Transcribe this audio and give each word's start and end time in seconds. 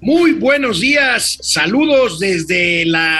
Muy 0.00 0.32
buenos 0.32 0.80
días, 0.80 1.38
saludos 1.40 2.20
desde 2.20 2.84
la 2.84 3.18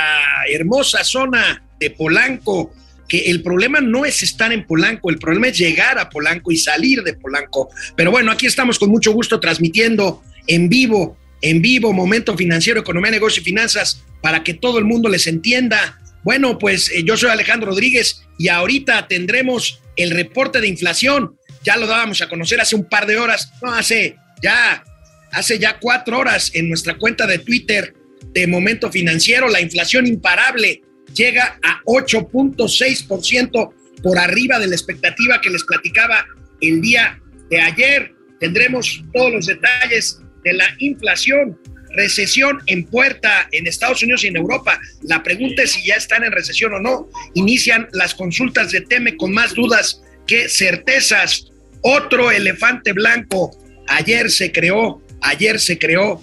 hermosa 0.52 1.04
zona 1.04 1.66
de 1.80 1.90
Polanco, 1.90 2.70
que 3.08 3.30
el 3.30 3.42
problema 3.42 3.80
no 3.80 4.04
es 4.04 4.22
estar 4.22 4.52
en 4.52 4.66
Polanco, 4.66 5.08
el 5.08 5.16
problema 5.18 5.48
es 5.48 5.56
llegar 5.56 5.98
a 5.98 6.10
Polanco 6.10 6.52
y 6.52 6.58
salir 6.58 7.02
de 7.02 7.14
Polanco. 7.14 7.70
Pero 7.96 8.10
bueno, 8.10 8.30
aquí 8.30 8.44
estamos 8.44 8.78
con 8.78 8.90
mucho 8.90 9.12
gusto 9.12 9.40
transmitiendo 9.40 10.22
en 10.46 10.68
vivo, 10.68 11.16
en 11.40 11.62
vivo, 11.62 11.94
Momento 11.94 12.37
Financiero, 12.37 12.81
Economía, 12.81 13.11
Negocio 13.11 13.40
y 13.40 13.45
Finanzas, 13.45 14.04
para 14.21 14.45
que 14.45 14.53
todo 14.53 14.79
el 14.79 14.85
mundo 14.85 15.08
les 15.08 15.27
entienda. 15.27 15.99
Bueno, 16.25 16.59
pues 16.59 16.91
eh, 16.91 17.05
yo 17.05 17.17
soy 17.17 17.31
Alejandro 17.31 17.71
Rodríguez 17.71 18.21
y 18.39 18.49
ahorita 18.49 19.09
tendremos 19.09 19.81
el 19.97 20.11
reporte 20.11 20.61
de 20.61 20.69
inflación. 20.69 21.37
Ya 21.65 21.79
lo 21.79 21.87
dábamos 21.87 22.21
a 22.21 22.29
conocer 22.29 22.61
hace 22.61 22.77
un 22.77 22.87
par 22.87 23.07
de 23.07 23.17
horas, 23.17 23.51
no 23.63 23.73
hace 23.73 24.17
ya 24.43 24.85
hace 25.37 25.59
ya 25.59 25.79
cuatro 25.79 26.18
horas 26.18 26.50
en 26.55 26.69
nuestra 26.69 26.96
cuenta 26.96 27.27
de 27.27 27.39
Twitter 27.39 27.95
de 28.33 28.47
Momento 28.47 28.91
Financiero, 28.91 29.48
la 29.48 29.61
inflación 29.61 30.06
imparable 30.06 30.80
llega 31.15 31.59
a 31.62 31.83
8.6% 31.84 33.75
por 34.02 34.19
arriba 34.19 34.59
de 34.59 34.66
la 34.66 34.75
expectativa 34.75 35.41
que 35.42 35.51
les 35.51 35.62
platicaba 35.64 36.27
el 36.62 36.80
día 36.80 37.20
de 37.51 37.61
ayer. 37.61 38.14
Tendremos 38.41 39.05
todos 39.12 39.33
los 39.33 39.47
detalles 39.47 40.20
de 40.42 40.55
la 40.55 40.75
inflación, 40.78 41.59
recesión 41.91 42.62
en 42.66 42.84
puerta 42.87 43.47
en 43.53 43.66
Estados 43.66 44.03
Unidos 44.03 44.25
y 44.25 44.28
en 44.28 44.37
Europa. 44.37 44.80
La 45.03 45.23
pregunta 45.23 45.64
es 45.64 45.73
si 45.73 45.87
ya 45.87 45.97
están 45.97 46.25
en 46.25 46.33
recesión 46.33 46.73
o 46.73 46.80
no. 46.80 47.11
Inician 47.34 47.89
las 47.92 48.14
consultas 48.14 48.73
de 48.73 48.80
Teme 48.80 49.19
con 49.19 49.34
más 49.34 49.55
dudas 49.55 50.00
que 50.27 50.48
certezas. 50.48 51.48
Otro 51.83 52.30
elefante 52.30 52.95
blanco. 52.95 53.50
Ayer 53.87 54.30
se 54.30 54.50
creó 54.50 55.05
Ayer 55.23 55.59
se 55.59 55.79
creó 55.79 56.23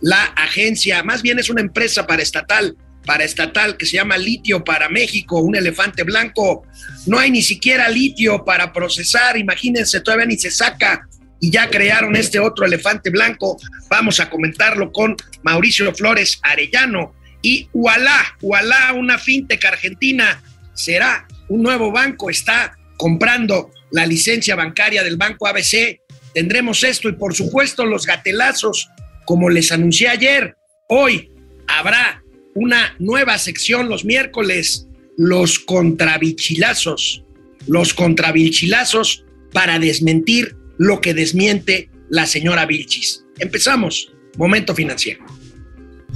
la 0.00 0.24
agencia, 0.24 1.02
más 1.02 1.22
bien 1.22 1.38
es 1.38 1.48
una 1.48 1.60
empresa 1.60 2.06
paraestatal, 2.06 2.76
paraestatal 3.04 3.76
que 3.76 3.86
se 3.86 3.96
llama 3.96 4.16
Litio 4.16 4.64
para 4.64 4.88
México, 4.88 5.40
un 5.40 5.56
elefante 5.56 6.02
blanco. 6.02 6.64
No 7.06 7.18
hay 7.18 7.30
ni 7.30 7.42
siquiera 7.42 7.88
litio 7.88 8.44
para 8.44 8.72
procesar, 8.72 9.36
imagínense, 9.36 10.00
todavía 10.00 10.26
ni 10.26 10.36
se 10.36 10.50
saca 10.50 11.06
y 11.40 11.50
ya 11.50 11.68
crearon 11.68 12.14
este 12.16 12.38
otro 12.38 12.64
elefante 12.64 13.10
blanco. 13.10 13.56
Vamos 13.88 14.20
a 14.20 14.30
comentarlo 14.30 14.92
con 14.92 15.16
Mauricio 15.42 15.92
Flores 15.94 16.38
Arellano. 16.42 17.14
Y 17.42 17.68
Ualá, 17.72 18.36
Ualá, 18.40 18.92
una 18.92 19.18
fintech 19.18 19.64
argentina, 19.64 20.40
será 20.74 21.26
un 21.48 21.62
nuevo 21.62 21.90
banco, 21.90 22.30
está 22.30 22.78
comprando 22.96 23.72
la 23.90 24.06
licencia 24.06 24.54
bancaria 24.54 25.02
del 25.02 25.16
banco 25.16 25.48
ABC 25.48 26.00
tendremos 26.34 26.82
esto 26.84 27.08
y 27.08 27.12
por 27.12 27.34
supuesto 27.34 27.84
los 27.84 28.06
gatelazos, 28.06 28.88
como 29.24 29.50
les 29.50 29.72
anuncié 29.72 30.08
ayer, 30.08 30.56
hoy 30.88 31.30
habrá 31.66 32.22
una 32.54 32.94
nueva 32.98 33.38
sección 33.38 33.88
los 33.88 34.04
miércoles, 34.04 34.86
los 35.16 35.58
contrabichilazos, 35.58 37.24
los 37.66 37.94
contrabichilazos 37.94 39.24
para 39.52 39.78
desmentir 39.78 40.56
lo 40.78 41.00
que 41.00 41.14
desmiente 41.14 41.90
la 42.08 42.26
señora 42.26 42.66
Vilchis. 42.66 43.24
Empezamos, 43.38 44.12
momento 44.36 44.74
financiero. 44.74 45.24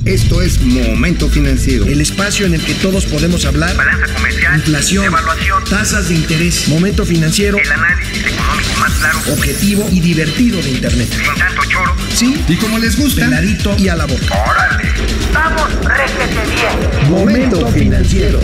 Esto 0.04 0.40
es 0.40 0.60
Momento 0.60 1.28
Financiero. 1.28 1.86
El 1.86 2.00
espacio 2.00 2.46
en 2.46 2.54
el 2.54 2.64
que 2.64 2.74
todos 2.74 3.06
podemos 3.06 3.44
hablar. 3.44 3.76
Balanza 3.76 4.12
comercial. 4.14 4.56
Inflación. 4.56 5.04
Evaluación. 5.04 5.64
Tasas 5.64 6.08
de 6.08 6.14
interés. 6.14 6.68
Momento 6.68 7.04
Financiero. 7.04 7.58
El 7.58 7.72
análisis 7.72 8.24
económico 8.24 8.70
más 8.78 8.92
claro. 8.94 9.18
Objetivo 9.32 9.88
y 9.90 10.00
divertido 10.00 10.62
de 10.62 10.70
Internet. 10.70 11.08
Sin 11.10 11.34
tanto 11.34 11.62
choro. 11.64 11.96
Sí. 12.14 12.44
Y 12.48 12.56
como 12.56 12.78
les 12.78 12.96
gusta. 12.96 13.24
Peladito 13.24 13.76
y 13.78 13.88
a 13.88 13.96
la 13.96 14.06
boca. 14.06 14.44
¡Órale! 14.48 14.92
¡Vamos, 15.32 15.84
réjete 15.84 16.54
bien! 16.54 17.10
Momento 17.10 17.66
Financiero. 17.68 18.40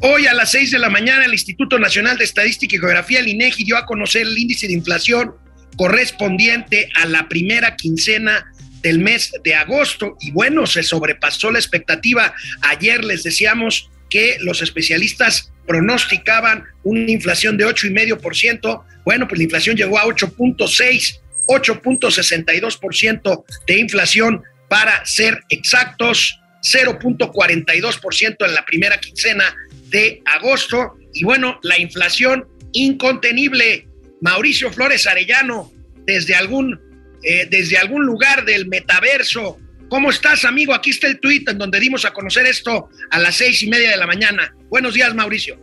Hoy 0.00 0.26
a 0.26 0.34
las 0.34 0.50
6 0.50 0.72
de 0.72 0.78
la 0.78 0.90
mañana 0.90 1.24
el 1.24 1.32
Instituto 1.32 1.78
Nacional 1.78 2.18
de 2.18 2.24
Estadística 2.24 2.76
y 2.76 2.78
Geografía, 2.78 3.20
el 3.20 3.28
INEGI, 3.28 3.64
dio 3.64 3.78
a 3.78 3.86
conocer 3.86 4.22
el 4.22 4.36
índice 4.36 4.66
de 4.66 4.74
inflación 4.74 5.32
correspondiente 5.76 6.88
a 7.00 7.06
la 7.06 7.28
primera 7.28 7.76
quincena 7.76 8.46
del 8.82 8.98
mes 8.98 9.32
de 9.42 9.54
agosto. 9.54 10.16
Y 10.20 10.30
bueno, 10.30 10.66
se 10.66 10.82
sobrepasó 10.82 11.50
la 11.50 11.58
expectativa. 11.58 12.34
Ayer 12.62 13.02
les 13.04 13.22
decíamos 13.22 13.90
que 14.10 14.36
los 14.40 14.62
especialistas 14.62 15.52
pronosticaban 15.66 16.64
una 16.84 17.10
inflación 17.10 17.56
de 17.56 17.66
8,5%. 17.66 18.84
Bueno, 19.04 19.26
pues 19.26 19.38
la 19.38 19.44
inflación 19.44 19.76
llegó 19.76 19.98
a 19.98 20.04
8.6, 20.04 21.20
8.62% 21.48 23.44
de 23.66 23.78
inflación 23.78 24.42
para 24.68 25.04
ser 25.04 25.40
exactos, 25.48 26.38
0.42% 26.62 28.46
en 28.46 28.54
la 28.54 28.64
primera 28.64 28.98
quincena 28.98 29.44
de 29.88 30.22
agosto. 30.26 30.96
Y 31.12 31.24
bueno, 31.24 31.58
la 31.62 31.78
inflación 31.78 32.46
incontenible 32.72 33.88
Mauricio 34.24 34.72
Flores 34.72 35.06
Arellano, 35.06 35.70
desde 36.06 36.34
algún, 36.34 36.80
eh, 37.22 37.46
desde 37.50 37.76
algún 37.76 38.06
lugar 38.06 38.46
del 38.46 38.66
metaverso. 38.66 39.58
¿Cómo 39.90 40.08
estás, 40.08 40.46
amigo? 40.46 40.72
Aquí 40.72 40.90
está 40.90 41.08
el 41.08 41.20
tweet 41.20 41.44
en 41.48 41.58
donde 41.58 41.78
dimos 41.78 42.06
a 42.06 42.10
conocer 42.10 42.46
esto 42.46 42.88
a 43.10 43.18
las 43.18 43.36
seis 43.36 43.62
y 43.62 43.68
media 43.68 43.90
de 43.90 43.98
la 43.98 44.06
mañana. 44.06 44.54
Buenos 44.70 44.94
días, 44.94 45.14
Mauricio. 45.14 45.60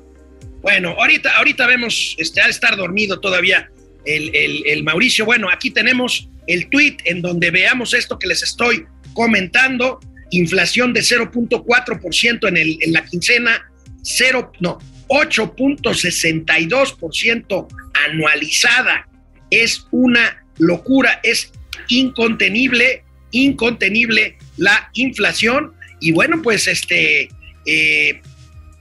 Bueno, 0.62 0.92
ahorita, 0.92 1.38
ahorita 1.38 1.66
vemos, 1.66 2.16
este, 2.20 2.40
ha 2.40 2.46
de 2.46 2.52
estar 2.52 2.78
dormido 2.78 3.20
todavía 3.20 3.68
el, 4.06 4.30
el, 4.68 4.84
Mauricio. 4.84 5.26
Bueno, 5.26 5.50
aquí 5.50 5.72
tenemos 5.72 6.30
el 6.46 6.70
tweet 6.70 6.98
en 7.06 7.24
donde 7.24 7.50
veamos 7.50 7.96
esto 7.96 8.20
que 8.20 8.28
les 8.28 8.44
estoy 8.44 8.86
comentando. 9.14 10.00
Inflación 10.30 10.94
de 10.94 11.02
0.4% 11.02 12.48
en, 12.48 12.58
el, 12.58 12.78
en 12.80 12.94
la 12.94 13.04
quincena, 13.06 13.72
0, 14.04 14.52
no, 14.60 14.78
8.62% 15.12 17.68
anualizada. 18.08 19.08
Es 19.50 19.86
una 19.92 20.46
locura, 20.58 21.20
es 21.22 21.52
incontenible, 21.90 23.04
incontenible 23.32 24.38
la 24.56 24.90
inflación. 24.94 25.74
Y 26.00 26.14
bueno, 26.14 26.42
pues 26.42 26.68
este, 26.68 27.28
eh, 27.66 28.22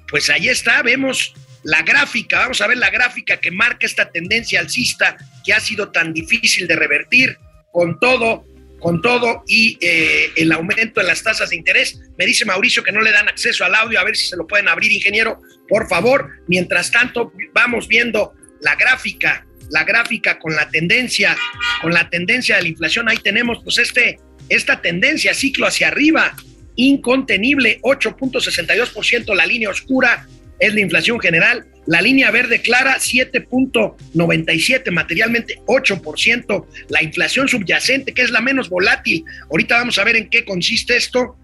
pues 0.08 0.30
ahí 0.30 0.48
está, 0.48 0.82
vemos 0.82 1.34
la 1.64 1.82
gráfica, 1.82 2.38
vamos 2.38 2.60
a 2.60 2.68
ver 2.68 2.78
la 2.78 2.91
gráfica 2.91 3.38
que 3.38 3.50
marca 3.50 3.86
esta 3.86 4.08
tendencia 4.10 4.60
alcista 4.60 5.16
que 5.44 5.52
ha 5.52 5.58
sido 5.60 5.91
tan 5.91 6.14
difícil 6.14 6.68
de 6.68 6.76
revertir 6.76 7.36
con 7.72 7.98
todo 7.98 8.47
con 8.80 9.00
todo 9.02 9.44
y 9.46 9.78
eh, 9.80 10.32
el 10.36 10.50
aumento 10.52 11.00
de 11.00 11.06
las 11.06 11.22
tasas 11.22 11.50
de 11.50 11.56
interés. 11.56 12.00
Me 12.18 12.26
dice 12.26 12.44
Mauricio 12.44 12.82
que 12.82 12.92
no 12.92 13.00
le 13.00 13.12
dan 13.12 13.28
acceso 13.28 13.64
al 13.64 13.74
audio, 13.74 14.00
a 14.00 14.04
ver 14.04 14.16
si 14.16 14.26
se 14.26 14.36
lo 14.36 14.46
pueden 14.46 14.68
abrir, 14.68 14.91
ingeniero, 14.91 15.41
por 15.68 15.88
favor. 15.88 16.30
Mientras 16.48 16.91
tanto, 16.91 17.32
vamos 17.52 17.86
viendo 17.86 18.34
la 18.60 18.74
gráfica, 18.74 19.46
la 19.70 19.84
gráfica 19.84 20.38
con 20.38 20.56
la 20.56 20.68
tendencia, 20.68 21.36
con 21.80 21.92
la 21.92 22.08
tendencia 22.10 22.56
de 22.56 22.62
la 22.62 22.68
inflación. 22.68 23.08
Ahí 23.08 23.18
tenemos 23.18 23.62
pues 23.62 23.78
este, 23.78 24.18
esta 24.48 24.80
tendencia, 24.80 25.34
ciclo 25.34 25.66
hacia 25.66 25.88
arriba, 25.88 26.34
incontenible, 26.76 27.80
8.62%, 27.82 29.34
la 29.34 29.47
línea 29.47 29.70
oscura 29.70 30.26
es 30.58 30.74
la 30.74 30.80
inflación 30.80 31.20
general, 31.20 31.66
la 31.90 32.00
línea 32.00 32.30
verde 32.30 32.62
clara 32.62 32.96
7.97, 32.98 34.90
materialmente 34.92 35.60
8%. 35.66 36.66
La 36.88 37.02
inflación 37.02 37.48
subyacente, 37.48 38.14
que 38.14 38.22
es 38.22 38.30
la 38.30 38.40
menos 38.40 38.68
volátil. 38.68 39.24
Ahorita 39.50 39.78
vamos 39.78 39.98
a 39.98 40.04
ver 40.04 40.14
en 40.14 40.30
qué 40.30 40.44
consiste 40.44 40.96
esto. 40.96 41.36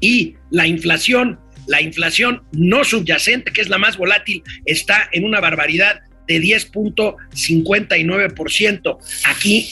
Y 0.00 0.34
la 0.50 0.66
inflación, 0.66 1.38
la 1.68 1.80
inflación 1.80 2.42
no 2.50 2.82
subyacente, 2.82 3.52
que 3.52 3.60
es 3.60 3.68
la 3.68 3.78
más 3.78 3.96
volátil, 3.96 4.42
está 4.64 5.08
en 5.12 5.24
una 5.24 5.38
barbaridad 5.38 6.00
de 6.26 6.40
10.59%. 6.40 8.98
Aquí, 9.26 9.70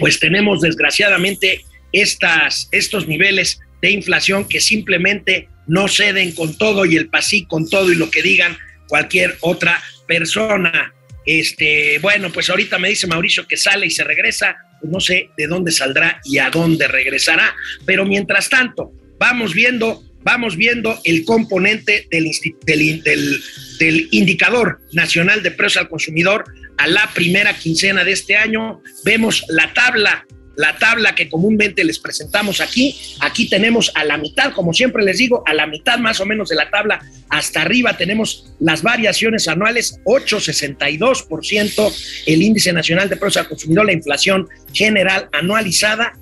pues 0.00 0.18
tenemos 0.18 0.62
desgraciadamente 0.62 1.60
estas, 1.92 2.68
estos 2.72 3.06
niveles 3.06 3.60
de 3.82 3.92
inflación 3.92 4.48
que 4.48 4.60
simplemente 4.60 5.48
no 5.68 5.86
ceden 5.86 6.32
con 6.32 6.58
todo 6.58 6.84
y 6.86 6.96
el 6.96 7.08
pasí 7.08 7.44
con 7.44 7.70
todo 7.70 7.92
y 7.92 7.94
lo 7.94 8.10
que 8.10 8.22
digan 8.22 8.58
cualquier 8.88 9.36
otra 9.40 9.82
persona. 10.06 10.94
Este, 11.24 11.98
bueno, 12.00 12.32
pues 12.32 12.50
ahorita 12.50 12.78
me 12.78 12.88
dice 12.88 13.06
Mauricio 13.06 13.46
que 13.46 13.56
sale 13.56 13.86
y 13.86 13.90
se 13.90 14.04
regresa, 14.04 14.56
pues 14.80 14.92
no 14.92 15.00
sé 15.00 15.30
de 15.36 15.46
dónde 15.46 15.70
saldrá 15.70 16.20
y 16.24 16.38
a 16.38 16.50
dónde 16.50 16.88
regresará, 16.88 17.54
pero 17.86 18.04
mientras 18.04 18.48
tanto, 18.48 18.92
vamos 19.18 19.54
viendo, 19.54 20.02
vamos 20.22 20.56
viendo 20.56 21.00
el 21.04 21.24
componente 21.24 22.08
del, 22.10 22.30
del, 22.64 23.42
del 23.78 24.08
indicador 24.10 24.80
nacional 24.92 25.42
de 25.42 25.52
precios 25.52 25.82
al 25.82 25.88
consumidor 25.88 26.44
a 26.78 26.88
la 26.88 27.08
primera 27.14 27.54
quincena 27.54 28.02
de 28.02 28.12
este 28.12 28.36
año. 28.36 28.82
Vemos 29.04 29.44
la 29.48 29.72
tabla 29.72 30.26
la 30.56 30.76
tabla 30.78 31.14
que 31.14 31.28
comúnmente 31.28 31.84
les 31.84 31.98
presentamos 31.98 32.60
aquí. 32.60 32.96
Aquí 33.20 33.48
tenemos 33.48 33.90
a 33.94 34.04
la 34.04 34.18
mitad, 34.18 34.52
como 34.52 34.72
siempre 34.72 35.04
les 35.04 35.18
digo, 35.18 35.42
a 35.46 35.54
la 35.54 35.66
mitad 35.66 35.98
más 35.98 36.20
o 36.20 36.26
menos 36.26 36.48
de 36.48 36.56
la 36.56 36.70
tabla, 36.70 37.00
hasta 37.28 37.62
arriba 37.62 37.96
tenemos 37.96 38.52
las 38.60 38.82
variaciones 38.82 39.48
anuales, 39.48 40.00
8,62%, 40.04 42.24
el 42.26 42.42
índice 42.42 42.72
nacional 42.72 43.08
de 43.08 43.16
precios 43.16 43.38
al 43.38 43.48
consumidor, 43.48 43.86
la 43.86 43.92
inflación 43.92 44.48
general 44.72 45.28
anualizada. 45.32 46.18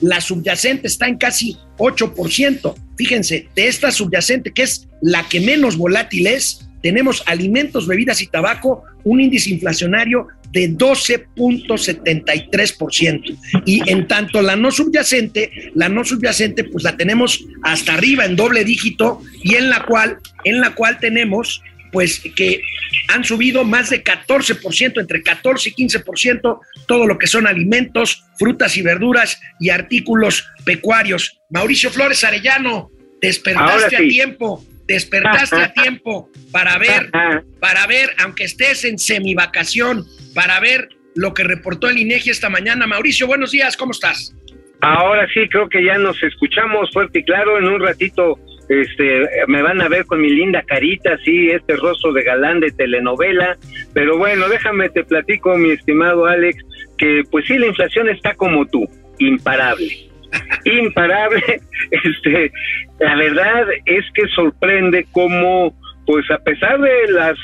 La 0.00 0.20
subyacente 0.20 0.86
está 0.86 1.08
en 1.08 1.18
casi 1.18 1.56
8%. 1.78 2.74
Fíjense, 2.96 3.48
de 3.54 3.68
esta 3.68 3.90
subyacente, 3.90 4.52
que 4.52 4.62
es 4.62 4.88
la 5.00 5.28
que 5.28 5.40
menos 5.40 5.76
volátil 5.76 6.26
es, 6.26 6.68
tenemos 6.82 7.22
alimentos, 7.26 7.86
bebidas 7.86 8.22
y 8.22 8.26
tabaco, 8.26 8.84
un 9.04 9.20
índice 9.20 9.50
inflacionario 9.50 10.28
de 10.52 10.70
12.73%. 10.70 13.36
Y 13.66 13.90
en 13.90 14.06
tanto 14.06 14.40
la 14.42 14.54
no 14.56 14.70
subyacente, 14.70 15.72
la 15.74 15.88
no 15.88 16.04
subyacente, 16.04 16.62
pues 16.64 16.84
la 16.84 16.96
tenemos 16.96 17.44
hasta 17.62 17.94
arriba 17.94 18.24
en 18.24 18.36
doble 18.36 18.64
dígito 18.64 19.20
y 19.42 19.56
en 19.56 19.70
la 19.70 19.84
cual, 19.84 20.18
en 20.44 20.60
la 20.60 20.74
cual 20.74 20.98
tenemos 20.98 21.62
pues 21.90 22.20
que 22.36 22.60
han 23.08 23.24
subido 23.24 23.64
más 23.64 23.90
de 23.90 24.04
14%, 24.04 25.00
entre 25.00 25.22
14 25.22 25.70
y 25.70 25.86
15%, 25.86 26.60
todo 26.86 27.06
lo 27.06 27.18
que 27.18 27.26
son 27.26 27.46
alimentos, 27.46 28.24
frutas 28.38 28.76
y 28.76 28.82
verduras 28.82 29.40
y 29.58 29.70
artículos 29.70 30.46
pecuarios. 30.64 31.40
Mauricio 31.50 31.90
Flores 31.90 32.24
Arellano, 32.24 32.90
despertaste 33.20 33.96
a 33.96 34.00
tiempo, 34.00 34.64
despertaste 34.86 35.56
a 35.56 35.72
tiempo 35.82 36.30
para 36.50 36.78
ver, 36.78 37.10
para 37.60 37.86
ver, 37.86 38.10
aunque 38.18 38.44
estés 38.44 38.84
en 38.84 38.98
semivacación, 38.98 40.06
para 40.38 40.60
ver 40.60 40.90
lo 41.16 41.34
que 41.34 41.42
reportó 41.42 41.88
el 41.88 41.98
INEGI 41.98 42.30
esta 42.30 42.48
mañana. 42.48 42.86
Mauricio, 42.86 43.26
buenos 43.26 43.50
días, 43.50 43.76
¿cómo 43.76 43.90
estás? 43.90 44.36
Ahora 44.80 45.26
sí, 45.34 45.48
creo 45.48 45.68
que 45.68 45.84
ya 45.84 45.98
nos 45.98 46.22
escuchamos 46.22 46.92
fuerte 46.92 47.18
y 47.18 47.24
claro. 47.24 47.58
En 47.58 47.64
un 47.64 47.80
ratito 47.80 48.38
este, 48.68 49.28
me 49.48 49.62
van 49.62 49.80
a 49.80 49.88
ver 49.88 50.06
con 50.06 50.20
mi 50.20 50.30
linda 50.30 50.62
carita, 50.62 51.18
sí, 51.24 51.50
este 51.50 51.74
rostro 51.74 52.12
de 52.12 52.22
galán 52.22 52.60
de 52.60 52.70
telenovela. 52.70 53.58
Pero 53.94 54.16
bueno, 54.16 54.48
déjame 54.48 54.88
te 54.90 55.02
platico, 55.02 55.56
mi 55.56 55.72
estimado 55.72 56.26
Alex, 56.26 56.64
que 56.98 57.24
pues 57.32 57.44
sí, 57.46 57.58
la 57.58 57.66
inflación 57.66 58.08
está 58.08 58.32
como 58.34 58.64
tú, 58.66 58.88
imparable. 59.18 59.90
imparable. 60.66 61.42
Este, 61.90 62.52
la 63.00 63.16
verdad 63.16 63.66
es 63.86 64.04
que 64.14 64.28
sorprende 64.28 65.04
cómo, 65.10 65.76
pues 66.06 66.30
a 66.30 66.38
pesar 66.38 66.80
de 66.80 67.10
las 67.10 67.36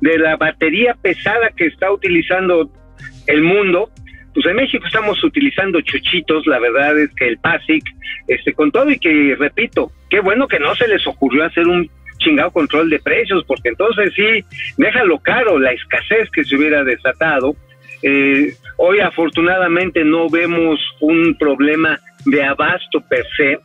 de 0.00 0.18
la 0.18 0.36
batería 0.36 0.96
pesada 1.00 1.50
que 1.56 1.66
está 1.66 1.90
utilizando 1.90 2.70
el 3.26 3.42
mundo, 3.42 3.90
pues 4.34 4.46
en 4.46 4.56
México 4.56 4.86
estamos 4.86 5.22
utilizando 5.24 5.80
chuchitos, 5.80 6.46
la 6.46 6.58
verdad 6.58 6.98
es 6.98 7.10
que 7.14 7.26
el 7.26 7.38
PASIC, 7.38 7.82
este, 8.28 8.52
con 8.52 8.70
todo 8.70 8.90
y 8.90 8.98
que, 8.98 9.34
repito, 9.38 9.90
qué 10.10 10.20
bueno 10.20 10.46
que 10.46 10.58
no 10.58 10.74
se 10.74 10.86
les 10.88 11.06
ocurrió 11.06 11.44
hacer 11.44 11.66
un 11.66 11.90
chingado 12.18 12.50
control 12.50 12.90
de 12.90 12.98
precios, 12.98 13.44
porque 13.46 13.70
entonces 13.70 14.12
sí, 14.14 14.44
déjalo 14.76 15.18
caro 15.20 15.58
la 15.58 15.72
escasez 15.72 16.30
que 16.30 16.44
se 16.44 16.56
hubiera 16.56 16.84
desatado. 16.84 17.54
Eh, 18.02 18.52
hoy 18.76 19.00
afortunadamente 19.00 20.04
no 20.04 20.28
vemos 20.28 20.78
un 21.00 21.36
problema 21.38 21.98
de 22.26 22.44
abasto 22.44 23.00
per 23.08 23.24
se, 23.36 23.58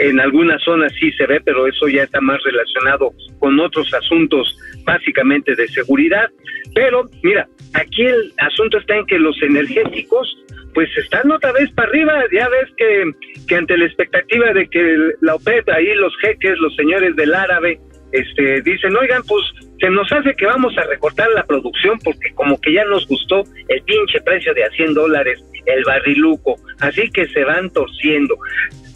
en 0.00 0.20
algunas 0.20 0.62
zonas 0.62 0.92
sí 0.98 1.10
se 1.12 1.26
ve, 1.26 1.40
pero 1.44 1.66
eso 1.66 1.88
ya 1.88 2.04
está 2.04 2.20
más 2.20 2.42
relacionado 2.42 3.12
con 3.38 3.58
otros 3.60 3.92
asuntos 3.94 4.58
básicamente 4.84 5.54
de 5.54 5.68
seguridad. 5.68 6.28
Pero 6.74 7.08
mira, 7.22 7.48
aquí 7.74 8.04
el 8.04 8.32
asunto 8.38 8.78
está 8.78 8.96
en 8.96 9.06
que 9.06 9.18
los 9.18 9.40
energéticos 9.42 10.36
pues 10.74 10.90
están 10.98 11.30
otra 11.30 11.52
vez 11.52 11.70
para 11.72 11.88
arriba. 11.88 12.24
Ya 12.32 12.48
ves 12.48 12.68
que, 12.76 13.04
que 13.48 13.56
ante 13.56 13.78
la 13.78 13.86
expectativa 13.86 14.52
de 14.52 14.68
que 14.68 15.12
la 15.22 15.36
OPEP, 15.36 15.68
ahí 15.70 15.94
los 15.94 16.14
jeques, 16.20 16.58
los 16.58 16.76
señores 16.76 17.16
del 17.16 17.34
árabe, 17.34 17.80
este, 18.12 18.60
dicen, 18.62 18.94
oigan, 18.94 19.22
pues 19.26 19.42
se 19.80 19.90
nos 19.90 20.10
hace 20.12 20.34
que 20.34 20.46
vamos 20.46 20.76
a 20.78 20.82
recortar 20.84 21.28
la 21.30 21.44
producción 21.44 21.98
porque 22.04 22.32
como 22.34 22.60
que 22.60 22.72
ya 22.72 22.84
nos 22.84 23.06
gustó 23.06 23.42
el 23.68 23.82
pinche 23.82 24.20
precio 24.20 24.54
de 24.54 24.64
a 24.64 24.70
100 24.70 24.94
dólares 24.94 25.42
el 25.66 25.82
barriluco, 25.84 26.56
así 26.80 27.10
que 27.10 27.26
se 27.28 27.44
van 27.44 27.70
torciendo. 27.70 28.36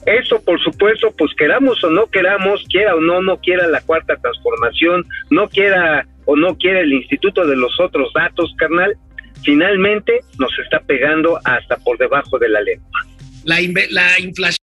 Eso, 0.06 0.42
por 0.42 0.60
supuesto, 0.62 1.12
pues 1.16 1.32
queramos 1.36 1.82
o 1.84 1.90
no 1.90 2.06
queramos, 2.06 2.64
quiera 2.70 2.94
o 2.94 3.00
no, 3.00 3.20
no 3.20 3.38
quiera 3.38 3.66
la 3.68 3.80
cuarta 3.82 4.16
transformación, 4.16 5.06
no 5.30 5.48
quiera 5.48 6.06
o 6.24 6.36
no 6.36 6.56
quiera 6.56 6.80
el 6.80 6.92
Instituto 6.92 7.46
de 7.46 7.56
los 7.56 7.78
otros 7.80 8.12
datos, 8.14 8.54
carnal, 8.56 8.96
finalmente 9.42 10.20
nos 10.38 10.56
está 10.58 10.80
pegando 10.80 11.38
hasta 11.44 11.76
por 11.78 11.98
debajo 11.98 12.38
de 12.38 12.48
la 12.48 12.60
lengua. 12.60 13.06
La, 13.44 13.58
la 13.90 14.20
inflación 14.20 14.60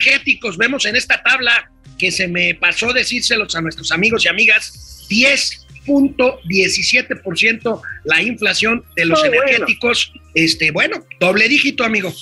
energéticos, 0.00 0.56
vemos 0.56 0.86
en 0.86 0.96
esta 0.96 1.22
tabla 1.22 1.70
que 1.98 2.10
se 2.12 2.28
me 2.28 2.54
pasó 2.54 2.92
decírselos 2.92 3.56
a 3.56 3.60
nuestros 3.60 3.90
amigos 3.90 4.24
y 4.24 4.28
amigas, 4.28 5.08
10.17% 5.10 7.82
la 8.04 8.22
inflación 8.22 8.84
de 8.94 9.06
los 9.06 9.24
energéticos, 9.24 10.12
este, 10.34 10.70
bueno, 10.70 11.04
doble 11.18 11.48
dígito, 11.48 11.82
amigo. 11.84 12.14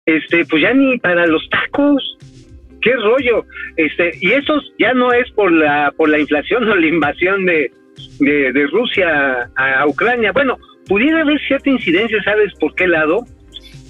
Este, 0.06 0.46
pues 0.46 0.62
ya 0.62 0.74
ni 0.74 0.98
para 1.00 1.26
los 1.28 1.50
tacos. 1.50 2.18
¿Qué 2.82 2.96
rollo? 2.96 3.44
Este, 3.76 4.12
y 4.22 4.32
eso 4.32 4.62
ya 4.80 4.94
no 4.94 5.12
es 5.12 5.30
por 5.32 5.52
la 5.52 5.92
por 5.98 6.08
la 6.10 6.20
inflación 6.20 6.70
o 6.70 6.76
la 6.76 6.86
invasión 6.86 7.46
de, 7.46 7.72
de, 8.20 8.54
de 8.54 8.68
Rusia 8.68 9.50
a 9.56 9.88
Ucrania. 9.88 10.32
Bueno, 10.32 10.58
pudiera 10.88 11.22
haber 11.22 11.40
cierta 11.48 11.70
incidencia, 11.70 12.22
¿sabes 12.24 12.54
por 12.60 12.74
qué 12.76 12.88
lado? 12.88 13.26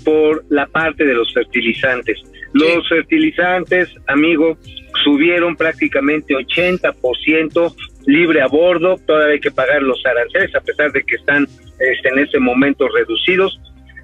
Por 0.07 0.45
la 0.47 0.65
parte 0.67 1.03
de 1.03 1.13
los 1.13 1.33
fertilizantes. 1.33 2.17
Los 2.53 2.87
fertilizantes, 2.87 3.93
amigo, 4.07 4.57
subieron 5.03 5.57
prácticamente 5.57 6.33
80% 6.33 7.75
libre 8.05 8.41
a 8.41 8.47
bordo, 8.47 8.95
todavía 9.05 9.33
hay 9.33 9.39
que 9.41 9.51
pagar 9.51 9.83
los 9.83 10.01
aranceles 10.05 10.55
a 10.55 10.61
pesar 10.61 10.93
de 10.93 11.03
que 11.03 11.15
están 11.15 11.43
este, 11.43 12.07
en 12.07 12.19
este 12.19 12.39
momento 12.39 12.87
reducidos, 12.87 13.59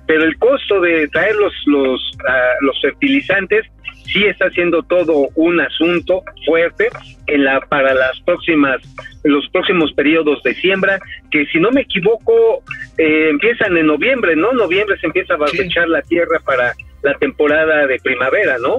pero 0.06 0.26
el 0.26 0.38
costo 0.40 0.82
de 0.82 1.08
traer 1.08 1.38
los, 1.38 1.54
los, 1.68 2.02
ah, 2.28 2.56
los 2.60 2.82
fertilizantes 2.82 3.66
sí 4.12 4.26
está 4.26 4.50
siendo 4.50 4.84
todo 4.84 5.30
un 5.36 5.62
asunto 5.62 6.22
fuerte 6.46 6.90
en 7.28 7.46
la 7.46 7.62
para 7.62 7.94
las 7.94 8.20
próximas 8.26 8.82
los 9.24 9.48
próximos 9.52 9.94
periodos 9.94 10.44
de 10.44 10.54
siembra 10.56 11.00
que 11.32 11.46
si 11.46 11.60
no 11.60 11.72
me 11.72 11.82
equivoco 11.82 12.62
eh, 12.98 13.30
empiezan 13.30 13.76
en 13.78 13.88
noviembre 13.88 14.36
no 14.36 14.52
noviembre 14.54 14.98
se 15.00 15.08
empieza 15.08 15.34
a 15.34 15.38
barbechar 15.38 15.88
la 15.88 16.02
tierra 16.02 16.40
para 16.46 16.74
la 17.02 17.14
temporada 17.16 17.88
de 17.88 17.98
primavera 18.00 18.58
no 18.60 18.78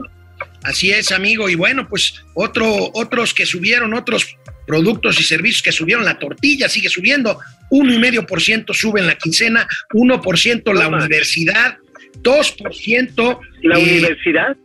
así 0.62 0.90
es 0.90 1.12
amigo 1.12 1.48
y 1.48 1.54
bueno 1.54 1.88
pues 1.88 2.24
otro 2.34 2.66
otros 2.94 3.34
que 3.34 3.46
subieron 3.46 3.94
otros 3.94 4.36
productos 4.66 5.20
y 5.20 5.24
servicios 5.24 5.62
que 5.62 5.72
subieron 5.72 6.04
la 6.04 6.18
tortilla 6.18 6.68
sigue 6.68 6.88
subiendo 6.88 7.38
uno 7.70 7.92
y 7.92 7.98
medio 7.98 8.24
por 8.24 8.40
ciento 8.40 8.72
sube 8.72 9.00
en 9.00 9.06
la 9.06 9.16
quincena 9.16 9.66
uno 9.92 10.20
por 10.20 10.38
ciento 10.38 10.72
la 10.72 10.88
universidad 10.88 11.78
2% 12.22 13.40
la 13.62 13.78
eh, 13.78 13.82
universidad 13.82 14.56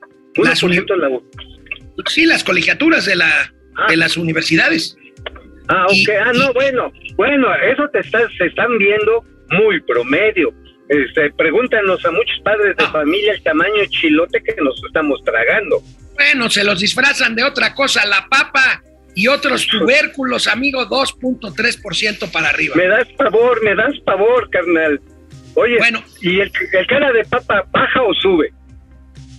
Sí, 2.07 2.25
las 2.25 2.43
colegiaturas 2.43 3.05
de, 3.05 3.15
la, 3.15 3.53
de 3.89 3.97
las 3.97 4.17
universidades. 4.17 4.97
Ah, 5.67 5.85
Y- 5.89 6.03
ok. 6.03 6.09
Ah, 6.25 6.31
no, 6.33 6.49
y- 6.49 6.53
bueno. 6.53 6.93
Bueno, 7.15 7.47
eso 7.55 7.89
te 7.89 7.99
estás, 7.99 8.31
se 8.37 8.45
están 8.45 8.77
viendo 8.77 9.25
muy 9.51 9.81
promedio. 9.81 10.53
Este, 10.87 11.31
pregúntanos 11.31 12.03
a 12.05 12.11
muchos 12.11 12.39
padres 12.43 12.75
de 12.77 12.83
Ah. 12.85 12.91
familia 12.91 13.33
el 13.33 13.43
tamaño 13.43 13.83
chilote 13.89 14.41
que 14.43 14.55
nos 14.61 14.81
estamos 14.85 15.23
tragando. 15.23 15.81
Bueno, 16.15 16.49
se 16.49 16.63
los 16.63 16.79
disfrazan 16.79 17.35
de 17.35 17.43
otra 17.43 17.73
cosa, 17.75 18.05
la 18.05 18.27
papa 18.29 18.81
y 19.15 19.27
otros 19.27 19.67
tubérculos, 19.67 20.47
amigo, 20.47 20.85
2.3% 20.87 22.31
para 22.31 22.49
arriba. 22.49 22.75
Me 22.75 22.87
das 22.87 23.07
pavor, 23.17 23.63
me 23.63 23.75
das 23.75 23.93
pavor, 24.05 24.49
carnal. 24.49 24.99
Oye, 25.55 25.77
Bueno. 25.77 26.03
¿y 26.21 26.39
el, 26.39 26.51
el 26.73 26.87
cara 26.87 27.11
de 27.11 27.23
papa 27.25 27.65
baja 27.71 28.01
o 28.01 28.13
sube? 28.15 28.51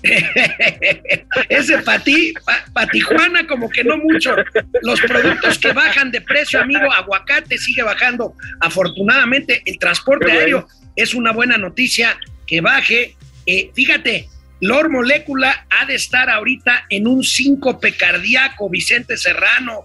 Ese 1.49 1.79
para 1.79 2.03
ti, 2.03 2.33
para 2.73 2.91
Tijuana, 2.91 3.47
como 3.47 3.69
que 3.69 3.85
no 3.85 3.99
mucho. 3.99 4.35
Los 4.83 5.01
productos 5.01 5.59
que 5.59 5.73
bajan 5.73 6.11
de 6.11 6.21
precio, 6.21 6.61
amigo, 6.61 6.93
aguacate 6.93 7.59
sigue 7.59 7.83
bajando. 7.83 8.35
Afortunadamente, 8.61 9.63
el 9.65 9.79
transporte 9.79 10.27
bueno. 10.27 10.41
aéreo 10.41 10.69
es 10.97 11.15
una 11.15 11.33
buena 11.33 11.59
noticia 11.59 12.19
que 12.47 12.61
baje. 12.61 13.17
Eh, 13.47 13.71
fíjate, 13.75 14.29
Lor 14.61 14.91
Molécula 14.91 15.67
ha 15.71 15.87
de 15.87 15.95
estar 15.95 16.29
ahorita 16.29 16.87
en 16.91 17.07
un 17.07 17.25
síncope 17.25 17.93
cardíaco, 17.93 18.69
Vicente 18.69 19.17
Serrano, 19.17 19.85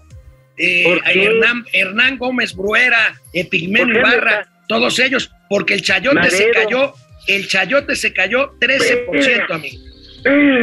eh. 0.58 0.98
Hernán, 1.04 1.64
Hernán 1.72 2.18
Gómez 2.18 2.54
Bruera, 2.54 3.20
Epigmenio 3.32 4.00
¿Por 4.00 4.10
qué, 4.10 4.16
Ibarra, 4.16 4.48
todos 4.68 4.98
ellos, 4.98 5.30
porque 5.48 5.74
el 5.74 5.82
chayote 5.82 6.30
se 6.30 6.50
cayó, 6.50 6.94
el 7.26 7.48
chayote 7.48 7.96
se 7.96 8.12
cayó 8.12 8.58
13%, 8.58 9.50
amigo. 9.50 9.85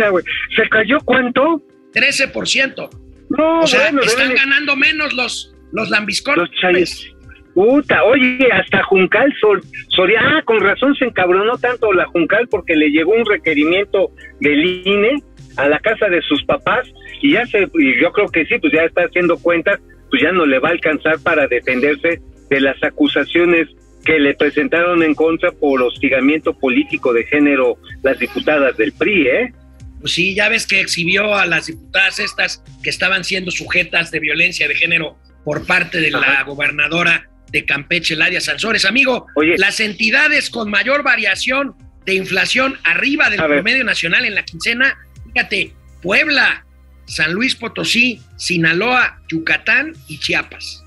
Güey. 0.10 0.26
¿Se 0.56 0.68
cayó 0.70 1.00
cuánto? 1.06 1.62
13%. 1.94 2.90
No, 3.30 3.62
O 3.62 3.68
sea, 3.68 3.84
bueno, 3.84 4.02
están 4.02 4.34
ganando 4.34 4.76
menos 4.76 5.14
los, 5.14 5.56
los 5.72 5.90
lambiscones. 5.90 6.50
Los 6.50 6.60
chayos. 6.60 7.10
Puta, 7.54 8.04
oye, 8.04 8.48
hasta 8.52 8.82
Juncal 8.84 9.32
Sor, 9.40 9.62
Soria, 9.90 10.20
ah, 10.24 10.42
con 10.44 10.60
razón 10.60 10.96
se 10.96 11.06
encabronó 11.06 11.56
tanto 11.60 11.94
la 11.94 12.06
Juncal 12.08 12.48
porque 12.50 12.76
le 12.76 12.90
llegó 12.90 13.14
un 13.14 13.26
requerimiento 13.26 14.10
del 14.40 14.66
INE 14.88 15.22
a 15.58 15.68
la 15.68 15.78
casa 15.80 16.08
de 16.08 16.22
sus 16.24 16.44
papás 16.46 16.92
y 17.22 17.34
ya 17.34 17.46
se, 17.46 17.68
y 17.76 18.02
yo 18.02 18.12
creo 18.12 18.28
que 18.28 18.46
sí, 18.46 18.58
pues 18.58 18.74
ya 18.74 18.84
está 18.84 19.04
haciendo 19.04 19.38
cuentas, 19.38 19.80
pues 20.10 20.24
ya 20.24 20.32
no 20.32 20.48
le 20.48 20.58
va 20.58 20.70
a 20.70 20.72
alcanzar 20.72 21.20
para 21.20 21.46
defenderse 21.48 22.20
de 22.50 22.60
las 22.60 22.82
acusaciones 22.84 23.68
que 24.04 24.20
le 24.20 24.34
presentaron 24.34 25.04
en 25.04 25.14
contra 25.14 25.52
por 25.52 25.82
hostigamiento 25.82 26.58
político 26.58 27.14
de 27.14 27.24
género 27.26 27.78
las 28.04 28.20
diputadas 28.20 28.78
del 28.78 28.92
PRI, 28.94 29.28
¿eh? 29.28 29.54
Pues 30.00 30.14
sí, 30.14 30.36
ya 30.36 30.50
ves 30.50 30.68
que 30.68 30.82
exhibió 30.82 31.36
a 31.36 31.46
las 31.46 31.68
diputadas 31.68 32.20
estas 32.20 32.62
que 32.84 32.90
estaban 32.90 33.24
siendo 33.24 33.52
sujetas 33.52 34.12
de 34.12 34.20
violencia 34.20 34.68
de 34.68 34.76
género 34.76 35.18
por 35.46 35.66
parte 35.66 36.00
de 36.02 36.12
la 36.12 36.44
gobernadora 36.44 37.30
de 37.52 37.66
Campeche, 37.66 38.16
Ladia 38.16 38.42
Sansores. 38.42 38.84
Amigo, 38.86 39.28
Oye. 39.36 39.56
las 39.58 39.80
entidades 39.80 40.50
con 40.50 40.70
mayor 40.70 41.04
variación 41.04 41.76
de 42.06 42.16
inflación 42.16 42.78
arriba 42.84 43.30
del 43.30 43.40
A 43.40 43.48
ver. 43.48 43.58
promedio 43.62 43.84
nacional 43.86 44.26
en 44.26 44.36
la 44.36 44.44
quincena, 44.44 44.98
fíjate, 45.34 45.72
Puebla, 46.02 46.66
San 47.06 47.32
Luis 47.34 47.56
Potosí, 47.56 48.20
Sinaloa, 48.38 49.22
Yucatán 49.30 49.94
y 50.10 50.20
Chiapas. 50.20 50.84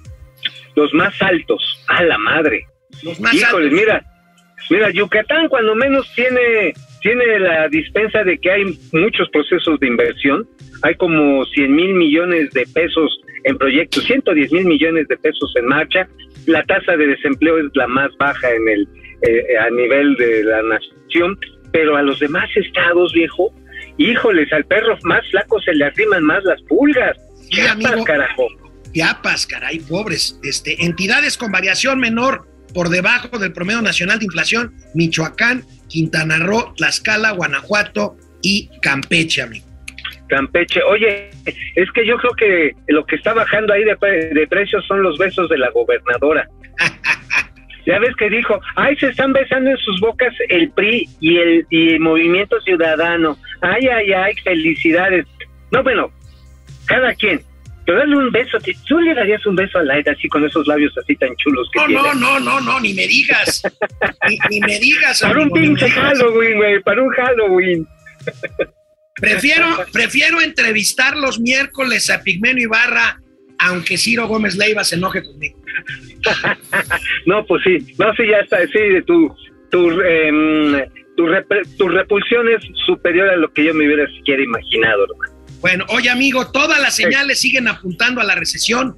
Los 0.74 0.92
más 0.92 1.14
altos, 1.22 1.62
a 1.88 2.02
la 2.02 2.18
madre. 2.18 2.66
Los 3.02 3.18
más 3.20 3.32
Híjole, 3.32 3.66
altos. 3.68 3.78
mira, 3.80 4.04
mira, 4.68 4.90
Yucatán 4.90 5.48
cuando 5.48 5.74
menos 5.74 6.10
tiene, 6.14 6.74
tiene 7.06 7.38
la 7.38 7.68
dispensa 7.68 8.24
de 8.24 8.36
que 8.36 8.50
hay 8.50 8.64
muchos 8.90 9.28
procesos 9.30 9.78
de 9.78 9.86
inversión, 9.86 10.44
hay 10.82 10.96
como 10.96 11.44
100 11.44 11.72
mil 11.72 11.94
millones 11.94 12.50
de 12.50 12.66
pesos 12.74 13.20
en 13.44 13.56
proyectos, 13.56 14.02
110 14.06 14.50
mil 14.50 14.64
millones 14.64 15.06
de 15.06 15.16
pesos 15.16 15.52
en 15.54 15.66
marcha, 15.66 16.08
la 16.46 16.64
tasa 16.64 16.96
de 16.96 17.06
desempleo 17.06 17.58
es 17.58 17.66
la 17.74 17.86
más 17.86 18.10
baja 18.18 18.50
en 18.50 18.68
el 18.68 18.88
eh, 19.22 19.56
a 19.56 19.70
nivel 19.70 20.16
de 20.16 20.42
la 20.42 20.62
nación, 20.62 21.38
pero 21.70 21.96
a 21.96 22.02
los 22.02 22.18
demás 22.18 22.50
estados, 22.56 23.12
viejo, 23.12 23.54
híjoles, 23.98 24.52
al 24.52 24.64
perro 24.64 24.98
más 25.04 25.24
flaco 25.30 25.60
se 25.60 25.74
le 25.74 25.84
arriman 25.84 26.24
más 26.24 26.42
las 26.42 26.60
pulgas. 26.62 27.16
Chiapas, 27.50 28.04
carajo. 28.04 28.48
Chiapas, 28.92 29.46
caray, 29.46 29.78
pobres. 29.78 30.40
Este, 30.42 30.84
entidades 30.84 31.38
con 31.38 31.52
variación 31.52 32.00
menor 32.00 32.48
por 32.74 32.88
debajo 32.88 33.38
del 33.38 33.52
promedio 33.52 33.80
nacional 33.80 34.18
de 34.18 34.24
inflación, 34.24 34.74
Michoacán, 34.94 35.64
Quintana 35.96 36.36
Roo, 36.40 36.74
Tlaxcala, 36.76 37.30
Guanajuato 37.30 38.16
y 38.42 38.68
Campeche, 38.82 39.40
amigo. 39.40 39.64
Campeche. 40.28 40.82
Oye, 40.82 41.30
es 41.74 41.90
que 41.92 42.06
yo 42.06 42.18
creo 42.18 42.32
que 42.34 42.72
lo 42.88 43.06
que 43.06 43.16
está 43.16 43.32
bajando 43.32 43.72
ahí 43.72 43.82
de, 43.82 43.96
pre- 43.96 44.28
de 44.28 44.46
precios 44.46 44.84
son 44.86 45.02
los 45.02 45.16
besos 45.16 45.48
de 45.48 45.56
la 45.56 45.70
gobernadora. 45.70 46.46
ya 47.86 47.98
ves 47.98 48.14
que 48.18 48.28
dijo, 48.28 48.60
ay, 48.74 48.94
se 48.96 49.08
están 49.08 49.32
besando 49.32 49.70
en 49.70 49.78
sus 49.78 49.98
bocas 50.00 50.34
el 50.50 50.70
PRI 50.72 51.08
y 51.20 51.38
el, 51.38 51.66
y 51.70 51.94
el 51.94 52.00
Movimiento 52.00 52.60
Ciudadano. 52.60 53.38
Ay, 53.62 53.86
ay, 53.88 54.12
ay, 54.12 54.34
felicidades. 54.44 55.24
No, 55.70 55.82
bueno, 55.82 56.10
cada 56.84 57.14
quien. 57.14 57.40
Pero 57.86 57.98
dale 57.98 58.16
un 58.16 58.30
beso. 58.32 58.58
¿tú- 58.58 58.72
¿Tú 58.88 59.00
le 59.00 59.14
darías 59.14 59.46
un 59.46 59.54
beso 59.56 59.78
a 59.78 59.84
Laida 59.84 60.12
así 60.12 60.28
con 60.28 60.44
esos 60.44 60.66
labios 60.66 60.92
así 60.98 61.14
tan 61.16 61.34
chulos 61.36 61.68
que 61.72 61.78
No, 61.80 61.86
tiene? 61.86 62.02
no, 62.02 62.14
no, 62.14 62.40
no, 62.40 62.60
no, 62.60 62.80
ni 62.80 62.92
me 62.94 63.06
digas. 63.06 63.62
ni, 64.28 64.38
ni 64.50 64.60
me 64.60 64.78
digas, 64.80 65.20
Para 65.20 65.34
un 65.36 65.42
amigo, 65.42 65.54
pinche. 65.54 65.88
Halloween, 65.90 66.56
güey, 66.56 66.80
para 66.82 67.02
un 67.02 67.10
Halloween. 67.10 67.86
Prefiero, 69.20 69.66
prefiero 69.92 70.40
entrevistar 70.42 71.16
los 71.16 71.40
miércoles 71.40 72.10
a 72.10 72.22
Pigmenio 72.22 72.64
Ibarra, 72.64 73.18
aunque 73.58 73.96
Ciro 73.96 74.26
Gómez 74.26 74.56
Leiva 74.56 74.84
se 74.84 74.96
enoje 74.96 75.22
conmigo. 75.22 75.58
No, 77.26 77.44
pues 77.46 77.62
sí, 77.64 77.94
no, 77.98 78.12
sí, 78.14 78.24
ya 78.28 78.38
está, 78.38 78.58
sí, 78.66 78.78
tu, 79.06 79.34
tu, 79.70 80.00
em, 80.02 80.84
tu, 81.16 81.26
repre- 81.26 81.66
tu 81.76 81.88
repulsión 81.88 82.48
es 82.48 82.62
superior 82.84 83.28
a 83.30 83.36
lo 83.36 83.52
que 83.52 83.64
yo 83.64 83.74
me 83.74 83.86
hubiera 83.86 84.06
siquiera 84.08 84.42
imaginado, 84.42 85.04
hermano. 85.04 85.35
Bueno, 85.60 85.84
oye 85.88 86.10
amigo, 86.10 86.50
todas 86.50 86.80
las 86.80 86.94
señales 86.94 87.40
siguen 87.40 87.68
apuntando 87.68 88.20
a 88.20 88.24
la 88.24 88.34
recesión. 88.34 88.96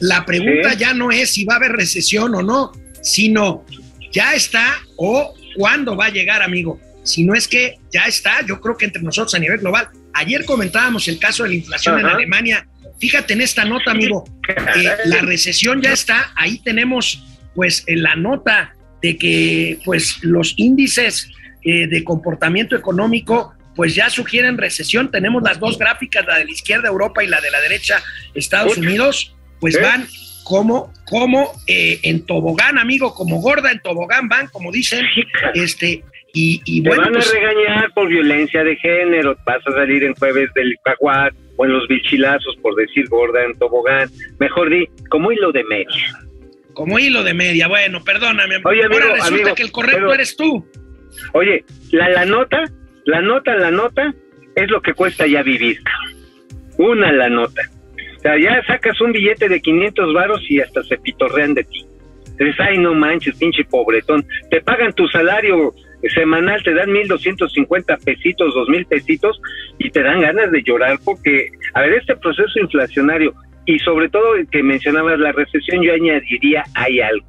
La 0.00 0.24
pregunta 0.24 0.72
Sí. 0.72 0.78
ya 0.78 0.94
no 0.94 1.10
es 1.10 1.32
si 1.32 1.44
va 1.44 1.54
a 1.54 1.56
haber 1.56 1.72
recesión 1.72 2.34
o 2.34 2.42
no, 2.42 2.72
sino 3.02 3.64
ya 4.12 4.34
está 4.34 4.74
o 4.96 5.34
cuándo 5.56 5.96
va 5.96 6.06
a 6.06 6.10
llegar, 6.10 6.42
amigo. 6.42 6.80
Si 7.02 7.24
no 7.24 7.34
es 7.34 7.48
que 7.48 7.78
ya 7.92 8.02
está, 8.02 8.44
yo 8.46 8.60
creo 8.60 8.76
que 8.76 8.84
entre 8.84 9.02
nosotros 9.02 9.34
a 9.34 9.38
nivel 9.38 9.58
global. 9.58 9.88
Ayer 10.14 10.44
comentábamos 10.44 11.08
el 11.08 11.18
caso 11.18 11.42
de 11.44 11.50
la 11.50 11.54
inflación 11.56 11.98
en. 12.00 12.06
Alemania. 12.06 12.66
Fíjate 13.00 13.32
en 13.34 13.40
esta 13.40 13.64
nota, 13.64 13.92
amigo. 13.92 14.24
Eh, 14.48 14.88
la 15.06 15.20
recesión 15.22 15.80
ya 15.80 15.92
está. 15.92 16.32
Ahí 16.36 16.58
tenemos, 16.58 17.22
pues, 17.54 17.84
en 17.86 18.02
la 18.02 18.16
nota 18.16 18.74
de 19.00 19.16
que, 19.16 19.78
pues, 19.84 20.18
los 20.22 20.54
índices 20.56 21.28
eh, 21.64 21.86
de 21.86 22.04
comportamiento 22.04 22.76
económico, 22.76 23.52
pues 23.78 23.94
ya 23.94 24.10
sugieren 24.10 24.58
recesión. 24.58 25.08
Tenemos 25.08 25.40
las 25.40 25.60
dos 25.60 25.78
gráficas, 25.78 26.26
la 26.26 26.38
de 26.38 26.46
la 26.46 26.50
izquierda 26.50 26.88
Europa 26.88 27.22
y 27.22 27.28
la 27.28 27.40
de 27.40 27.48
la 27.52 27.60
derecha 27.60 28.02
Estados. 28.34 28.76
Unidos, 28.76 29.36
pues 29.60 29.76
¿Eh? 29.76 29.80
van 29.80 30.04
como, 30.42 30.92
como 31.06 31.52
eh, 31.68 32.00
en 32.02 32.26
tobogán, 32.26 32.76
amigo, 32.76 33.14
como 33.14 33.40
gorda 33.40 33.70
en 33.70 33.78
tobogán 33.78 34.28
van, 34.28 34.48
como 34.48 34.72
dicen, 34.72 35.06
este, 35.54 36.02
y, 36.34 36.60
y 36.64 36.82
Te 36.82 36.88
bueno, 36.88 37.04
van 37.04 37.12
pues, 37.12 37.30
a 37.30 37.32
regañar 37.32 37.92
por 37.94 38.08
violencia 38.08 38.64
de 38.64 38.74
género, 38.78 39.36
vas 39.46 39.64
a 39.64 39.70
salir 39.70 40.02
en 40.02 40.12
jueves 40.16 40.50
del 40.56 40.74
jaguar 40.84 41.32
o 41.56 41.64
en 41.64 41.72
los 41.72 41.86
bichilazos 41.86 42.56
por 42.60 42.74
decir 42.74 43.08
gorda 43.08 43.44
en 43.44 43.56
tobogán. 43.60 44.10
Mejor 44.40 44.70
di, 44.70 44.88
como 45.08 45.30
hilo 45.30 45.52
de 45.52 45.62
media. 45.62 46.18
como 46.74 46.98
hilo 46.98 47.22
de 47.22 47.32
media. 47.34 47.68
Bueno, 47.68 48.02
perdóname. 48.02 48.56
Oye, 48.64 48.84
amigo, 48.84 49.02
Ahora 49.02 49.14
resulta 49.14 49.34
amigo, 49.42 49.54
que 49.54 49.62
el 49.62 49.70
correcto 49.70 49.98
pero- 50.00 50.14
eres 50.14 50.36
tú. 50.36 50.66
Oye, 51.32 51.64
la, 51.92 52.08
la 52.08 52.24
nota, 52.24 52.64
la 53.08 53.22
nota, 53.22 53.56
la 53.56 53.70
nota 53.70 54.14
es 54.54 54.70
lo 54.70 54.82
que 54.82 54.92
cuesta 54.92 55.26
ya 55.26 55.42
vivir. 55.42 55.78
Una 56.76 57.10
la 57.10 57.30
nota. 57.30 57.62
O 58.18 58.20
sea, 58.20 58.38
ya 58.38 58.62
sacas 58.66 59.00
un 59.00 59.12
billete 59.12 59.48
de 59.48 59.62
500 59.62 60.12
varos 60.12 60.42
y 60.50 60.60
hasta 60.60 60.82
se 60.82 60.98
pitorrean 60.98 61.54
de 61.54 61.64
ti. 61.64 61.86
Dices, 62.38 62.56
ay, 62.58 62.76
no 62.76 62.94
manches, 62.94 63.38
pinche 63.38 63.64
pobretón. 63.64 64.26
Te 64.50 64.60
pagan 64.60 64.92
tu 64.92 65.08
salario 65.08 65.72
semanal, 66.14 66.62
te 66.62 66.74
dan 66.74 66.90
1.250 66.90 68.04
pesitos, 68.04 68.54
2.000 68.54 68.86
pesitos 68.86 69.40
y 69.78 69.88
te 69.88 70.02
dan 70.02 70.20
ganas 70.20 70.52
de 70.52 70.62
llorar 70.62 70.98
porque, 71.02 71.48
a 71.72 71.80
ver, 71.80 71.94
este 71.94 72.14
proceso 72.14 72.60
inflacionario 72.60 73.32
y 73.64 73.78
sobre 73.78 74.10
todo 74.10 74.34
que 74.50 74.62
mencionabas 74.62 75.18
la 75.18 75.32
recesión, 75.32 75.82
yo 75.82 75.94
añadiría, 75.94 76.62
hay 76.74 77.00
algo, 77.00 77.26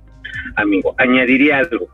amigo, 0.57 0.93
añadiría 0.97 1.59
algo 1.59 1.89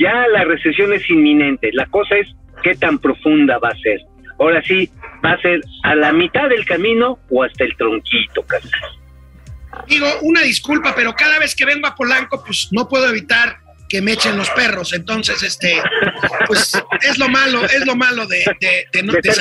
ya 0.00 0.26
la 0.28 0.44
recesión 0.44 0.92
es 0.92 1.08
inminente. 1.10 1.70
La 1.72 1.86
cosa 1.86 2.16
es 2.16 2.28
qué 2.62 2.74
tan 2.74 2.98
profunda 2.98 3.58
va 3.58 3.70
a 3.70 3.76
ser. 3.78 4.00
Ahora 4.38 4.62
sí, 4.62 4.90
va 5.24 5.32
a 5.32 5.40
ser 5.40 5.60
a 5.82 5.94
la 5.94 6.12
mitad 6.12 6.48
del 6.48 6.64
camino 6.64 7.18
o 7.30 7.42
hasta 7.42 7.64
el 7.64 7.76
tronquito, 7.76 8.42
carnal. 8.42 9.00
Digo, 9.86 10.06
una 10.22 10.42
disculpa, 10.42 10.94
pero 10.94 11.14
cada 11.14 11.38
vez 11.38 11.54
que 11.54 11.64
vengo 11.64 11.86
a 11.86 11.94
Polanco, 11.94 12.42
pues 12.44 12.68
no 12.72 12.88
puedo 12.88 13.08
evitar 13.08 13.58
que 13.90 14.00
me 14.00 14.12
echen 14.12 14.36
los 14.36 14.48
perros. 14.50 14.92
Entonces, 14.92 15.42
este, 15.42 15.74
pues 16.46 16.72
es 17.02 17.18
lo 17.18 17.28
malo, 17.28 17.64
es 17.64 17.84
lo 17.84 17.96
malo 17.96 18.24
de, 18.26 18.44
de, 18.60 18.86
de 18.92 19.02
no- 19.02 19.12
De 19.12 19.32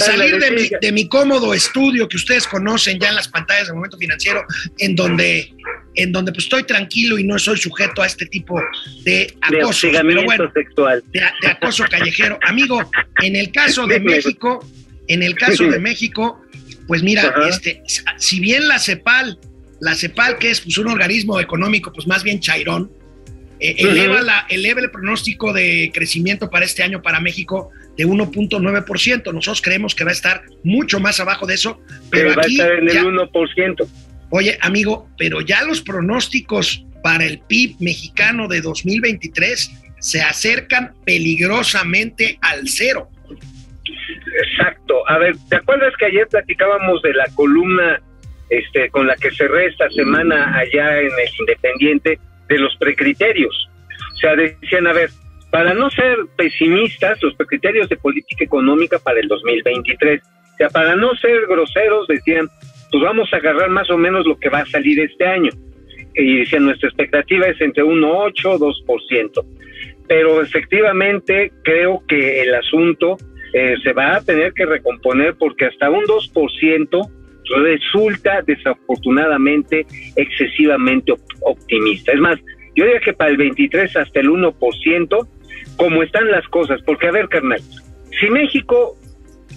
salir, 0.00 0.34
mi, 0.52 0.68
de 0.80 0.92
mi 0.92 1.08
cómodo 1.08 1.54
estudio 1.54 2.08
que 2.08 2.16
ustedes 2.16 2.48
conocen 2.48 2.98
ya 2.98 3.10
en 3.10 3.14
las 3.14 3.28
pantallas 3.28 3.68
de 3.68 3.72
momento 3.74 3.96
financiero, 3.96 4.44
en 4.78 4.96
donde, 4.96 5.54
en 5.94 6.10
donde 6.10 6.32
pues 6.32 6.46
estoy 6.46 6.64
tranquilo 6.64 7.16
y 7.16 7.22
no 7.22 7.38
soy 7.38 7.56
sujeto 7.56 8.02
a 8.02 8.06
este 8.06 8.26
tipo 8.26 8.60
de 9.04 9.32
acoso. 9.40 9.48
Pero 9.50 9.68
hostigamiento 9.68 10.24
bueno, 10.24 10.52
sexual. 10.52 11.04
de, 11.12 11.22
acoso 11.48 11.84
callejero. 11.88 12.36
Amigo, 12.42 12.90
en 13.22 13.36
el 13.36 13.52
caso 13.52 13.86
de. 13.86 14.00
México, 14.00 14.68
en 15.06 15.22
el 15.22 15.36
caso 15.36 15.64
de 15.68 15.78
México, 15.78 16.42
pues 16.88 17.04
mira, 17.04 17.32
este, 17.48 17.80
si 18.18 18.40
bien 18.40 18.66
la 18.66 18.80
CEPAL, 18.80 19.38
la 19.80 19.94
CEPAL, 19.94 20.38
que 20.38 20.50
es 20.50 20.60
pues, 20.60 20.78
un 20.78 20.88
organismo 20.88 21.38
económico, 21.38 21.92
pues 21.92 22.08
más 22.08 22.24
bien 22.24 22.40
chairón, 22.40 22.90
eh, 23.70 23.76
eleva, 23.78 24.20
la, 24.22 24.46
eleva 24.48 24.80
el 24.80 24.90
pronóstico 24.90 25.52
de 25.52 25.90
crecimiento 25.94 26.50
para 26.50 26.64
este 26.64 26.82
año 26.82 27.00
para 27.02 27.20
México 27.20 27.70
de 27.96 28.06
1.9%. 28.06 29.32
Nosotros 29.32 29.62
creemos 29.62 29.94
que 29.94 30.04
va 30.04 30.10
a 30.10 30.14
estar 30.14 30.42
mucho 30.62 31.00
más 31.00 31.20
abajo 31.20 31.46
de 31.46 31.54
eso, 31.54 31.80
pero 32.10 32.30
va 32.30 32.42
a 32.42 32.44
aquí, 32.44 32.54
estar 32.60 32.72
en 32.72 32.88
el 32.88 32.94
ya- 32.94 33.04
1%. 33.04 33.86
oye, 34.30 34.58
amigo, 34.60 35.08
pero 35.16 35.40
ya 35.40 35.62
los 35.64 35.80
pronósticos 35.80 36.84
para 37.02 37.24
el 37.24 37.38
PIB 37.40 37.76
mexicano 37.80 38.48
de 38.48 38.60
2023 38.60 39.70
se 39.98 40.20
acercan 40.22 40.92
peligrosamente 41.04 42.38
al 42.42 42.68
cero. 42.68 43.08
Exacto. 44.42 45.08
A 45.08 45.18
ver, 45.18 45.36
¿te 45.48 45.56
acuerdas 45.56 45.92
que 45.98 46.06
ayer 46.06 46.26
platicábamos 46.28 47.02
de 47.02 47.14
la 47.14 47.26
columna 47.34 48.00
este, 48.50 48.90
con 48.90 49.06
la 49.06 49.16
que 49.16 49.30
cerré 49.30 49.66
esta 49.66 49.88
semana 49.90 50.56
allá 50.56 51.00
en 51.00 51.06
el 51.06 51.28
Independiente 51.40 52.18
de 52.48 52.58
los 52.58 52.76
precriterios? 52.76 53.68
O 54.14 54.16
sea, 54.16 54.36
decían, 54.36 54.86
a 54.86 54.92
ver, 54.92 55.10
para 55.50 55.72
no 55.72 55.88
ser 55.90 56.18
pesimistas, 56.36 57.22
los 57.22 57.34
precriterios 57.36 57.88
de 57.88 57.96
política 57.96 58.44
económica 58.44 58.98
para 58.98 59.20
el 59.20 59.28
2023. 59.28 60.20
O 60.20 60.56
sea, 60.56 60.68
para 60.68 60.96
no 60.96 61.14
ser 61.16 61.46
groseros, 61.46 62.08
decían, 62.08 62.48
pues 62.90 63.02
vamos 63.02 63.32
a 63.32 63.36
agarrar 63.36 63.70
más 63.70 63.90
o 63.90 63.96
menos 63.96 64.26
lo 64.26 64.38
que 64.38 64.48
va 64.48 64.60
a 64.60 64.66
salir 64.66 65.00
este 65.00 65.26
año. 65.26 65.50
Y 66.14 66.38
decían, 66.38 66.64
nuestra 66.64 66.88
expectativa 66.88 67.46
es 67.46 67.60
entre 67.60 67.84
1,8 67.84 68.58
2%. 68.58 69.46
Pero 70.06 70.42
efectivamente 70.42 71.52
creo 71.62 72.02
que 72.06 72.42
el 72.42 72.54
asunto 72.54 73.16
eh, 73.52 73.76
se 73.82 73.92
va 73.92 74.16
a 74.16 74.20
tener 74.20 74.52
que 74.52 74.66
recomponer 74.66 75.36
porque 75.36 75.66
hasta 75.66 75.88
un 75.88 76.04
2% 76.04 77.10
resulta 77.62 78.42
desafortunadamente 78.42 79.86
excesivamente 80.16 81.12
op- 81.12 81.20
optimista. 81.42 82.12
Es 82.12 82.20
más, 82.20 82.38
yo 82.76 82.84
diría 82.84 83.00
que 83.00 83.12
para 83.12 83.30
el 83.30 83.36
23 83.36 83.96
hasta 83.96 84.20
el 84.20 84.28
1%, 84.30 85.28
como 85.76 86.02
están 86.02 86.30
las 86.30 86.46
cosas, 86.48 86.80
porque 86.84 87.08
a 87.08 87.12
ver, 87.12 87.28
carnal, 87.28 87.60
si 88.20 88.28
México 88.30 88.96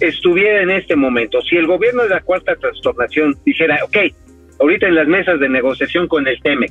estuviera 0.00 0.62
en 0.62 0.70
este 0.70 0.94
momento, 0.96 1.40
si 1.42 1.56
el 1.56 1.66
gobierno 1.66 2.02
de 2.04 2.10
la 2.10 2.20
cuarta 2.20 2.54
transformación 2.56 3.34
dijera, 3.44 3.78
ok, 3.84 3.96
ahorita 4.60 4.86
en 4.88 4.94
las 4.94 5.08
mesas 5.08 5.40
de 5.40 5.48
negociación 5.48 6.06
con 6.08 6.26
el 6.26 6.40
TEMEC, 6.42 6.70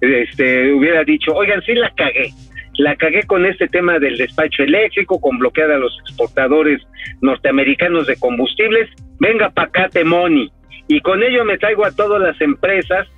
este, 0.00 0.72
hubiera 0.72 1.02
dicho, 1.04 1.32
oigan, 1.32 1.60
sí 1.62 1.74
la 1.74 1.90
cagué, 1.94 2.30
la 2.78 2.94
cagué 2.96 3.24
con 3.24 3.44
este 3.44 3.66
tema 3.66 3.98
del 3.98 4.16
despacho 4.16 4.62
eléctrico, 4.62 5.20
con 5.20 5.36
bloquear 5.38 5.72
a 5.72 5.78
los 5.78 5.98
exportadores 6.00 6.80
norteamericanos 7.20 8.06
de 8.06 8.16
combustibles, 8.16 8.88
venga 9.18 9.50
pa' 9.50 9.64
acá, 9.64 9.88
Temoni, 9.88 10.50
y 10.86 11.00
con 11.00 11.22
ello 11.22 11.44
me 11.44 11.58
traigo 11.58 11.84
a 11.84 11.90
todas 11.90 12.22
las 12.22 12.40
empresas 12.40 13.08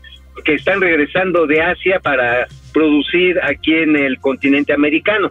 que 0.45 0.55
están 0.55 0.81
regresando 0.81 1.47
de 1.47 1.61
Asia 1.61 2.00
para 2.00 2.47
producir 2.73 3.38
aquí 3.43 3.75
en 3.75 3.97
el 3.97 4.19
continente 4.19 4.73
americano. 4.73 5.31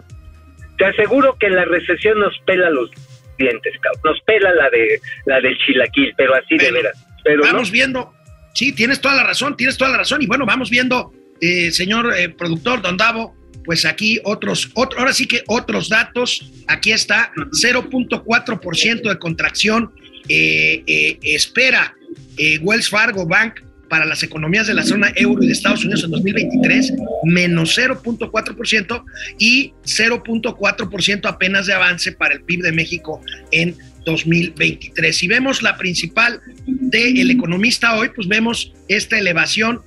Te 0.78 0.84
aseguro 0.84 1.36
que 1.38 1.50
la 1.50 1.64
recesión 1.64 2.20
nos 2.20 2.38
pela 2.46 2.70
los 2.70 2.88
dientes, 3.36 3.74
cabrón. 3.80 4.00
nos 4.04 4.20
pela 4.22 4.54
la 4.54 4.70
de 4.70 5.00
la 5.26 5.40
del 5.40 5.58
chilaquil, 5.58 6.14
pero 6.16 6.36
así 6.36 6.56
de 6.56 6.70
veras. 6.70 7.04
Pero 7.24 7.38
no, 7.44 7.52
vamos 7.52 7.72
viendo, 7.72 8.14
sí, 8.54 8.72
tienes 8.72 9.00
toda 9.00 9.16
la 9.16 9.24
razón, 9.24 9.56
tienes 9.56 9.76
toda 9.76 9.90
la 9.90 9.98
razón. 9.98 10.22
Y 10.22 10.26
bueno, 10.26 10.46
vamos 10.46 10.70
viendo, 10.70 11.12
eh, 11.40 11.72
señor 11.72 12.14
eh, 12.16 12.28
productor 12.28 12.80
Don 12.80 12.96
Davo, 12.96 13.39
pues 13.70 13.84
aquí 13.84 14.18
otros, 14.24 14.68
otro, 14.74 14.98
ahora 14.98 15.12
sí 15.12 15.28
que 15.28 15.44
otros 15.46 15.88
datos. 15.88 16.50
Aquí 16.66 16.90
está, 16.90 17.30
0.4% 17.36 19.08
de 19.08 19.16
contracción 19.16 19.92
eh, 20.28 20.82
eh, 20.88 21.18
espera 21.22 21.94
eh, 22.36 22.58
Wells 22.58 22.88
Fargo 22.88 23.26
Bank 23.26 23.60
para 23.88 24.06
las 24.06 24.24
economías 24.24 24.66
de 24.66 24.74
la 24.74 24.82
zona 24.82 25.12
euro 25.14 25.44
y 25.44 25.46
de 25.46 25.52
Estados 25.52 25.84
Unidos 25.84 26.02
en 26.02 26.10
2023, 26.10 26.94
menos 27.22 27.78
0.4% 27.78 29.04
y 29.38 29.72
0.4% 29.84 31.28
apenas 31.28 31.66
de 31.66 31.72
avance 31.72 32.10
para 32.10 32.34
el 32.34 32.42
PIB 32.42 32.62
de 32.62 32.72
México 32.72 33.20
en 33.52 33.76
2023. 34.04 35.16
Si 35.16 35.28
vemos 35.28 35.62
la 35.62 35.76
principal 35.76 36.40
del 36.66 37.30
economista 37.30 37.94
hoy, 37.94 38.08
pues 38.16 38.26
vemos 38.26 38.72
esta 38.88 39.16
elevación 39.16 39.78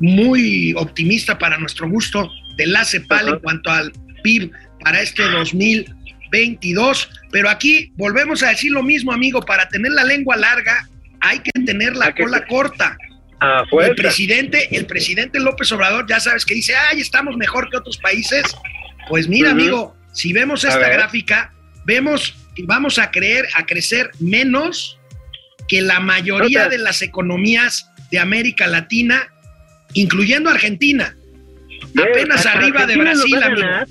muy 0.00 0.74
optimista 0.76 1.38
para 1.38 1.56
nuestro 1.56 1.88
gusto 1.88 2.28
de 2.58 2.66
la 2.66 2.84
CEPAL 2.84 3.20
Ajá. 3.28 3.36
en 3.36 3.38
cuanto 3.40 3.70
al 3.70 3.92
PIB 4.22 4.50
para 4.84 5.00
este 5.00 5.22
2022. 5.22 7.08
Pero 7.30 7.48
aquí 7.48 7.92
volvemos 7.96 8.42
a 8.42 8.50
decir 8.50 8.72
lo 8.72 8.82
mismo, 8.82 9.12
amigo, 9.12 9.40
para 9.40 9.68
tener 9.68 9.92
la 9.92 10.04
lengua 10.04 10.36
larga 10.36 10.86
hay 11.20 11.40
que 11.40 11.50
tener 11.64 11.96
la 11.96 12.14
que- 12.14 12.22
cola 12.24 12.46
corta. 12.46 12.96
a 13.40 13.62
El 13.82 13.94
presidente, 13.94 14.76
el 14.76 14.86
presidente 14.86 15.38
López 15.38 15.70
Obrador, 15.70 16.06
ya 16.08 16.18
sabes 16.18 16.44
que 16.44 16.54
dice, 16.54 16.74
ay, 16.74 17.00
estamos 17.00 17.36
mejor 17.36 17.70
que 17.70 17.76
otros 17.76 17.96
países. 17.98 18.42
Pues 19.08 19.28
mira, 19.28 19.52
amigo, 19.52 19.96
si 20.12 20.32
vemos 20.32 20.64
esta 20.64 20.88
gráfica, 20.88 21.52
vemos 21.86 22.34
que 22.56 22.64
vamos 22.64 22.98
a 22.98 23.12
creer, 23.12 23.46
a 23.54 23.64
crecer 23.64 24.10
menos 24.18 24.98
que 25.68 25.82
la 25.82 26.00
mayoría 26.00 26.68
de 26.68 26.78
las 26.78 27.00
economías 27.00 27.88
de 28.10 28.18
América 28.18 28.66
Latina, 28.66 29.28
incluyendo 29.94 30.50
Argentina. 30.50 31.14
Apenas 31.98 32.46
hasta 32.46 32.58
arriba 32.58 32.86
de 32.86 32.94
Argentina 32.94 33.10
nos 33.12 33.30
Brasil, 33.30 33.42
amigo. 33.42 33.60
ganar. 33.60 33.88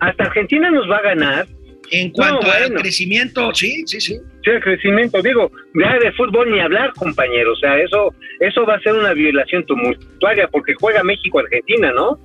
Hasta 0.00 0.24
Argentina 0.24 0.70
nos 0.70 0.90
va 0.90 0.96
a 0.98 1.02
ganar. 1.02 1.46
En 1.90 2.10
cuanto 2.10 2.50
al 2.50 2.68
bueno. 2.68 2.80
crecimiento, 2.80 3.54
sí, 3.54 3.84
sí, 3.86 4.00
sí. 4.00 4.18
Sí, 4.44 4.50
el 4.50 4.60
crecimiento, 4.60 5.20
digo, 5.22 5.52
ya 5.74 5.98
de 5.98 6.10
fútbol 6.12 6.50
ni 6.50 6.58
hablar, 6.58 6.92
compañero. 6.94 7.52
O 7.52 7.56
sea, 7.56 7.78
eso, 7.78 8.14
eso 8.40 8.64
va 8.64 8.76
a 8.76 8.80
ser 8.80 8.94
una 8.94 9.12
violación 9.12 9.64
tumultuaria 9.66 10.48
porque 10.48 10.74
juega 10.74 11.04
México-Argentina, 11.04 11.92
¿no? 11.92 12.18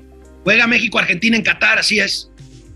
Juega 0.43 0.65
México-Argentina 0.67 1.35
en 1.35 1.43
Qatar, 1.43 1.79
así 1.79 1.99
es. 1.99 2.31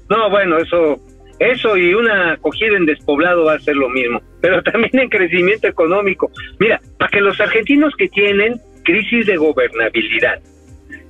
No, 0.10 0.30
bueno, 0.30 0.58
eso, 0.58 1.00
eso 1.40 1.78
y 1.78 1.94
una 1.94 2.34
acogida 2.34 2.76
en 2.78 2.86
despoblado 2.86 3.46
va 3.46 3.54
a 3.54 3.60
ser 3.60 3.76
lo 3.78 3.90
mismo, 3.90 4.22
pero 4.42 4.62
también 4.72 5.00
en 5.00 5.10
crecimiento 5.10 5.68
económico. 5.68 6.30
Mira, 6.60 6.80
para 7.00 7.10
que 7.10 7.22
los 7.22 7.40
argentinos 7.40 7.96
que 7.98 8.10
tienen 8.10 8.60
crisis 8.84 9.26
de 9.26 9.38
gobernabilidad, 9.38 10.40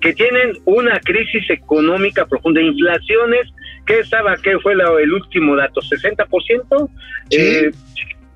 que 0.01 0.13
tienen 0.13 0.57
una 0.65 0.99
crisis 0.99 1.49
económica 1.49 2.25
profunda, 2.25 2.61
inflaciones, 2.61 3.47
¿qué 3.85 3.99
estaba? 3.99 4.35
¿Qué 4.37 4.57
fue 4.59 4.75
la- 4.75 4.99
el 4.99 5.13
último 5.13 5.55
dato? 5.55 5.79
¿60%? 5.81 6.89
Sí. 7.29 7.37
Eh, 7.39 7.71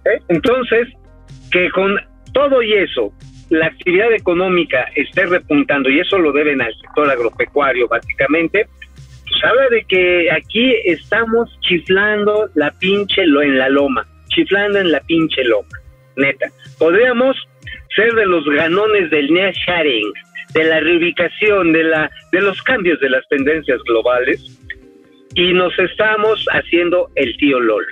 ¿eh? 0.06 0.19
Entonces, 0.30 0.88
que 1.51 1.69
con 1.71 1.97
todo 2.34 2.62
y 2.62 2.73
eso, 2.73 3.12
la 3.49 3.67
actividad 3.67 4.12
económica 4.13 4.86
esté 4.95 5.25
repuntando, 5.25 5.89
y 5.89 5.99
eso 5.99 6.17
lo 6.19 6.32
deben 6.32 6.62
al 6.62 6.73
sector 6.80 7.10
agropecuario, 7.10 7.88
básicamente, 7.88 8.67
pues 9.28 9.43
habla 9.43 9.67
de 9.69 9.84
que 9.86 10.30
aquí 10.32 10.75
estamos 10.86 11.49
chiflando 11.62 12.47
la 12.56 12.71
pinche 12.80 13.25
lo 13.25 13.41
en 13.41 13.58
la 13.58 13.69
loma, 13.69 14.06
chiflando 14.30 14.80
en 14.80 14.91
la 14.91 14.99
pinche 15.01 15.43
loma, 15.43 15.67
neta. 16.15 16.47
Podríamos 16.78 17.36
ser 17.95 18.13
de 18.13 18.25
los 18.25 18.45
ganones 18.45 19.10
del 19.10 19.32
nearshoring, 19.32 20.12
de 20.56 20.63
la 20.63 20.80
reubicación, 20.80 21.72
de 21.74 21.84
la 21.84 22.10
de 22.32 22.41
los 22.41 22.62
cambios 22.63 23.00
de 23.02 23.10
las 23.10 23.24
tendencias 23.30 23.78
globales 23.88 24.41
y 25.36 25.54
nos 25.54 25.78
estamos 25.78 26.44
haciendo 26.52 27.12
el 27.15 27.36
tío 27.38 27.60
LOL, 27.60 27.86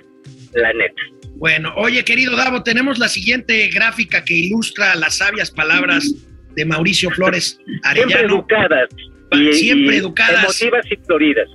la 0.54 0.74
neta. 0.74 1.02
Bueno, 1.36 1.74
oye, 1.76 2.04
querido 2.06 2.36
Davo, 2.38 2.64
tenemos 2.64 2.98
la 3.00 3.10
siguiente 3.10 3.68
gráfica 3.68 4.24
que 4.24 4.34
ilustra 4.34 4.96
las 4.96 5.18
sabias 5.18 5.52
palabras 5.52 6.10
de 6.56 6.66
Mauricio 6.66 7.10
Flores 7.12 7.60
Siempre 7.66 7.90
Arellano. 8.16 8.36
educadas 8.36 8.90
Pa- 9.30 9.38
y, 9.38 9.54
siempre 9.54 9.96
y 9.96 10.00
educadas. 10.00 10.44
emotivas 10.62 10.86
y 10.92 10.96
floridas. 11.06 11.50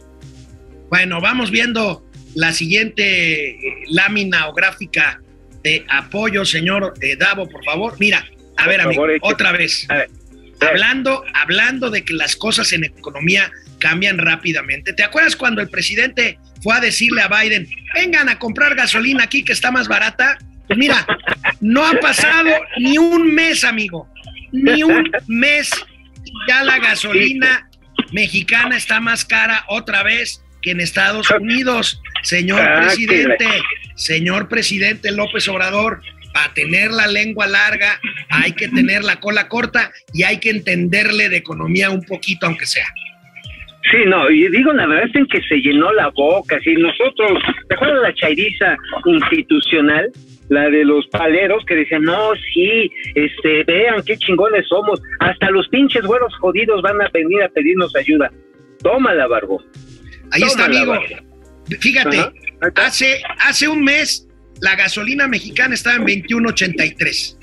Bueno, 0.90 1.20
vamos 1.20 1.50
viendo 1.50 2.04
la 2.34 2.52
siguiente 2.52 3.50
eh, 3.50 3.56
lámina 3.90 4.48
o 4.48 4.52
gráfica 4.52 5.22
de 5.62 5.84
apoyo, 5.88 6.44
señor 6.44 6.92
eh, 7.00 7.16
Davo, 7.16 7.48
por 7.48 7.64
favor. 7.64 7.94
Mira, 7.98 8.26
a 8.56 8.64
Por 8.64 8.68
ver, 8.68 8.80
amigo, 8.82 9.02
favor, 9.02 9.10
eche. 9.12 9.20
otra 9.22 9.52
vez. 9.52 9.86
A 9.90 9.94
ver, 9.98 10.08
Hablando, 10.60 11.24
hablando 11.34 11.90
de 11.90 12.04
que 12.04 12.14
las 12.14 12.36
cosas 12.36 12.72
en 12.72 12.84
economía 12.84 13.50
cambian 13.78 14.18
rápidamente. 14.18 14.92
¿Te 14.92 15.02
acuerdas 15.04 15.36
cuando 15.36 15.60
el 15.60 15.68
presidente 15.68 16.38
fue 16.62 16.76
a 16.76 16.80
decirle 16.80 17.22
a 17.22 17.28
Biden, 17.28 17.68
vengan 17.94 18.28
a 18.28 18.38
comprar 18.38 18.74
gasolina 18.74 19.24
aquí 19.24 19.44
que 19.44 19.52
está 19.52 19.70
más 19.70 19.88
barata? 19.88 20.38
Pues 20.66 20.78
mira, 20.78 21.06
no 21.60 21.86
ha 21.86 21.92
pasado 22.00 22.50
ni 22.78 22.98
un 22.98 23.34
mes, 23.34 23.64
amigo. 23.64 24.08
Ni 24.52 24.82
un 24.82 25.10
mes. 25.26 25.70
Ya 26.48 26.62
la 26.64 26.78
gasolina 26.78 27.68
mexicana 28.12 28.76
está 28.76 29.00
más 29.00 29.24
cara 29.24 29.64
otra 29.68 30.02
vez 30.02 30.42
que 30.62 30.72
en 30.72 30.80
Estados 30.80 31.30
Unidos. 31.30 32.00
Señor 32.22 32.60
Ah, 32.60 32.82
presidente, 32.82 33.46
señor 33.94 34.48
presidente 34.48 35.12
López 35.12 35.48
Obrador, 35.48 36.02
para 36.38 36.54
tener 36.54 36.90
la 36.92 37.06
lengua 37.06 37.46
larga 37.46 38.00
hay 38.30 38.52
que 38.52 38.68
tener 38.68 39.02
la 39.02 39.18
cola 39.18 39.48
corta 39.48 39.90
y 40.12 40.22
hay 40.22 40.38
que 40.38 40.50
entenderle 40.50 41.28
de 41.28 41.38
economía 41.38 41.90
un 41.90 42.04
poquito, 42.04 42.46
aunque 42.46 42.66
sea. 42.66 42.86
Sí, 43.90 43.98
no, 44.06 44.30
y 44.30 44.48
digo, 44.48 44.72
la 44.72 44.86
verdad 44.86 45.08
es 45.08 45.14
en 45.16 45.26
que 45.26 45.40
se 45.42 45.56
llenó 45.56 45.92
la 45.92 46.10
boca, 46.10 46.60
si 46.60 46.74
nosotros, 46.74 47.42
¿te 47.68 47.74
acuerdas 47.74 48.02
la 48.02 48.14
chairiza 48.14 48.76
institucional? 49.06 50.12
La 50.50 50.70
de 50.70 50.84
los 50.84 51.06
paleros 51.08 51.64
que 51.66 51.74
decían, 51.74 52.02
no, 52.02 52.32
sí, 52.52 52.90
este, 53.14 53.64
vean 53.64 54.02
qué 54.06 54.16
chingones 54.16 54.66
somos, 54.68 55.00
hasta 55.20 55.50
los 55.50 55.68
pinches 55.68 56.02
güeros 56.04 56.34
jodidos 56.36 56.82
van 56.82 57.00
a 57.02 57.08
venir 57.08 57.42
a 57.42 57.48
pedirnos 57.48 57.94
ayuda. 57.96 58.30
Tómala, 58.82 59.26
barbo. 59.26 59.62
Ahí 60.32 60.42
está, 60.42 60.66
amigo. 60.66 60.92
barbo. 60.92 61.04
Fíjate, 61.80 62.18
Ajá, 62.18 62.32
hace, 62.76 63.22
hace 63.40 63.68
un 63.68 63.82
mes 63.82 64.27
la 64.60 64.76
gasolina 64.76 65.26
mexicana 65.28 65.74
estaba 65.74 65.96
en 65.96 66.04
21.83 66.04 67.36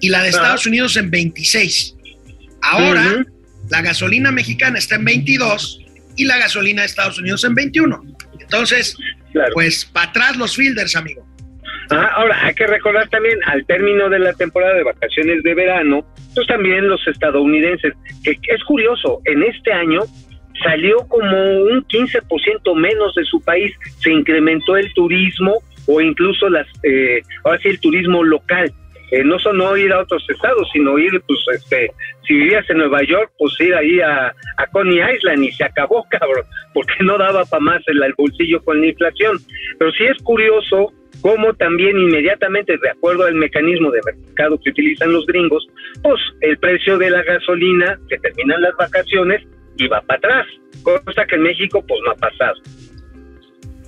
y 0.00 0.08
la 0.08 0.22
de 0.22 0.28
Ajá. 0.28 0.36
Estados 0.36 0.66
Unidos 0.66 0.96
en 0.96 1.10
26. 1.10 1.96
Ahora 2.62 3.24
la 3.70 3.82
gasolina 3.82 4.30
mexicana 4.30 4.78
está 4.78 4.96
en 4.96 5.04
22 5.04 5.80
y 6.16 6.24
la 6.24 6.38
gasolina 6.38 6.82
de 6.82 6.86
Estados 6.86 7.18
Unidos 7.18 7.44
en 7.44 7.54
21. 7.54 8.02
Entonces, 8.40 8.96
Claro. 9.32 9.50
pues 9.54 9.84
para 9.86 10.10
atrás 10.10 10.36
los 10.36 10.54
fielders, 10.54 10.94
amigo. 10.94 11.26
Ah, 11.90 12.08
ahora, 12.16 12.38
hay 12.46 12.54
que 12.54 12.66
recordar 12.66 13.08
también, 13.08 13.36
al 13.46 13.66
término 13.66 14.08
de 14.08 14.18
la 14.20 14.32
temporada 14.32 14.74
de 14.74 14.84
vacaciones 14.84 15.42
de 15.42 15.54
verano, 15.54 16.06
pues 16.34 16.46
también 16.46 16.88
los 16.88 17.06
estadounidenses, 17.08 17.92
que 18.22 18.36
que 18.36 18.54
es 18.54 18.62
curioso, 18.64 19.20
en 19.24 19.42
este 19.42 19.72
año 19.72 20.02
salió 20.62 20.98
como 21.08 21.36
un 21.62 21.84
15% 21.88 22.74
menos 22.76 23.14
de 23.16 23.24
su 23.24 23.40
país, 23.42 23.74
se 24.00 24.12
incrementó 24.12 24.76
el 24.76 24.92
turismo 24.94 25.62
o 25.86 26.00
incluso 26.00 26.48
las, 26.48 26.66
eh, 26.82 27.22
ahora 27.44 27.58
sí, 27.60 27.68
el 27.68 27.80
turismo 27.80 28.22
local. 28.22 28.72
Eh, 29.10 29.22
no 29.22 29.38
solo 29.38 29.76
ir 29.76 29.92
a 29.92 30.00
otros 30.00 30.24
estados, 30.28 30.68
sino 30.72 30.98
ir, 30.98 31.22
pues, 31.26 31.38
este, 31.54 31.92
si 32.26 32.34
vivías 32.34 32.68
en 32.70 32.78
Nueva 32.78 33.02
York, 33.04 33.30
pues 33.38 33.54
ir 33.60 33.74
ahí 33.74 34.00
a, 34.00 34.34
a 34.56 34.66
Coney 34.72 34.98
Island 35.14 35.44
y 35.44 35.52
se 35.52 35.62
acabó, 35.62 36.04
cabrón, 36.10 36.44
porque 36.72 36.94
no 37.04 37.18
daba 37.18 37.44
para 37.44 37.60
más 37.60 37.82
el, 37.86 38.00
bolsillo 38.16 38.62
con 38.64 38.80
la 38.80 38.88
inflación. 38.88 39.38
Pero 39.78 39.92
sí 39.92 40.04
es 40.04 40.20
curioso 40.22 40.92
cómo 41.20 41.54
también 41.54 41.96
inmediatamente, 41.98 42.76
de 42.76 42.90
acuerdo 42.90 43.24
al 43.24 43.34
mecanismo 43.34 43.90
de 43.90 44.00
mercado 44.04 44.58
que 44.62 44.70
utilizan 44.70 45.12
los 45.12 45.26
gringos, 45.26 45.66
pues 46.02 46.20
el 46.40 46.58
precio 46.58 46.98
de 46.98 47.10
la 47.10 47.22
gasolina, 47.22 47.98
que 48.08 48.18
terminan 48.18 48.62
las 48.62 48.76
vacaciones, 48.76 49.42
y 49.76 49.86
va 49.86 50.00
para 50.02 50.18
atrás, 50.18 50.46
cosa 50.82 51.24
que 51.26 51.36
en 51.36 51.42
México 51.42 51.84
pues 51.86 52.00
no 52.04 52.12
ha 52.12 52.16
pasado. 52.16 52.54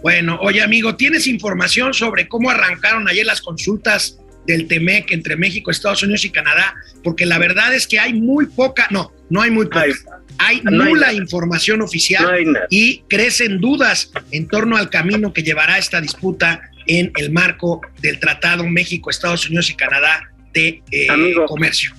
Bueno, 0.03 0.39
oye 0.41 0.63
amigo, 0.63 0.97
¿tienes 0.97 1.27
información 1.27 1.95
sobre 1.95 2.29
cómo 2.29 2.51
arrancaron 2.51 3.09
ayer 3.09 3.27
las 3.27 3.41
consultas 3.41 4.19
del 4.47 4.69
TEMEC 4.69 5.11
entre 5.13 5.37
México, 5.37 5.71
Estados 5.71 6.03
Unidos 6.03 6.25
y 6.25 6.31
Canadá? 6.31 6.75
Porque 7.03 7.27
la 7.27 7.39
verdad 7.39 7.75
es 7.75 7.87
que 7.87 7.99
hay 7.99 8.13
muy 8.13 8.47
poca, 8.47 8.87
no, 8.91 9.13
no 9.31 9.43
hay 9.43 9.51
muy 9.51 9.67
poca, 9.67 9.85
Ay, 9.85 9.93
hay 10.39 10.61
no 10.65 10.85
nula 10.85 11.13
información 11.13 11.81
oficial 11.81 12.45
No 12.45 12.61
y 12.69 13.01
crecen 13.09 13.59
dudas 13.61 14.13
en 14.33 14.49
torno 14.49 14.77
al 14.77 14.91
camino 14.91 15.33
que 15.33 15.43
llevará 15.43 15.79
esta 15.79 16.01
disputa 16.01 16.61
en 16.87 17.11
el 17.17 17.33
marco 17.33 17.81
del 18.01 18.21
Tratado 18.21 18.65
México, 18.65 19.11
Estados 19.11 19.47
Unidos 19.47 19.71
y 19.71 19.75
Canadá 19.75 20.31
de 20.53 20.83
eh, 20.91 21.11
Amigo. 21.11 21.47
comercio. 21.47 21.93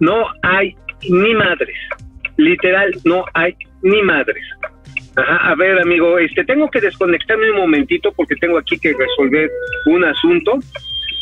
No 0.00 0.26
hay 0.42 0.76
ni 1.08 1.34
madres, 1.34 1.76
literal, 2.36 2.92
no 3.04 3.24
hay 3.34 3.54
ni 3.82 4.02
madres. 4.02 4.44
Ajá, 5.16 5.50
a 5.50 5.54
ver, 5.54 5.78
amigo, 5.78 6.18
este, 6.18 6.44
tengo 6.44 6.70
que 6.70 6.80
desconectarme 6.80 7.50
un 7.50 7.58
momentito 7.58 8.12
porque 8.12 8.34
tengo 8.36 8.58
aquí 8.58 8.78
que 8.78 8.92
resolver 8.92 9.50
un 9.86 10.04
asunto 10.04 10.58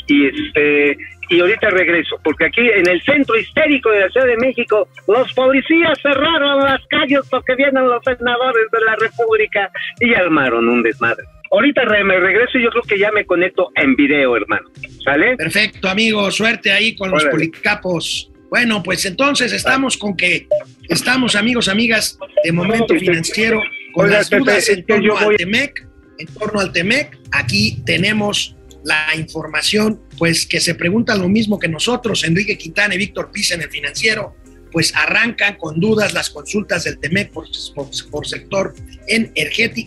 y 0.07 0.27
este 0.27 0.97
y 1.29 1.41
ahorita 1.41 1.71
regreso, 1.71 2.21
porque 2.23 2.47
aquí 2.47 2.61
en 2.61 2.87
el 2.87 3.01
centro 3.03 3.39
histérico 3.39 3.91
de 3.91 4.01
la 4.01 4.09
Ciudad 4.11 4.27
de 4.27 4.37
México, 4.37 4.87
los 5.09 5.33
policías 5.33 5.99
cerraron 6.03 6.63
las 6.63 6.81
calles 6.89 7.21
porque 7.31 7.55
vienen 7.55 7.89
los 7.89 8.05
senadores 8.05 8.67
de 8.71 8.81
la 8.85 8.97
República 8.97 9.71
y 10.01 10.13
armaron 10.15 10.69
un 10.69 10.83
desmadre. 10.83 11.25
Ahorita 11.51 11.85
me 12.05 12.19
regreso 12.19 12.59
y 12.59 12.63
yo 12.63 12.71
creo 12.71 12.83
que 12.83 12.99
ya 12.99 13.11
me 13.13 13.25
conecto 13.25 13.71
en 13.77 13.97
video, 13.97 14.37
hermano. 14.37 14.69
¿Sale? 15.05 15.37
Perfecto, 15.37 15.89
amigo, 15.89 16.31
suerte 16.31 16.71
ahí 16.71 16.95
con 16.97 17.11
los 17.11 17.25
policapos. 17.27 18.31
Bueno, 18.51 18.83
pues 18.83 19.07
entonces 19.07 19.53
estamos 19.53 19.97
con 19.97 20.15
que 20.15 20.47
estamos, 20.89 21.35
amigos, 21.37 21.69
amigas, 21.69 22.19
de 22.45 22.53
momento 22.53 22.95
financiero, 22.95 23.63
con 23.93 24.07
Oiga, 24.07 24.19
las 24.19 24.31
dudas 24.31 24.69
en 24.69 24.85
torno 24.87 25.15
voy- 25.15 25.25
al 25.35 25.37
TEMEC, 25.37 25.87
en 26.19 26.27
torno 26.29 26.61
al 26.61 26.73
TEMEC. 26.73 27.19
Aquí 27.33 27.83
tenemos 27.87 28.57
la 28.85 29.07
información, 29.17 30.01
pues 30.19 30.47
que 30.47 30.61
se 30.61 30.75
preguntan 30.75 31.21
lo 31.21 31.29
mismo 31.29 31.59
que 31.59 31.69
nosotros, 31.69 32.25
Enrique 32.25 32.59
Quintana 32.59 32.95
y 32.95 32.99
Víctor 32.99 33.31
Pisa 33.31 33.55
en 33.55 33.63
el 33.63 33.71
financiero, 33.71 34.35
pues 34.73 34.93
arrancan 34.97 35.57
con 35.57 35.79
dudas 35.81 36.15
las 36.15 36.31
consultas 36.31 36.85
del 36.85 36.99
TEMEC 36.99 37.31
por, 37.31 37.47
por- 37.75 37.91
por 38.11 38.27
sector 38.27 38.75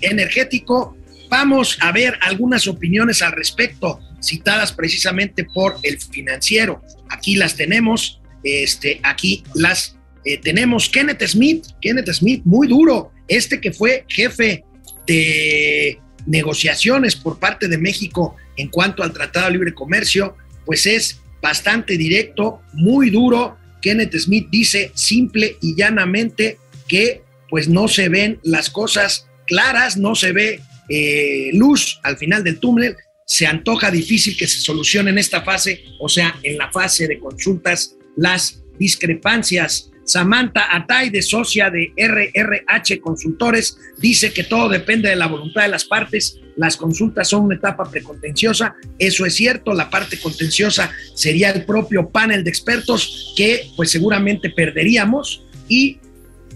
energético. 0.01 0.95
Vamos 1.29 1.77
a 1.81 1.91
ver 1.91 2.17
algunas 2.21 2.67
opiniones 2.67 3.21
al 3.21 3.31
respecto, 3.31 3.99
citadas 4.21 4.71
precisamente 4.71 5.43
por 5.45 5.77
el 5.83 5.99
financiero. 5.99 6.81
Aquí 7.09 7.35
las 7.35 7.55
tenemos, 7.55 8.21
este, 8.43 8.99
aquí 9.03 9.43
las 9.55 9.94
eh, 10.25 10.37
tenemos. 10.37 10.89
Kenneth 10.89 11.23
Smith, 11.27 11.65
Kenneth 11.81 12.11
Smith, 12.11 12.41
muy 12.45 12.67
duro, 12.67 13.11
este 13.27 13.61
que 13.61 13.71
fue 13.71 14.05
jefe 14.07 14.63
de 15.07 15.99
negociaciones 16.25 17.15
por 17.15 17.39
parte 17.39 17.67
de 17.67 17.77
México 17.77 18.35
en 18.57 18.69
cuanto 18.69 19.03
al 19.03 19.13
Tratado 19.13 19.47
de 19.47 19.51
Libre 19.53 19.73
Comercio, 19.73 20.35
pues 20.65 20.85
es 20.85 21.21
bastante 21.41 21.97
directo, 21.97 22.61
muy 22.73 23.09
duro. 23.09 23.57
Kenneth 23.81 24.15
Smith 24.17 24.47
dice 24.49 24.91
simple 24.95 25.57
y 25.61 25.75
llanamente 25.75 26.57
que 26.87 27.21
pues 27.49 27.69
no 27.69 27.87
se 27.87 28.09
ven 28.09 28.39
las 28.43 28.69
cosas 28.69 29.27
claras, 29.45 29.97
no 29.97 30.15
se 30.15 30.31
ve 30.31 30.61
eh, 30.89 31.51
luz 31.53 31.99
al 32.03 32.17
final 32.17 32.43
del 32.43 32.59
túnel, 32.59 32.95
se 33.25 33.45
antoja 33.45 33.91
difícil 33.91 34.37
que 34.37 34.47
se 34.47 34.59
solucione 34.59 35.11
en 35.11 35.17
esta 35.17 35.41
fase, 35.41 35.83
o 35.99 36.09
sea, 36.09 36.35
en 36.43 36.57
la 36.57 36.71
fase 36.71 37.07
de 37.07 37.19
consultas, 37.19 37.95
las 38.15 38.63
discrepancias. 38.79 39.91
Samantha 40.05 40.67
Ataide, 40.75 41.21
socia 41.21 41.69
de 41.69 41.91
RRH 41.97 43.01
Consultores, 43.01 43.77
dice 43.97 44.31
que 44.31 44.43
todo 44.43 44.69
depende 44.69 45.09
de 45.09 45.15
la 45.15 45.27
voluntad 45.27 45.63
de 45.63 45.67
las 45.67 45.85
partes. 45.85 46.39
Las 46.55 46.77
consultas 46.77 47.27
son 47.27 47.45
una 47.45 47.55
etapa 47.55 47.89
precontenciosa. 47.89 48.75
Eso 48.97 49.25
es 49.25 49.35
cierto. 49.35 49.73
La 49.73 49.89
parte 49.89 50.19
contenciosa 50.19 50.91
sería 51.15 51.49
el 51.49 51.65
propio 51.65 52.09
panel 52.09 52.43
de 52.43 52.49
expertos 52.49 53.33
que 53.35 53.67
pues 53.75 53.91
seguramente 53.91 54.51
perderíamos. 54.51 55.43
Y 55.67 55.99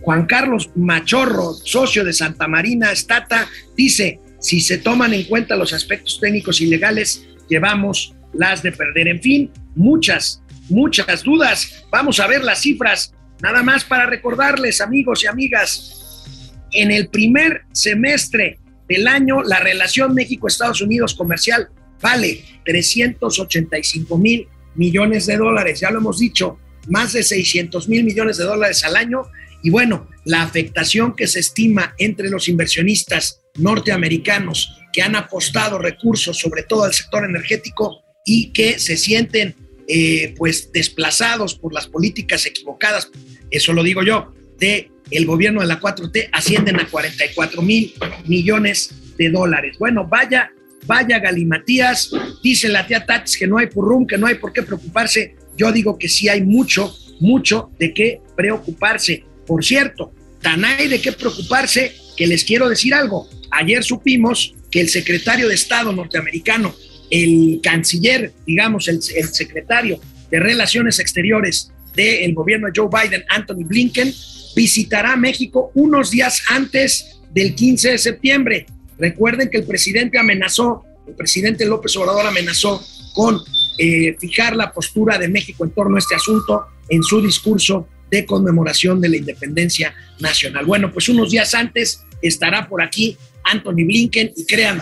Juan 0.02 0.26
Carlos 0.26 0.70
Machorro, 0.76 1.54
socio 1.54 2.06
de 2.06 2.14
Santa 2.14 2.48
Marina 2.48 2.92
Estata, 2.92 3.50
dice, 3.76 4.20
si 4.40 4.62
se 4.62 4.78
toman 4.78 5.14
en 5.14 5.24
cuenta 5.24 5.56
los 5.56 5.74
aspectos 5.74 6.20
técnicos 6.22 6.62
y 6.62 6.68
legales, 6.68 7.26
llevamos 7.50 8.14
las 8.34 8.64
de 8.64 8.72
perder. 8.72 9.08
En 9.08 9.22
fin, 9.22 9.52
muchas, 9.76 10.42
muchas 10.70 11.24
dudas. 11.24 11.86
Vamos 11.92 12.20
a 12.20 12.28
ver 12.28 12.44
las 12.44 12.62
cifras, 12.62 13.14
nada 13.42 13.64
más 13.64 13.84
para 13.84 14.06
recordarles, 14.06 14.82
amigos 14.82 15.24
y 15.24 15.28
amigas, 15.28 16.26
en 16.72 16.92
el 16.92 17.10
primer 17.10 17.64
semestre 17.72 18.60
del 18.88 19.08
año, 19.08 19.42
la 19.44 19.60
relación 19.60 20.14
México-Estados 20.14 20.82
Unidos 20.82 21.14
comercial 21.14 21.70
vale 22.02 22.44
385 22.66 24.18
mil 24.18 24.48
millones 24.76 25.26
de 25.26 25.38
dólares, 25.38 25.80
ya 25.80 25.92
lo 25.92 26.00
hemos 26.00 26.20
dicho, 26.20 26.58
más 26.88 27.14
de 27.14 27.24
600 27.24 27.90
mil 27.90 28.04
millones 28.04 28.38
de 28.38 28.46
dólares 28.46 28.84
al 28.84 28.96
año. 28.96 29.24
Y 29.62 29.70
bueno, 29.70 30.08
la 30.26 30.42
afectación 30.42 31.16
que 31.16 31.28
se 31.28 31.40
estima 31.40 31.94
entre 31.98 32.30
los 32.30 32.48
inversionistas 32.48 33.42
norteamericanos 33.58 34.76
que 34.94 35.02
han 35.02 35.16
apostado 35.16 35.78
recursos, 35.78 36.38
sobre 36.38 36.64
todo 36.64 36.84
al 36.84 36.94
sector 36.94 37.26
energético, 37.26 38.04
y 38.26 38.52
que 38.54 38.80
se 38.80 38.98
sienten 38.98 39.56
eh, 39.92 40.36
pues 40.38 40.72
desplazados 40.72 41.56
por 41.56 41.74
las 41.74 41.88
políticas 41.88 42.46
equivocadas, 42.46 43.10
eso 43.50 43.74
lo 43.74 43.82
digo 43.82 44.04
yo, 44.04 44.32
de 44.60 44.92
el 45.10 45.26
gobierno 45.26 45.62
de 45.62 45.68
la 45.68 45.80
4T, 45.80 46.30
ascienden 46.32 46.80
a 46.80 46.88
44 46.88 47.64
mil 47.64 47.96
millones 48.28 48.94
de 49.18 49.32
dólares. 49.32 49.78
Bueno, 49.80 50.08
vaya, 50.08 50.52
vaya 50.86 51.18
Galimatías, 51.18 52.12
dice 52.44 52.70
la 52.70 52.86
tía 52.86 53.04
Tatis 53.04 53.36
que 53.36 53.48
no 53.48 53.58
hay 53.58 53.66
purrum, 53.66 54.06
que 54.06 54.20
no 54.20 54.28
hay 54.28 54.36
por 54.36 54.54
qué 54.54 54.62
preocuparse. 54.62 55.36
Yo 55.58 55.72
digo 55.72 55.98
que 55.98 56.08
sí 56.08 56.30
hay 56.30 56.44
mucho, 56.44 56.96
mucho 57.20 57.72
de 57.80 57.92
qué 57.92 58.22
preocuparse. 58.36 59.24
Por 59.48 59.66
cierto, 59.66 60.14
tan 60.40 60.64
hay 60.66 60.88
de 60.88 61.02
qué 61.02 61.14
preocuparse 61.14 61.96
que 62.16 62.28
les 62.28 62.44
quiero 62.44 62.70
decir 62.70 62.94
algo. 62.94 63.28
Ayer 63.50 63.84
supimos 63.84 64.54
que 64.70 64.82
el 64.82 64.90
secretario 64.90 65.48
de 65.48 65.56
Estado 65.56 65.92
norteamericano, 65.92 66.76
el 67.10 67.60
canciller, 67.64 68.34
digamos, 68.46 68.88
el, 68.88 69.02
secretario 69.02 70.00
de 70.30 70.40
Relaciones 70.40 71.00
Exteriores 71.00 71.72
del 71.96 72.34
gobierno 72.34 72.68
de 72.68 72.74
Joe 72.76 72.90
Biden, 72.90 73.24
Anthony 73.30 73.66
Blinken, 73.66 74.14
visitará 74.56 75.16
México 75.16 75.72
unos 75.74 76.12
días 76.12 76.44
antes 76.50 77.20
del 77.34 77.56
15 77.56 77.92
de 77.92 77.98
septiembre. 77.98 78.66
Recuerden 78.98 79.50
que 79.50 79.58
el 79.58 79.66
presidente 79.66 80.20
amenazó, 80.20 80.84
el 81.08 81.14
presidente 81.14 81.66
López 81.66 81.96
Obrador 81.98 82.26
amenazó 82.28 82.84
con 83.14 83.40
eh, 83.78 84.16
fijar 84.20 84.56
la 84.56 84.72
postura 84.72 85.18
de 85.18 85.30
México 85.30 85.64
en 85.64 85.72
torno 85.72 85.96
a 85.96 86.00
este 86.00 86.16
asunto 86.16 86.66
en 86.90 87.02
su 87.04 87.22
discurso 87.22 87.88
de 88.12 88.26
conmemoración 88.26 89.00
de 89.00 89.10
la 89.10 89.18
independencia 89.18 89.94
nacional. 90.20 90.66
Bueno, 90.66 90.92
pues 90.92 91.10
unos 91.10 91.32
días 91.32 91.54
antes 91.54 92.04
estará 92.22 92.68
por 92.68 92.82
aquí 92.82 93.18
Anthony 93.44 93.86
Blinken 93.86 94.34
y 94.36 94.46
créanme, 94.46 94.82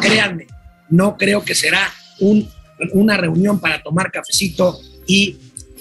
créanme, 0.00 0.46
no 0.92 1.16
creo 1.16 1.44
que 1.44 1.54
será 1.54 1.92
un, 2.20 2.48
una 2.92 3.16
reunión 3.16 3.58
para 3.60 3.82
tomar 3.82 4.12
cafecito 4.12 4.78
y 5.06 5.36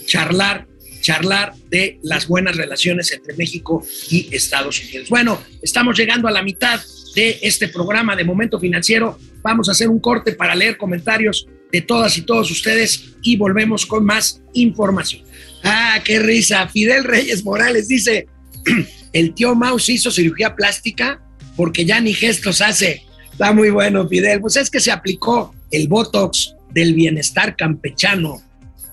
charlar 0.07 0.67
charlar 1.01 1.53
de 1.69 1.99
las 2.03 2.27
buenas 2.27 2.55
relaciones 2.55 3.11
entre 3.11 3.35
México 3.35 3.83
y 4.09 4.33
Estados 4.33 4.81
Unidos. 4.83 5.09
Bueno, 5.09 5.41
estamos 5.61 5.97
llegando 5.97 6.27
a 6.27 6.31
la 6.31 6.43
mitad 6.43 6.79
de 7.15 7.39
este 7.41 7.67
programa 7.67 8.15
de 8.15 8.23
Momento 8.23 8.59
Financiero. 8.59 9.17
Vamos 9.41 9.67
a 9.67 9.73
hacer 9.73 9.89
un 9.89 9.99
corte 9.99 10.33
para 10.33 10.55
leer 10.55 10.77
comentarios 10.77 11.47
de 11.71 11.81
todas 11.81 12.17
y 12.17 12.21
todos 12.21 12.51
ustedes 12.51 13.15
y 13.23 13.35
volvemos 13.35 13.85
con 13.85 14.05
más 14.05 14.41
información. 14.53 15.23
Ah, 15.63 15.99
qué 16.03 16.19
risa. 16.19 16.67
Fidel 16.67 17.03
Reyes 17.03 17.43
Morales 17.43 17.87
dice, 17.87 18.27
el 19.13 19.33
tío 19.33 19.55
Maus 19.55 19.89
hizo 19.89 20.11
cirugía 20.11 20.55
plástica 20.55 21.21
porque 21.55 21.83
ya 21.85 21.99
ni 21.99 22.13
gestos 22.13 22.61
hace. 22.61 23.03
Está 23.31 23.53
muy 23.53 23.69
bueno, 23.69 24.07
Fidel. 24.07 24.41
Pues 24.41 24.57
es 24.57 24.69
que 24.69 24.79
se 24.79 24.91
aplicó 24.91 25.53
el 25.71 25.87
Botox 25.87 26.55
del 26.73 26.93
bienestar 26.93 27.55
campechano. 27.55 28.41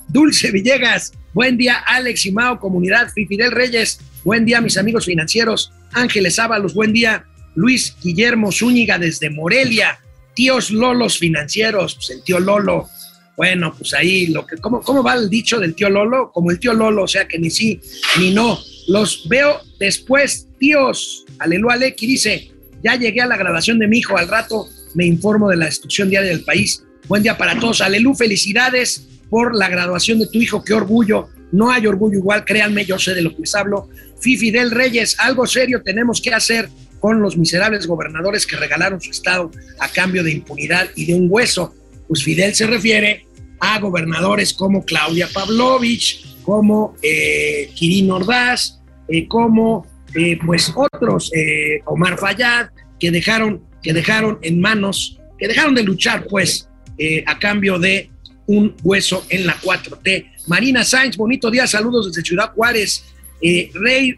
Dulce 0.08 0.50
Villegas, 0.50 1.12
buen 1.34 1.58
día, 1.58 1.76
Alex 1.86 2.26
y 2.26 2.32
Mao, 2.32 2.58
comunidad. 2.58 3.08
Fidel 3.12 3.52
Reyes, 3.52 4.00
buen 4.24 4.44
día, 4.44 4.60
mis 4.60 4.78
amigos 4.78 5.04
financieros. 5.04 5.72
Ángeles 5.92 6.38
Ábalos, 6.38 6.74
buen 6.74 6.92
día. 6.92 7.24
Luis 7.54 7.96
Guillermo 8.02 8.52
Zúñiga 8.52 8.98
desde 8.98 9.30
Morelia. 9.30 9.98
Tíos 10.34 10.70
Lolos 10.70 11.18
financieros, 11.18 11.96
pues 11.96 12.10
el 12.10 12.22
tío 12.22 12.38
Lolo. 12.38 12.88
Bueno, 13.36 13.74
pues 13.76 13.94
ahí 13.94 14.28
lo 14.28 14.46
que, 14.46 14.56
¿cómo, 14.56 14.80
¿cómo 14.80 15.02
va 15.02 15.14
el 15.14 15.28
dicho 15.28 15.58
del 15.60 15.74
tío 15.74 15.90
Lolo? 15.90 16.30
Como 16.32 16.50
el 16.50 16.58
tío 16.58 16.72
Lolo, 16.74 17.04
o 17.04 17.08
sea 17.08 17.26
que 17.26 17.38
ni 17.38 17.50
sí 17.50 17.80
ni 18.18 18.32
no. 18.32 18.58
Los 18.88 19.28
veo 19.28 19.60
después, 19.78 20.48
tíos. 20.58 21.24
Aleluya, 21.38 21.74
Aleki 21.74 22.06
dice, 22.06 22.50
ya 22.82 22.96
llegué 22.96 23.20
a 23.20 23.26
la 23.26 23.36
grabación 23.36 23.78
de 23.78 23.88
mi 23.88 23.98
hijo, 23.98 24.16
al 24.16 24.28
rato 24.28 24.68
me 24.94 25.06
informo 25.06 25.48
de 25.48 25.56
la 25.56 25.66
destrucción 25.66 26.10
diaria 26.10 26.30
del 26.30 26.44
país. 26.44 26.84
Buen 27.06 27.22
día 27.22 27.36
para 27.36 27.58
todos. 27.58 27.80
Alelu, 27.80 28.14
felicidades 28.14 29.06
por 29.30 29.54
la 29.54 29.68
graduación 29.68 30.18
de 30.18 30.26
tu 30.26 30.38
hijo, 30.38 30.64
qué 30.64 30.74
orgullo. 30.74 31.28
No 31.52 31.70
hay 31.70 31.86
orgullo 31.86 32.18
igual, 32.18 32.44
créanme, 32.44 32.84
yo 32.84 32.98
sé 32.98 33.14
de 33.14 33.22
lo 33.22 33.30
que 33.30 33.40
les 33.40 33.54
hablo. 33.54 33.88
Fifi 34.20 34.50
del 34.50 34.70
Reyes, 34.70 35.16
algo 35.18 35.46
serio 35.46 35.82
tenemos 35.82 36.20
que 36.20 36.34
hacer 36.34 36.68
con 37.00 37.20
los 37.20 37.36
miserables 37.36 37.86
gobernadores 37.86 38.46
que 38.46 38.56
regalaron 38.56 39.00
su 39.00 39.10
estado 39.10 39.50
a 39.78 39.88
cambio 39.88 40.22
de 40.22 40.32
impunidad 40.32 40.88
y 40.96 41.06
de 41.06 41.14
un 41.14 41.28
hueso. 41.30 41.74
Pues 42.08 42.24
Fidel 42.24 42.54
se 42.54 42.66
refiere 42.66 43.26
a 43.60 43.78
gobernadores 43.78 44.52
como 44.52 44.84
Claudia 44.84 45.28
Pavlovich, 45.32 46.24
como 46.42 46.96
eh, 47.02 47.70
Kirin 47.74 48.10
Ordaz, 48.10 48.80
eh, 49.08 49.28
como 49.28 49.86
eh, 50.18 50.38
pues 50.44 50.72
otros, 50.74 51.30
eh, 51.32 51.80
Omar 51.84 52.18
Fayad, 52.18 52.70
que 52.98 53.10
dejaron, 53.10 53.62
que 53.82 53.92
dejaron 53.92 54.38
en 54.42 54.60
manos, 54.60 55.18
que 55.38 55.46
dejaron 55.46 55.74
de 55.74 55.84
luchar 55.84 56.26
pues 56.28 56.68
eh, 56.98 57.22
a 57.24 57.38
cambio 57.38 57.78
de 57.78 58.10
un 58.46 58.74
hueso 58.82 59.24
en 59.28 59.46
la 59.46 59.56
4T. 59.56 60.32
Marina 60.48 60.82
Sainz, 60.82 61.16
bonito 61.16 61.50
día, 61.50 61.66
saludos 61.66 62.08
desde 62.08 62.26
Ciudad 62.26 62.52
Juárez. 62.52 63.04
Rey, 63.40 64.16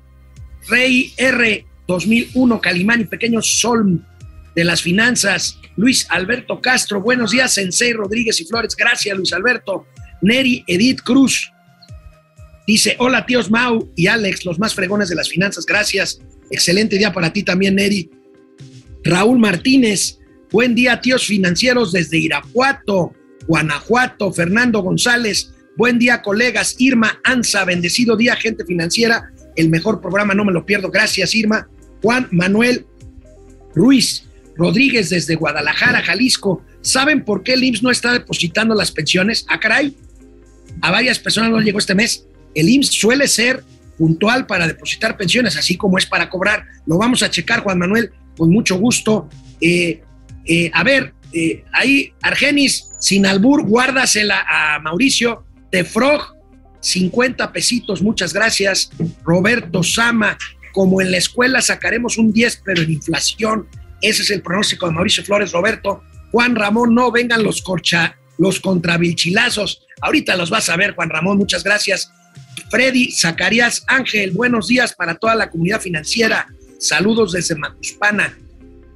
Rey 0.69 1.13
R 1.19 1.67
2001, 1.87 2.61
Calimán 2.61 3.03
y 3.03 3.05
Pequeño 3.05 3.43
Sol 3.43 4.03
de 4.55 4.65
las 4.65 4.81
Finanzas. 4.81 5.59
Luis 5.77 6.07
Alberto 6.09 6.63
Castro, 6.63 7.03
buenos 7.03 7.33
días, 7.33 7.53
Sensei 7.53 7.93
Rodríguez 7.93 8.41
y 8.41 8.47
Flores, 8.47 8.75
gracias 8.75 9.17
Luis 9.17 9.33
Alberto. 9.35 9.87
Neri 10.23 10.65
Edith 10.67 11.03
Cruz, 11.03 11.53
dice, 12.67 12.97
hola 12.99 13.27
tíos 13.27 13.51
Mau 13.51 13.91
y 13.97 14.07
Alex, 14.07 14.45
los 14.45 14.59
más 14.59 14.75
fregones 14.75 15.09
de 15.09 15.15
las 15.15 15.29
finanzas, 15.29 15.67
gracias. 15.67 16.21
Excelente 16.51 16.99
día 16.99 17.13
para 17.13 17.33
ti 17.33 17.43
también, 17.43 17.77
Neri. 17.77 18.11
Raúl 19.05 19.39
Martínez, 19.39 20.19
buen 20.51 20.75
día 20.75 21.01
tíos 21.01 21.27
financieros 21.27 21.93
desde 21.93 22.19
Irapuato. 22.19 23.15
Guanajuato, 23.47 24.33
Fernando 24.33 24.81
González, 24.81 25.53
buen 25.77 25.99
día 25.99 26.23
colegas, 26.23 26.77
Irma 26.79 27.21
Anza, 27.25 27.65
bendecido 27.65 28.17
día 28.17 28.37
gente 28.37 28.65
financiera, 28.65 29.33
el 29.57 29.69
mejor 29.69 30.01
programa, 30.01 30.35
no 30.35 30.45
me 30.45 30.53
lo 30.53 30.65
pierdo, 30.65 30.91
gracias 30.91 31.35
Irma, 31.35 31.69
Juan 32.03 32.29
Manuel 32.31 32.87
Ruiz 33.75 34.25
Rodríguez 34.57 35.11
desde 35.11 35.35
Guadalajara, 35.35 36.03
Jalisco, 36.03 36.65
¿saben 36.81 37.25
por 37.25 37.43
qué 37.43 37.55
el 37.55 37.65
IMSS 37.65 37.83
no 37.83 37.91
está 37.91 38.13
depositando 38.13 38.75
las 38.75 38.93
pensiones? 38.93 39.45
Ah, 39.49 39.59
caray, 39.59 39.97
a 40.83 40.91
varias 40.91 41.19
personas 41.19 41.51
no 41.51 41.61
llegó 41.61 41.79
este 41.79 41.95
mes, 41.95 42.27
el 42.55 42.69
IMSS 42.69 42.93
suele 42.93 43.29
ser 43.29 43.65
puntual 43.99 44.47
para 44.47 44.67
depositar 44.67 45.17
pensiones, 45.17 45.57
así 45.57 45.77
como 45.77 45.99
es 45.99 46.07
para 46.07 46.31
cobrar, 46.31 46.65
lo 46.87 46.97
vamos 46.97 47.23
a 47.23 47.31
checar 47.31 47.61
Juan 47.61 47.79
Manuel, 47.79 48.11
con 48.37 48.51
mucho 48.51 48.77
gusto. 48.77 49.29
Eh, 49.61 50.03
eh, 50.47 50.71
a 50.73 50.83
ver, 50.83 51.13
eh, 51.33 51.65
ahí, 51.73 52.13
Argenis, 52.23 52.93
sin 52.99 53.27
albur, 53.27 53.67
guárdasela 53.67 54.45
a 54.49 54.79
Mauricio. 54.81 55.45
De 55.71 55.85
Frog, 55.85 56.35
50 56.81 57.53
pesitos, 57.53 58.03
muchas 58.03 58.33
gracias. 58.33 58.91
Roberto 59.23 59.83
Sama, 59.83 60.37
como 60.73 61.01
en 61.01 61.11
la 61.11 61.19
escuela 61.19 61.61
sacaremos 61.61 62.19
un 62.19 62.33
10, 62.33 62.63
pero 62.65 62.83
en 62.83 62.91
inflación. 62.91 63.69
Ese 64.01 64.23
es 64.23 64.31
el 64.31 64.43
pronóstico 64.43 64.87
de 64.87 64.93
Mauricio 64.93 65.23
Flores, 65.23 65.53
Roberto. 65.53 66.03
Juan 66.33 66.57
Ramón, 66.57 66.95
no 66.95 67.13
vengan 67.13 67.43
los 67.43 67.63
corcha, 67.63 68.17
los 68.39 68.61
contravilchilazos. 68.61 69.87
Ahorita 70.01 70.37
los 70.37 70.51
vas 70.51 70.69
a 70.71 70.77
ver, 70.77 70.95
Juan 70.95 71.11
Ramón, 71.11 71.37
muchas 71.37 71.63
gracias. 71.63 72.11
Freddy 72.71 73.11
Zacarías 73.11 73.85
Ángel, 73.87 74.31
buenos 74.33 74.69
días 74.69 74.95
para 74.95 75.15
toda 75.15 75.35
la 75.35 75.51
comunidad 75.51 75.81
financiera. 75.81 76.47
Saludos 76.79 77.33
desde 77.33 77.55
Macuspana. 77.57 78.37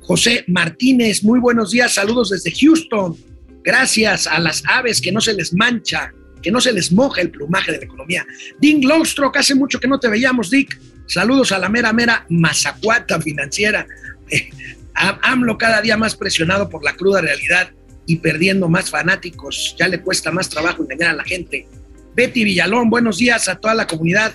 José 0.00 0.44
Martínez, 0.48 1.24
muy 1.24 1.40
buenos 1.40 1.70
días, 1.70 1.94
saludos 1.94 2.30
desde 2.30 2.52
Houston. 2.52 3.16
Gracias 3.62 4.26
a 4.26 4.38
las 4.38 4.62
aves 4.66 5.00
que 5.00 5.10
no 5.10 5.20
se 5.20 5.32
les 5.32 5.54
mancha, 5.54 6.12
que 6.42 6.50
no 6.50 6.60
se 6.60 6.72
les 6.72 6.92
moja 6.92 7.22
el 7.22 7.30
plumaje 7.30 7.72
de 7.72 7.78
la 7.78 7.84
economía. 7.84 8.26
Dick 8.60 8.84
Lowstroke, 8.84 9.38
hace 9.38 9.54
mucho 9.54 9.80
que 9.80 9.88
no 9.88 9.98
te 9.98 10.08
veíamos, 10.08 10.50
Dick. 10.50 10.78
Saludos 11.06 11.52
a 11.52 11.58
la 11.58 11.68
mera, 11.68 11.92
mera 11.92 12.26
mazacuata 12.28 13.20
financiera. 13.20 13.86
AMLO 14.94 15.58
cada 15.58 15.80
día 15.80 15.96
más 15.96 16.14
presionado 16.16 16.68
por 16.68 16.84
la 16.84 16.94
cruda 16.94 17.20
realidad 17.20 17.70
y 18.06 18.16
perdiendo 18.16 18.68
más 18.68 18.90
fanáticos. 18.90 19.74
Ya 19.78 19.88
le 19.88 20.00
cuesta 20.00 20.30
más 20.30 20.48
trabajo 20.48 20.82
engañar 20.82 21.10
a 21.10 21.14
la 21.14 21.24
gente. 21.24 21.66
Betty 22.14 22.44
Villalón, 22.44 22.90
buenos 22.90 23.18
días 23.18 23.48
a 23.48 23.57
toda 23.57 23.74
la 23.74 23.87
comunidad. 23.87 24.35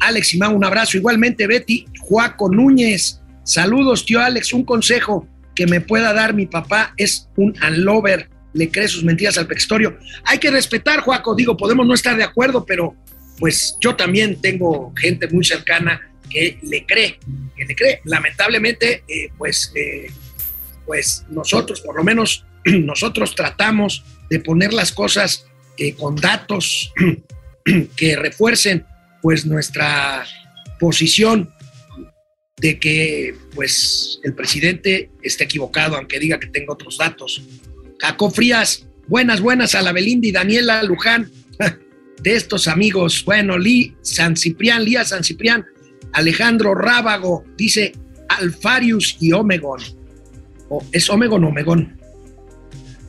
Alex 0.00 0.36
Mau, 0.36 0.54
un 0.54 0.64
abrazo. 0.64 0.96
Igualmente, 0.96 1.46
Betty. 1.46 1.86
Juaco 2.00 2.48
Núñez, 2.50 3.20
saludos, 3.44 4.04
tío 4.04 4.20
Alex. 4.20 4.52
Un 4.52 4.64
consejo 4.64 5.28
que 5.54 5.66
me 5.66 5.80
pueda 5.80 6.12
dar 6.12 6.34
mi 6.34 6.46
papá 6.46 6.94
es 6.96 7.28
un 7.36 7.54
unlover. 7.66 8.28
Le 8.52 8.70
cree 8.70 8.88
sus 8.88 9.04
mentiras 9.04 9.38
al 9.38 9.46
pextorio. 9.46 9.98
Hay 10.24 10.38
que 10.38 10.50
respetar, 10.50 11.00
Juaco. 11.00 11.34
Digo, 11.34 11.56
podemos 11.56 11.86
no 11.86 11.94
estar 11.94 12.16
de 12.16 12.24
acuerdo, 12.24 12.64
pero 12.64 12.96
pues 13.38 13.76
yo 13.80 13.94
también 13.94 14.40
tengo 14.40 14.92
gente 14.96 15.28
muy 15.28 15.44
cercana 15.44 16.00
que 16.28 16.58
le 16.62 16.84
cree, 16.84 17.18
que 17.56 17.64
le 17.64 17.76
cree. 17.76 18.00
Lamentablemente, 18.04 19.04
eh, 19.06 19.30
pues, 19.36 19.72
eh, 19.74 20.10
pues 20.86 21.24
nosotros, 21.28 21.80
por 21.80 21.96
lo 21.96 22.02
menos 22.02 22.44
nosotros 22.64 23.34
tratamos 23.34 24.04
de 24.28 24.40
poner 24.40 24.72
las 24.72 24.92
cosas 24.92 25.47
con 25.96 26.16
datos 26.16 26.92
que 27.96 28.16
refuercen 28.16 28.84
pues 29.22 29.46
nuestra 29.46 30.24
posición 30.78 31.50
de 32.56 32.78
que 32.78 33.34
pues 33.54 34.20
el 34.24 34.34
presidente 34.34 35.10
está 35.22 35.44
equivocado, 35.44 35.96
aunque 35.96 36.18
diga 36.18 36.40
que 36.40 36.48
tenga 36.48 36.72
otros 36.72 36.98
datos. 36.98 37.42
Jacob 37.98 38.32
Frías, 38.32 38.86
buenas, 39.06 39.40
buenas 39.40 39.74
a 39.74 39.82
la 39.82 39.92
Belinda 39.92 40.26
y 40.28 40.32
Daniela 40.32 40.82
Luján, 40.82 41.30
de 42.22 42.34
estos 42.34 42.68
amigos. 42.68 43.24
Bueno, 43.24 43.58
Lee 43.58 43.96
San 44.02 44.36
Ciprián, 44.36 44.84
Lía 44.84 45.04
San 45.04 45.24
Ciprián, 45.24 45.66
Alejandro 46.12 46.74
Rábago, 46.74 47.44
dice 47.56 47.92
Alfarius 48.28 49.16
y 49.20 49.32
Omegon. 49.32 49.80
¿O 50.68 50.84
¿Es 50.92 51.08
Omegon 51.08 51.44
o 51.44 51.48
Omegón? 51.48 51.98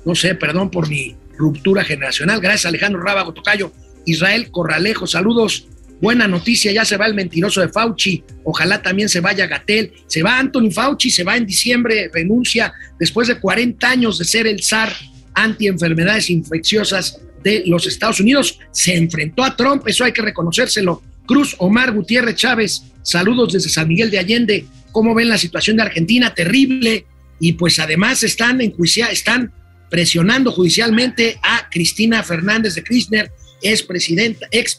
No 0.05 0.15
sé, 0.15 0.35
perdón 0.35 0.71
por 0.71 0.87
mi 0.87 1.15
ruptura 1.39 1.83
generacional. 1.83 2.41
Gracias, 2.41 2.67
Alejandro 2.67 3.01
Rábago 3.01 3.33
Tocayo. 3.33 3.71
Israel 4.05 4.51
Corralejo, 4.51 5.07
saludos. 5.07 5.67
Buena 6.01 6.27
noticia, 6.27 6.71
ya 6.71 6.85
se 6.85 6.97
va 6.97 7.07
el 7.07 7.13
mentiroso 7.13 7.61
de 7.61 7.69
Fauci. 7.69 8.23
Ojalá 8.43 8.81
también 8.81 9.09
se 9.09 9.21
vaya 9.21 9.47
Gatel. 9.47 9.93
Se 10.07 10.21
va 10.21 10.37
Anthony 10.37 10.71
Fauci, 10.71 11.09
se 11.09 11.23
va 11.23 11.35
en 11.35 11.45
diciembre, 11.45 12.09
renuncia 12.13 12.73
después 12.99 13.27
de 13.27 13.39
40 13.39 13.89
años 13.89 14.17
de 14.17 14.25
ser 14.25 14.47
el 14.47 14.63
zar 14.63 14.93
anti-enfermedades 15.33 16.29
infecciosas 16.29 17.19
de 17.43 17.63
los 17.65 17.87
Estados 17.87 18.19
Unidos. 18.19 18.59
Se 18.71 18.95
enfrentó 18.95 19.43
a 19.43 19.55
Trump, 19.55 19.87
eso 19.87 20.03
hay 20.03 20.11
que 20.13 20.21
reconocérselo. 20.21 21.01
Cruz 21.25 21.55
Omar 21.59 21.93
Gutiérrez 21.93 22.35
Chávez, 22.35 22.83
saludos 23.01 23.53
desde 23.53 23.69
San 23.69 23.87
Miguel 23.87 24.09
de 24.09 24.19
Allende. 24.19 24.65
¿Cómo 24.91 25.13
ven 25.13 25.29
la 25.29 25.37
situación 25.37 25.77
de 25.77 25.83
Argentina? 25.83 26.33
Terrible. 26.33 27.05
Y 27.39 27.53
pues 27.53 27.79
además 27.79 28.23
están 28.23 28.61
en 28.61 28.73
están 29.11 29.51
presionando 29.89 30.51
judicialmente 30.51 31.39
a 31.41 31.69
Cristina 31.69 32.23
Fernández 32.23 32.75
de 32.75 32.83
Kirchner, 32.83 33.31
es 33.61 33.83
presidenta, 33.83 34.47
ex, 34.51 34.77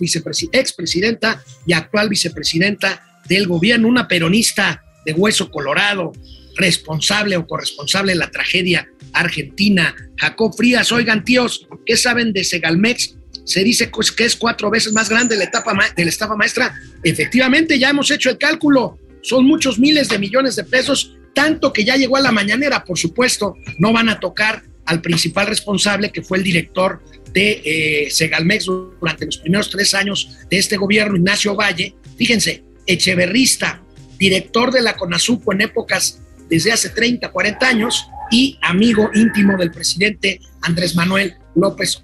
ex 0.52 0.72
presidenta 0.72 1.42
y 1.66 1.72
actual 1.72 2.08
vicepresidenta 2.08 3.20
del 3.28 3.46
gobierno, 3.46 3.88
una 3.88 4.08
peronista 4.08 4.82
de 5.04 5.12
hueso 5.12 5.50
colorado, 5.50 6.12
responsable 6.56 7.36
o 7.36 7.46
corresponsable 7.46 8.12
de 8.12 8.18
la 8.18 8.30
tragedia 8.30 8.88
argentina. 9.12 9.94
Jacob 10.16 10.54
Frías, 10.56 10.92
oigan 10.92 11.24
tíos, 11.24 11.66
¿qué 11.86 11.96
saben 11.96 12.32
de 12.32 12.44
Segalmex? 12.44 13.16
Se 13.44 13.64
dice 13.64 13.90
que 14.16 14.24
es 14.24 14.36
cuatro 14.36 14.70
veces 14.70 14.92
más 14.92 15.08
grande 15.08 15.36
la 15.36 15.44
etapa 15.44 15.72
de 15.96 16.04
la 16.04 16.10
estafa 16.10 16.36
maestra. 16.36 16.74
Efectivamente, 17.02 17.78
ya 17.78 17.90
hemos 17.90 18.10
hecho 18.10 18.30
el 18.30 18.38
cálculo. 18.38 18.98
Son 19.22 19.44
muchos 19.44 19.78
miles 19.78 20.08
de 20.08 20.18
millones 20.18 20.56
de 20.56 20.64
pesos, 20.64 21.16
tanto 21.34 21.72
que 21.72 21.84
ya 21.84 21.96
llegó 21.96 22.16
a 22.16 22.20
la 22.20 22.32
mañanera, 22.32 22.84
por 22.84 22.98
supuesto. 22.98 23.56
No 23.78 23.92
van 23.92 24.08
a 24.08 24.20
tocar 24.20 24.62
al 24.90 25.00
principal 25.00 25.46
responsable, 25.46 26.10
que 26.10 26.20
fue 26.20 26.38
el 26.38 26.44
director 26.44 27.00
de 27.32 27.62
eh, 27.64 28.10
Segalmex 28.10 28.64
durante 28.64 29.24
los 29.24 29.38
primeros 29.38 29.70
tres 29.70 29.94
años 29.94 30.36
de 30.50 30.58
este 30.58 30.76
gobierno, 30.76 31.16
Ignacio 31.16 31.54
Valle. 31.54 31.94
Fíjense, 32.18 32.64
echeverrista, 32.86 33.84
director 34.18 34.72
de 34.72 34.82
la 34.82 34.96
CONASUPO 34.96 35.52
en 35.52 35.60
épocas 35.60 36.20
desde 36.48 36.72
hace 36.72 36.88
30, 36.88 37.30
40 37.30 37.68
años 37.68 38.08
y 38.32 38.58
amigo 38.62 39.10
íntimo 39.14 39.56
del 39.56 39.70
presidente 39.70 40.40
Andrés 40.62 40.96
Manuel 40.96 41.36
López. 41.54 42.02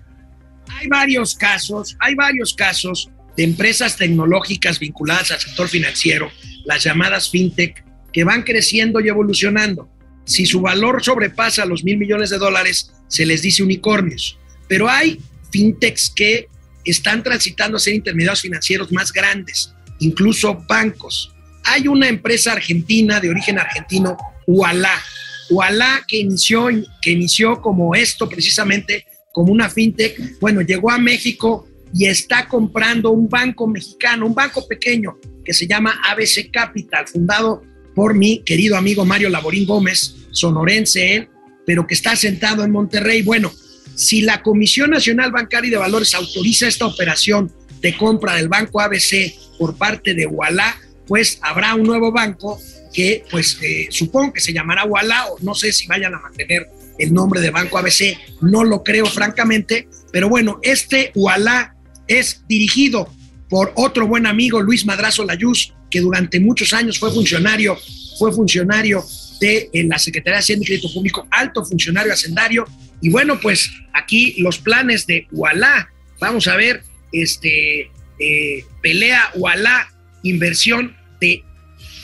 Hay 0.69 0.87
varios 0.87 1.35
casos, 1.35 1.97
hay 1.99 2.15
varios 2.15 2.55
casos 2.55 3.11
de 3.37 3.43
empresas 3.43 3.97
tecnológicas 3.97 4.79
vinculadas 4.79 5.33
al 5.33 5.41
sector 5.41 5.67
financiero, 5.67 6.31
las 6.65 6.85
llamadas 6.85 7.31
fintech, 7.31 7.85
que 8.13 8.23
van 8.23 8.45
creciendo 8.45 9.01
y 9.01 9.09
evolucionando. 9.09 9.91
Si 10.27 10.45
su 10.45 10.61
valor 10.61 11.03
sobrepasa 11.03 11.65
los 11.65 11.85
mil 11.85 11.97
millones 11.97 12.31
de 12.31 12.39
dólares, 12.39 12.93
se 13.09 13.25
les 13.25 13.43
dice 13.43 13.63
unicornios. 13.63 14.39
Pero 14.69 14.91
hay 14.91 15.21
fintechs 15.51 16.11
que 16.15 16.49
están 16.85 17.23
transitando 17.23 17.77
a 17.77 17.81
ser 17.81 17.95
intermediarios 17.95 18.43
financieros 18.43 18.93
más 18.93 19.13
grandes, 19.13 19.73
incluso 20.01 20.63
bancos. 20.69 21.33
Hay 21.65 21.89
una 21.89 22.09
empresa 22.09 22.53
argentina 22.53 23.21
de 23.21 23.31
origen 23.31 23.59
argentino, 23.59 24.17
Ualá. 24.47 25.01
Ualá 25.49 26.05
que 26.07 26.19
inició, 26.19 26.69
que 27.01 27.13
inició 27.13 27.61
como 27.61 27.95
esto 27.95 28.29
precisamente, 28.29 29.07
como 29.33 29.53
una 29.53 29.71
fintech, 29.71 30.41
bueno, 30.41 30.61
llegó 30.61 30.91
a 30.91 30.99
México 30.99 31.69
y 31.95 32.07
está 32.07 32.49
comprando 32.49 33.11
un 33.11 33.29
banco 33.29 33.67
mexicano, 33.67 34.27
un 34.27 34.35
banco 34.35 34.67
pequeño 34.67 35.19
que 35.45 35.55
se 35.55 35.69
llama 35.69 36.01
ABC 36.11 36.51
Capital, 36.51 37.07
fundado 37.07 37.63
por 37.97 38.15
mi 38.15 38.41
querido 38.41 38.77
amigo 38.77 39.07
Mario 39.07 39.31
Laborín 39.31 39.67
Gómez, 39.67 40.15
sonorense 40.31 41.17
él, 41.17 41.29
pero 41.65 41.87
que 41.87 41.95
está 41.95 42.15
sentado 42.15 42.63
en 42.63 42.71
Monterrey. 42.71 43.23
Bueno, 43.23 43.51
si 43.95 44.21
la 44.21 44.43
Comisión 44.43 44.91
Nacional 44.91 45.33
Bancaria 45.33 45.69
y 45.69 45.71
de 45.71 45.79
Valores 45.79 46.15
autoriza 46.15 46.69
esta 46.69 46.85
operación 46.87 47.51
de 47.81 47.97
compra 47.97 48.35
del 48.35 48.49
banco 48.49 48.83
ABC 48.83 49.35
por 49.59 49.79
parte 49.79 50.13
de 50.13 50.27
Ualá, 50.27 50.77
pues 51.07 51.39
habrá 51.41 51.75
un 51.75 51.85
nuevo 51.85 52.13
banco 52.13 52.61
que 52.93 53.25
pues 53.31 53.59
eh, 53.63 53.87
supongo 53.91 54.35
que 54.35 54.41
se 54.41 54.53
llamará 54.53 54.85
Ualá 54.85 55.29
o 55.29 55.39
no 55.41 55.55
sé 55.55 55.73
si 55.73 55.87
vayan 55.87 56.15
a 56.15 56.21
mantener 56.21 56.69
el 56.99 57.15
nombre 57.15 57.41
de 57.41 57.51
Banco 57.51 57.79
ABC, 57.79 58.19
no 58.43 58.63
lo 58.63 58.83
creo 58.83 59.07
francamente, 59.07 59.89
pero 60.13 60.29
bueno, 60.29 60.61
este 60.63 61.13
Ualá 61.15 61.75
es 62.09 62.45
dirigido 62.47 63.11
por 63.49 63.73
otro 63.77 64.07
buen 64.07 64.27
amigo, 64.27 64.61
Luis 64.61 64.85
Madrazo 64.85 65.25
Layuz, 65.25 65.73
que 65.91 66.01
durante 66.01 66.41
muchos 66.41 66.73
años 66.73 66.99
fue 66.99 67.13
funcionario, 67.13 67.79
fue 68.19 68.33
funcionario 68.33 69.05
de 69.41 69.71
la 69.89 69.99
Secretaría 69.99 70.35
de 70.35 70.41
Hacienda 70.41 70.65
y 70.65 70.67
Crédito 70.67 70.93
Público, 70.93 71.27
alto 71.31 71.65
funcionario 71.65 72.13
hacendario, 72.13 72.67
y 73.01 73.11
bueno, 73.11 73.39
pues 73.41 73.71
aquí 73.93 74.35
los 74.39 74.59
planes 74.59 75.07
de 75.07 75.27
Ualá, 75.31 75.91
vamos 76.19 76.49
a 76.49 76.57
ver, 76.57 76.83
este, 77.13 77.91
eh, 78.19 78.65
pelea 78.83 79.31
Ualá, 79.35 79.93
inversión 80.23 80.97
de, 81.21 81.45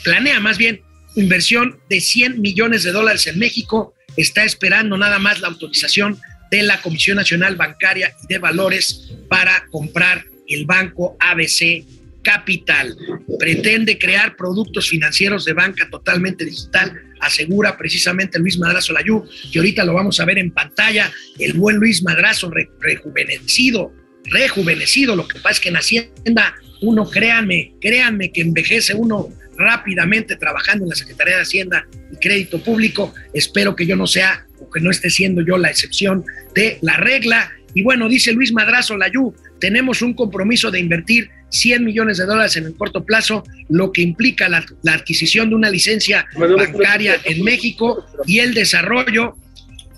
planea 0.03 0.39
más 0.39 0.57
bien, 0.57 0.81
inversión 1.15 1.79
de 1.89 2.01
100 2.01 2.41
millones 2.41 2.83
de 2.83 2.91
dólares 2.91 3.27
en 3.27 3.39
México, 3.39 3.93
está 4.17 4.43
esperando 4.43 4.97
nada 4.97 5.19
más 5.19 5.41
la 5.41 5.47
autorización 5.47 6.19
de 6.51 6.63
la 6.63 6.81
Comisión 6.81 7.17
Nacional 7.17 7.55
Bancaria 7.55 8.15
y 8.23 8.27
de 8.31 8.39
Valores 8.39 9.11
para 9.27 9.65
comprar 9.71 10.23
el 10.47 10.65
banco 10.65 11.17
ABC 11.19 11.83
Capital. 12.23 12.95
Pretende 13.37 13.97
crear 13.97 14.35
productos 14.35 14.89
financieros 14.89 15.45
de 15.45 15.53
banca 15.53 15.89
totalmente 15.89 16.45
digital, 16.45 17.01
asegura 17.19 17.77
precisamente 17.77 18.39
Luis 18.39 18.57
Madrazo 18.57 18.93
Layú, 18.93 19.25
que 19.51 19.59
ahorita 19.59 19.83
lo 19.85 19.93
vamos 19.93 20.19
a 20.19 20.25
ver 20.25 20.39
en 20.39 20.51
pantalla, 20.51 21.11
el 21.39 21.53
buen 21.53 21.77
Luis 21.77 22.03
Madrazo 22.03 22.51
rejuvenecido, 22.79 23.93
rejuvenecido, 24.25 25.15
lo 25.15 25.27
que 25.27 25.39
pasa 25.39 25.51
es 25.51 25.59
que 25.59 25.69
en 25.69 25.77
Hacienda 25.77 26.55
uno, 26.81 27.09
créanme, 27.09 27.73
créanme 27.79 28.31
que 28.31 28.41
envejece 28.41 28.93
uno 28.93 29.29
rápidamente 29.57 30.35
trabajando 30.35 30.83
en 30.83 30.89
la 30.89 30.95
Secretaría 30.95 31.35
de 31.37 31.43
Hacienda 31.43 31.87
y 32.11 32.17
Crédito 32.17 32.61
Público, 32.61 33.13
espero 33.33 33.75
que 33.75 33.85
yo 33.85 33.95
no 33.95 34.07
sea 34.07 34.45
o 34.59 34.69
que 34.69 34.81
no 34.81 34.91
esté 34.91 35.09
siendo 35.09 35.41
yo 35.41 35.57
la 35.57 35.69
excepción 35.69 36.25
de 36.55 36.79
la 36.81 36.97
regla. 36.97 37.51
Y 37.73 37.83
bueno, 37.83 38.09
dice 38.09 38.33
Luis 38.33 38.51
Madrazo 38.51 38.97
Layú, 38.97 39.33
tenemos 39.59 40.01
un 40.01 40.13
compromiso 40.13 40.71
de 40.71 40.79
invertir 40.79 41.29
100 41.53 41.85
millones 41.85 42.17
de 42.17 42.25
dólares 42.25 42.57
en 42.57 42.65
el 42.65 42.75
corto 42.75 43.05
plazo, 43.05 43.43
lo 43.69 43.91
que 43.91 44.01
implica 44.01 44.49
la, 44.49 44.65
adquisición 44.91 45.49
de 45.49 45.55
una 45.55 45.69
licencia 45.69 46.25
bancaria 46.35 47.15
en 47.23 47.43
México 47.43 48.05
y 48.25 48.39
el 48.39 48.53
desarrollo 48.53 49.35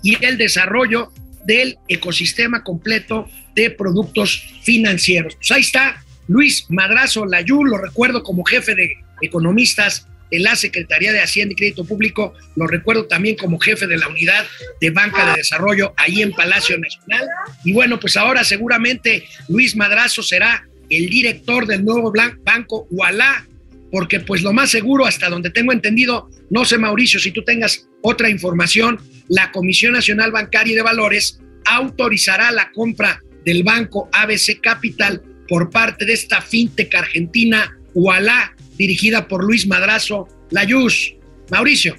y 0.02 0.22
el 0.24 0.36
desarrollo 0.36 1.10
del 1.44 1.78
ecosistema 1.88 2.62
completo 2.62 3.28
de 3.54 3.70
productos 3.70 4.42
financieros. 4.62 5.36
Pues 5.36 5.50
ahí 5.50 5.62
está 5.62 6.04
Luis 6.28 6.66
Madrazo 6.68 7.24
Layú, 7.24 7.64
lo 7.64 7.78
recuerdo 7.78 8.22
como 8.22 8.44
jefe 8.44 8.74
de 8.74 8.98
economistas 9.22 10.06
de 10.30 10.40
la 10.40 10.56
Secretaría 10.56 11.12
de 11.12 11.20
Hacienda 11.20 11.52
y 11.52 11.56
Crédito 11.56 11.84
Público, 11.84 12.34
lo 12.56 12.66
recuerdo 12.66 13.06
también 13.06 13.36
como 13.36 13.58
jefe 13.58 13.86
de 13.86 13.96
la 13.96 14.08
unidad 14.08 14.44
de 14.80 14.90
banca 14.90 15.30
de 15.30 15.36
desarrollo 15.36 15.94
ahí 15.96 16.20
en 16.20 16.32
Palacio 16.32 16.76
Nacional. 16.78 17.28
Y 17.64 17.72
bueno, 17.72 17.98
pues 18.00 18.16
ahora 18.16 18.44
seguramente 18.44 19.24
Luis 19.48 19.76
Madrazo 19.76 20.22
será 20.22 20.66
el 20.90 21.08
director 21.08 21.66
del 21.66 21.84
nuevo 21.84 22.12
banco 22.44 22.86
Ualá, 22.90 23.46
porque 23.90 24.20
pues 24.20 24.42
lo 24.42 24.52
más 24.52 24.70
seguro, 24.70 25.06
hasta 25.06 25.28
donde 25.28 25.50
tengo 25.50 25.72
entendido, 25.72 26.28
no 26.50 26.64
sé 26.64 26.78
Mauricio, 26.78 27.18
si 27.20 27.32
tú 27.32 27.42
tengas 27.44 27.88
otra 28.02 28.28
información, 28.28 29.00
la 29.28 29.50
Comisión 29.52 29.92
Nacional 29.92 30.32
Bancaria 30.32 30.72
y 30.72 30.76
de 30.76 30.82
Valores 30.82 31.40
autorizará 31.64 32.50
la 32.52 32.70
compra 32.72 33.20
del 33.44 33.62
banco 33.62 34.08
ABC 34.12 34.60
Capital 34.60 35.22
por 35.48 35.70
parte 35.70 36.04
de 36.04 36.12
esta 36.12 36.40
fintech 36.40 36.94
argentina 36.94 37.76
Ualá, 37.94 38.54
dirigida 38.76 39.26
por 39.26 39.44
Luis 39.44 39.66
Madrazo 39.66 40.28
Layuz. 40.50 41.16
Mauricio. 41.50 41.96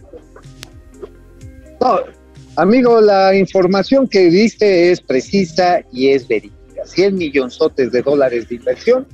Amigo, 2.56 3.00
la 3.02 3.36
información 3.36 4.08
que 4.08 4.30
diste 4.30 4.92
es 4.92 5.00
precisa 5.00 5.82
y 5.92 6.10
es 6.10 6.28
verídica. 6.28 6.57
100 6.88 7.16
millonzotes 7.16 7.92
de 7.92 8.02
dólares 8.02 8.50
de 8.50 8.56
inversión 8.56 9.08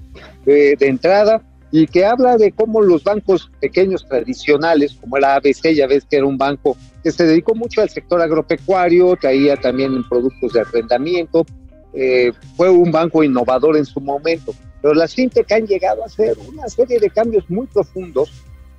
de, 0.46 0.76
entrada 0.80 1.42
y 1.72 1.88
que 1.88 2.06
habla 2.06 2.38
de 2.38 2.52
cómo 2.52 2.82
los 2.82 3.04
bancos 3.04 3.52
pequeños 3.60 4.06
tradicionales, 4.08 4.94
como 4.94 5.18
la 5.18 5.36
ABC, 5.36 5.74
ya 5.74 5.88
ves 5.88 6.06
que 6.10 6.18
era 6.18 6.26
un 6.26 6.38
banco 6.38 6.78
que 7.04 7.12
se 7.12 7.26
dedicó 7.26 7.56
mucho 7.56 7.82
al 7.82 7.90
sector 7.90 8.22
agropecuario, 8.22 9.16
traía 9.16 9.58
también 9.58 10.08
productos 10.08 10.54
de 10.54 10.62
arrendamiento, 10.62 11.46
eh, 11.94 12.32
fue 12.56 12.70
un 12.70 12.92
banco 12.92 13.24
innovador 13.24 13.76
en 13.78 13.86
su 13.86 14.00
momento, 14.00 14.54
pero 14.82 14.94
las 14.94 15.16
fintech 15.16 15.52
han 15.52 15.66
llegado 15.66 16.04
a 16.04 16.06
hacer 16.06 16.38
una 16.48 16.68
serie 16.68 17.00
de 17.00 17.10
cambios 17.10 17.50
muy 17.50 17.66
profundos, 17.68 18.32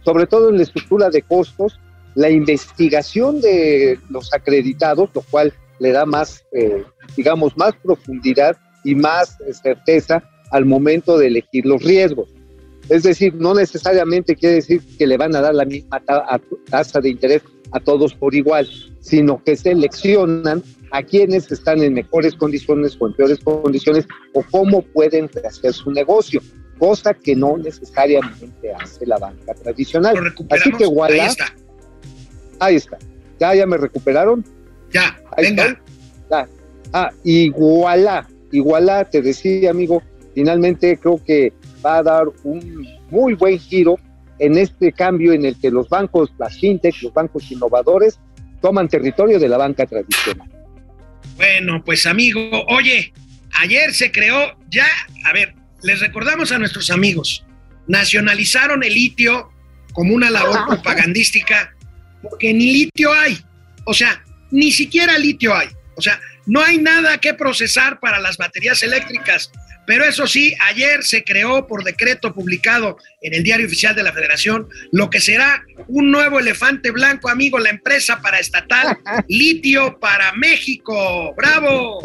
sobre 0.04 0.26
todo 0.26 0.50
en 0.50 0.57
la 0.57 0.62
estructura 0.62 1.11
de 1.11 1.22
costos, 1.22 1.80
la 2.14 2.30
investigación 2.30 3.40
de 3.40 3.98
los 4.09 4.33
acreditados, 4.33 5.11
lo 5.14 5.22
cual 5.22 5.52
le 5.80 5.92
da 5.92 6.07
más, 6.07 6.44
eh, 6.52 6.85
digamos, 7.16 7.57
más 7.57 7.74
profundidad 7.83 8.57
y 8.84 8.94
más 8.94 9.36
certeza 9.62 10.22
al 10.50 10.64
momento 10.64 11.18
de 11.18 11.28
elegir 11.28 11.66
los 11.66 11.82
riesgos. 11.82 12.28
Es 12.88 13.02
decir, 13.02 13.34
no 13.34 13.54
necesariamente 13.54 14.36
quiere 14.36 14.56
decir 14.56 14.82
que 14.98 15.06
le 15.06 15.16
van 15.16 15.35
a 15.35 15.40
dar 15.40 15.54
la 15.54 15.64
misma 15.64 16.02
tasa 16.70 17.00
de 17.00 17.08
interés 17.08 17.42
a 17.72 17.80
todos 17.80 18.14
por 18.14 18.35
igual, 18.35 18.68
sino 19.00 19.42
que 19.42 19.56
seleccionan 19.56 20.62
a 20.90 21.02
quienes 21.02 21.50
están 21.50 21.82
en 21.82 21.94
mejores 21.94 22.35
condiciones 22.35 22.96
o 23.00 23.08
en 23.08 23.14
peores 23.14 23.38
condiciones 23.40 24.06
o 24.35 24.44
cómo 24.50 24.82
pueden 24.82 25.30
hacer 25.44 25.72
su 25.72 25.90
negocio, 25.90 26.40
cosa 26.78 27.14
que 27.14 27.35
no 27.35 27.56
necesariamente 27.56 28.72
hace 28.74 29.06
la 29.06 29.18
banca 29.18 29.54
tradicional. 29.54 30.16
Así 30.50 30.70
que 30.72 30.85
igual 30.85 31.12
ahí 31.12 31.20
está. 31.20 31.54
Ahí 32.60 32.76
está. 32.76 32.98
¿Ya, 33.40 33.54
ya 33.54 33.66
me 33.66 33.78
recuperaron? 33.78 34.44
Ya, 34.92 35.18
venga. 35.37 35.80
Ah, 36.92 37.10
igualá 37.24 38.28
Igualá, 38.55 39.05
te 39.05 39.21
decía, 39.21 39.71
amigo, 39.71 40.00
finalmente 40.33 40.96
creo 40.96 41.21
que 41.25 41.52
va 41.85 41.98
a 41.98 42.02
dar 42.05 42.27
un 42.44 42.87
muy 43.11 43.35
buen 43.35 43.59
giro 43.59 43.98
en 44.38 44.57
este 44.57 44.92
cambio 44.92 45.33
en 45.33 45.44
el 45.44 45.59
que 45.59 45.73
los 45.73 45.88
bancos, 45.88 46.33
las 46.38 46.57
fintech, 46.61 47.02
los 47.02 47.13
bancos 47.13 47.50
innovadores, 47.50 48.21
toman 48.63 48.87
territorio 48.87 49.40
de 49.40 49.48
la 49.48 49.57
banca 49.57 49.87
tradicional. 49.87 50.48
Bueno, 51.37 51.83
pues 51.85 52.07
amigo, 52.07 52.40
oye, 52.69 53.13
ayer 53.61 53.92
se 53.92 54.13
creó 54.13 54.57
ya, 54.71 54.87
a 55.25 55.33
ver, 55.33 55.52
les 55.83 55.98
recordamos 55.98 56.52
a 56.52 56.59
nuestros 56.59 56.90
amigos, 56.90 57.44
nacionalizaron 57.88 58.85
el 58.85 58.94
litio 58.94 59.50
como 59.92 60.15
una 60.15 60.31
labor 60.31 60.65
propagandística, 60.69 61.75
porque 62.23 62.55
ni 62.55 62.73
litio 62.73 63.13
hay, 63.13 63.37
o 63.85 63.92
sea, 63.92 64.25
ni 64.52 64.71
siquiera 64.71 65.19
litio 65.19 65.52
hay, 65.57 65.69
o 65.96 66.00
sea, 66.00 66.21
no 66.46 66.62
hay 66.62 66.78
nada 66.78 67.18
que 67.18 67.34
procesar 67.34 68.00
para 68.00 68.20
las 68.20 68.36
baterías 68.36 68.82
eléctricas. 68.82 69.50
Pero 69.86 70.04
eso 70.04 70.26
sí, 70.26 70.54
ayer 70.60 71.02
se 71.02 71.24
creó 71.24 71.66
por 71.66 71.84
decreto 71.84 72.32
publicado 72.32 72.96
en 73.20 73.34
el 73.34 73.42
Diario 73.42 73.66
Oficial 73.66 73.94
de 73.94 74.02
la 74.02 74.12
Federación 74.12 74.66
lo 74.92 75.10
que 75.10 75.20
será 75.20 75.62
un 75.88 76.10
nuevo 76.10 76.40
elefante 76.40 76.90
blanco, 76.90 77.28
amigo, 77.28 77.58
la 77.58 77.70
empresa 77.70 78.20
paraestatal 78.22 78.98
Litio 79.28 79.98
para 79.98 80.32
México. 80.32 81.34
¡Bravo! 81.36 82.00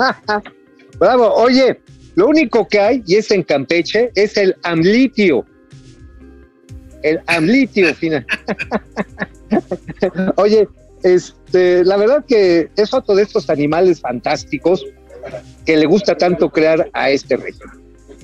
Bravo. 1.00 1.34
Oye, 1.36 1.80
lo 2.16 2.28
único 2.28 2.68
que 2.68 2.80
hay, 2.80 3.04
y 3.08 3.16
es 3.16 3.32
en 3.32 3.44
Campeche, 3.44 4.12
es 4.16 4.36
el 4.36 4.56
amlitio. 4.64 5.46
El 7.02 7.22
amlitio, 7.28 7.96
final. 7.96 8.26
Oye, 10.36 10.68
este, 11.04 11.84
la 11.84 11.98
verdad 11.98 12.26
que 12.28 12.70
es 12.76 12.94
otro 12.94 13.16
de 13.16 13.24
estos 13.24 13.50
animales 13.50 14.02
fantásticos 14.02 14.86
que 15.66 15.78
le 15.78 15.86
gusta 15.86 16.18
tanto 16.18 16.50
crear 16.50 16.90
a 16.94 17.10
este 17.10 17.38
régimen. 17.38 17.80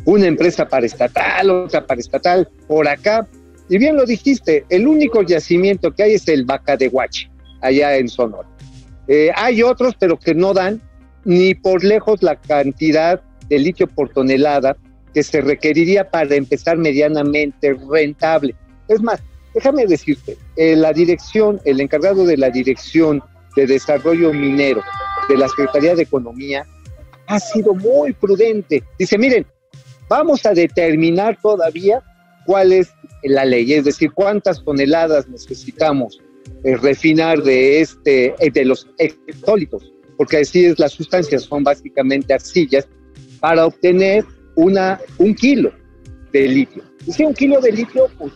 Una 0.06 0.28
empresa 0.28 0.68
paraestatal, 0.68 1.50
otra 1.50 1.86
paraestatal, 1.86 2.48
por 2.68 2.88
acá. 2.88 3.28
Y 3.70 3.78
bien 3.78 3.96
lo 3.96 4.06
dijiste, 4.06 4.66
el 4.70 4.88
único 4.88 5.24
yacimiento 5.24 5.92
que 5.92 6.04
hay 6.04 6.14
es 6.14 6.28
el 6.28 6.46
Vaca 6.46 6.78
de 6.78 6.88
Huache, 6.88 7.30
allá 7.62 7.98
en 7.98 8.08
Sonora. 8.08 8.48
Eh, 9.08 9.32
hay 9.36 9.64
otros, 9.64 9.96
pero 10.00 10.18
que 10.18 10.36
no 10.36 10.54
dan 10.54 10.82
ni 11.24 11.56
por 11.56 11.84
lejos 11.84 12.22
la 12.22 12.36
cantidad 12.36 13.22
de 13.50 13.60
litio 13.60 13.88
por 13.88 14.10
tonelada 14.10 14.78
que 15.14 15.24
se 15.24 15.42
requeriría 15.42 16.10
para 16.10 16.36
empezar 16.36 16.78
medianamente 16.78 17.76
rentable. 17.90 18.56
Es 18.88 19.02
más, 19.02 19.22
déjame 19.56 19.88
decirte, 19.88 20.38
eh, 20.58 20.76
la 20.76 20.92
dirección, 20.92 21.60
el 21.64 21.80
encargado 21.80 22.26
de 22.26 22.38
la 22.38 22.50
dirección 22.50 23.24
de 23.56 23.66
desarrollo 23.66 24.34
minero 24.34 24.84
de 25.30 25.38
la 25.38 25.48
Secretaría 25.48 25.96
de 25.96 26.04
Economía 26.04 26.66
ha 27.28 27.40
sido 27.40 27.74
muy 27.74 28.12
prudente. 28.14 28.84
Dice, 29.00 29.18
miren, 29.18 29.48
vamos 30.10 30.46
a 30.46 30.54
determinar 30.54 31.40
todavía 31.42 32.04
cuál 32.46 32.74
es 32.74 32.92
la 33.24 33.46
ley, 33.46 33.74
es 33.74 33.86
decir, 33.86 34.12
cuántas 34.12 34.64
toneladas 34.64 35.28
necesitamos 35.30 36.20
eh, 36.64 36.76
refinar 36.76 37.42
de 37.42 37.80
este 37.82 38.36
eh, 38.40 38.52
de 38.52 38.66
los 38.66 38.88
electrólitos, 38.98 39.92
porque 40.18 40.38
así 40.38 40.66
es 40.66 40.78
las 40.78 40.92
sustancias, 40.92 41.44
son 41.44 41.64
básicamente 41.64 42.34
arcillas, 42.34 42.88
para 43.40 43.66
obtener 43.66 44.26
una, 44.56 45.00
un 45.18 45.34
kilo 45.34 45.72
de 46.34 46.48
litio. 46.48 46.84
Si 47.10 47.24
un 47.24 47.34
kilo 47.34 47.62
de 47.62 47.72
litio, 47.72 48.10
pues, 48.18 48.34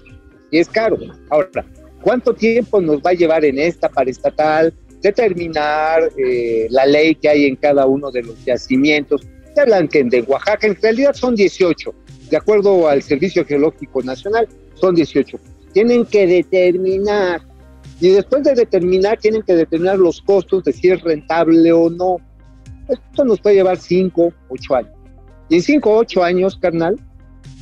es 0.57 0.67
caro. 0.67 0.97
Ahora, 1.29 1.65
¿cuánto 2.01 2.33
tiempo 2.33 2.81
nos 2.81 2.97
va 2.97 3.11
a 3.11 3.13
llevar 3.13 3.45
en 3.45 3.59
esta 3.59 3.89
para 3.89 4.09
estatal? 4.09 4.73
determinar 5.01 6.09
eh, 6.17 6.67
la 6.69 6.85
ley 6.85 7.15
que 7.15 7.29
hay 7.29 7.45
en 7.45 7.55
cada 7.55 7.85
uno 7.85 8.11
de 8.11 8.23
los 8.23 8.43
yacimientos. 8.45 9.25
Se 9.53 9.61
hablan 9.61 9.87
que 9.87 10.03
de 10.03 10.21
Oaxaca, 10.21 10.67
en 10.67 10.75
realidad 10.75 11.13
son 11.13 11.35
18, 11.35 11.93
de 12.29 12.37
acuerdo 12.37 12.87
al 12.87 13.01
Servicio 13.01 13.45
Geológico 13.45 14.01
Nacional, 14.03 14.47
son 14.75 14.95
18. 14.95 15.37
Tienen 15.73 16.05
que 16.05 16.27
determinar, 16.27 17.41
y 17.99 18.09
después 18.09 18.43
de 18.43 18.53
determinar, 18.53 19.17
tienen 19.17 19.41
que 19.43 19.55
determinar 19.55 19.97
los 19.97 20.21
costos 20.21 20.63
de 20.63 20.73
si 20.73 20.89
es 20.89 21.01
rentable 21.01 21.71
o 21.71 21.89
no. 21.89 22.17
Esto 22.87 23.25
nos 23.25 23.39
puede 23.39 23.57
llevar 23.57 23.77
5, 23.77 24.33
8 24.49 24.75
años. 24.75 24.91
Y 25.49 25.55
en 25.55 25.61
5, 25.61 25.97
8 25.97 26.23
años, 26.23 26.57
carnal, 26.61 26.95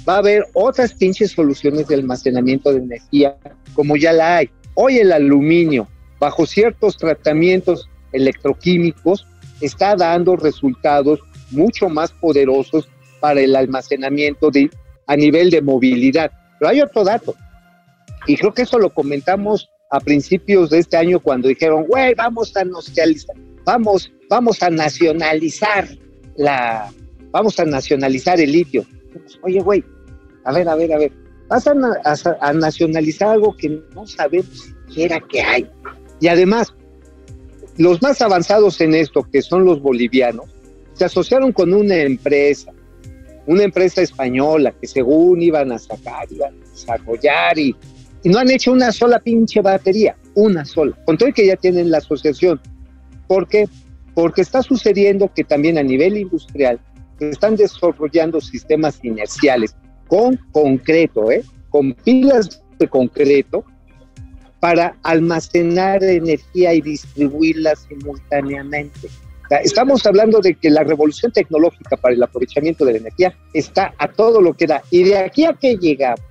va 0.07 0.15
a 0.15 0.19
haber 0.19 0.45
otras 0.53 0.93
pinches 0.93 1.31
soluciones 1.31 1.87
de 1.87 1.95
almacenamiento 1.95 2.71
de 2.71 2.79
energía, 2.79 3.37
como 3.73 3.95
ya 3.95 4.13
la 4.13 4.37
hay. 4.37 4.49
Hoy 4.75 4.97
el 4.97 5.11
aluminio, 5.11 5.87
bajo 6.19 6.45
ciertos 6.45 6.97
tratamientos 6.97 7.89
electroquímicos, 8.13 9.27
está 9.61 9.95
dando 9.95 10.35
resultados 10.35 11.19
mucho 11.51 11.89
más 11.89 12.11
poderosos 12.11 12.87
para 13.19 13.41
el 13.41 13.55
almacenamiento 13.55 14.51
de, 14.51 14.69
a 15.07 15.15
nivel 15.15 15.49
de 15.49 15.61
movilidad. 15.61 16.31
Pero 16.59 16.69
hay 16.69 16.81
otro 16.81 17.03
dato, 17.03 17.35
y 18.27 18.35
creo 18.35 18.53
que 18.53 18.63
eso 18.63 18.77
lo 18.77 18.93
comentamos 18.93 19.69
a 19.89 19.99
principios 19.99 20.69
de 20.69 20.79
este 20.79 20.97
año 20.97 21.19
cuando 21.19 21.47
dijeron, 21.47 21.85
güey, 21.85 22.13
vamos 22.13 22.55
a 22.57 22.65
nacionalizar, 22.65 23.35
vamos, 23.63 24.11
vamos 24.29 24.61
a 24.61 24.69
nacionalizar 24.69 25.87
la, 26.35 26.91
vamos 27.31 27.59
a 27.59 27.65
nacionalizar 27.65 28.39
el 28.41 28.51
litio. 28.51 28.85
Oye, 29.43 29.61
güey, 29.61 29.83
a 30.47 30.53
ver, 30.53 30.69
a 30.69 30.75
ver, 30.75 30.93
a 30.93 30.97
ver, 30.97 31.11
vas 31.49 31.67
a, 31.67 31.73
a, 32.39 32.53
nacionalizar 32.53 33.31
algo 33.31 33.55
que 33.57 33.81
no 33.93 34.07
sabemos 34.07 34.73
siquiera 34.87 35.19
que 35.19 35.41
hay. 35.41 35.69
Y 36.21 36.29
además, 36.29 36.73
los 37.77 38.01
más 38.01 38.21
avanzados 38.21 38.79
en 38.79 38.95
esto, 38.95 39.27
que 39.29 39.41
son 39.41 39.65
los 39.65 39.81
bolivianos, 39.81 40.45
se 40.93 41.03
asociaron 41.03 41.51
con 41.51 41.73
una 41.73 41.97
empresa, 41.97 42.71
una 43.45 43.63
empresa 43.63 44.01
española 44.01 44.73
que 44.79 44.87
según 44.87 45.41
iban 45.41 45.73
a 45.73 45.79
sacar, 45.79 46.31
iban 46.31 46.53
a 46.53 46.69
desarrollar 46.71 47.59
y, 47.59 47.75
y 48.23 48.29
no 48.29 48.39
han 48.39 48.49
hecho 48.49 48.71
una 48.71 48.93
sola 48.93 49.19
pinche 49.19 49.59
batería, 49.59 50.15
una 50.33 50.63
sola. 50.63 50.97
Con 51.05 51.17
todo 51.17 51.33
que 51.33 51.45
ya 51.45 51.57
tienen 51.57 51.91
la 51.91 51.97
asociación. 51.97 52.61
¿Por 53.27 53.49
qué? 53.49 53.67
Porque 54.15 54.41
está 54.41 54.63
sucediendo 54.63 55.29
que 55.33 55.43
también 55.43 55.77
a 55.77 55.83
nivel 55.83 56.17
industrial 56.17 56.79
se 57.19 57.31
están 57.31 57.57
desarrollando 57.57 58.39
sistemas 58.39 58.97
inerciales 59.03 59.75
con 60.07 60.37
concreto, 60.51 61.31
¿eh? 61.31 61.43
con 61.69 61.93
pilas 61.93 62.61
de 62.79 62.87
concreto 62.87 63.63
para 64.59 64.95
almacenar 65.03 66.03
energía 66.03 66.73
y 66.73 66.81
distribuirla 66.81 67.75
simultáneamente. 67.75 69.07
estamos 69.63 70.05
hablando 70.05 70.39
de 70.39 70.55
que 70.55 70.69
la 70.69 70.83
revolución 70.83 71.31
tecnológica 71.31 71.95
para 71.97 72.15
el 72.15 72.23
aprovechamiento 72.23 72.85
de 72.85 72.93
la 72.93 72.97
energía 72.99 73.35
está 73.53 73.93
a 73.97 74.07
todo 74.07 74.41
lo 74.41 74.53
que 74.53 74.65
da. 74.65 74.81
Y 74.89 75.03
de 75.03 75.17
aquí 75.17 75.45
a 75.45 75.53
que 75.53 75.75
llegamos, 75.75 76.21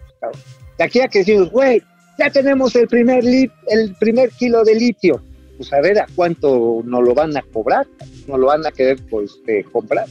de 0.78 0.84
aquí 0.84 1.00
a 1.00 1.08
que 1.08 1.20
decimos, 1.20 1.50
güey, 1.50 1.82
ya 2.18 2.30
tenemos 2.30 2.74
el 2.74 2.88
primer, 2.88 3.24
el 3.24 3.94
primer 3.98 4.30
kilo 4.30 4.64
de 4.64 4.74
litio. 4.74 5.22
Pues 5.56 5.72
a 5.72 5.80
ver 5.80 5.98
a 5.98 6.06
cuánto 6.14 6.82
nos 6.84 7.02
lo 7.02 7.14
van 7.14 7.34
a 7.36 7.42
cobrar, 7.42 7.86
nos 8.26 8.38
lo 8.38 8.46
van 8.46 8.66
a 8.66 8.72
querer 8.72 8.98
pues, 9.08 9.38
eh, 9.46 9.64
comprar. 9.72 10.06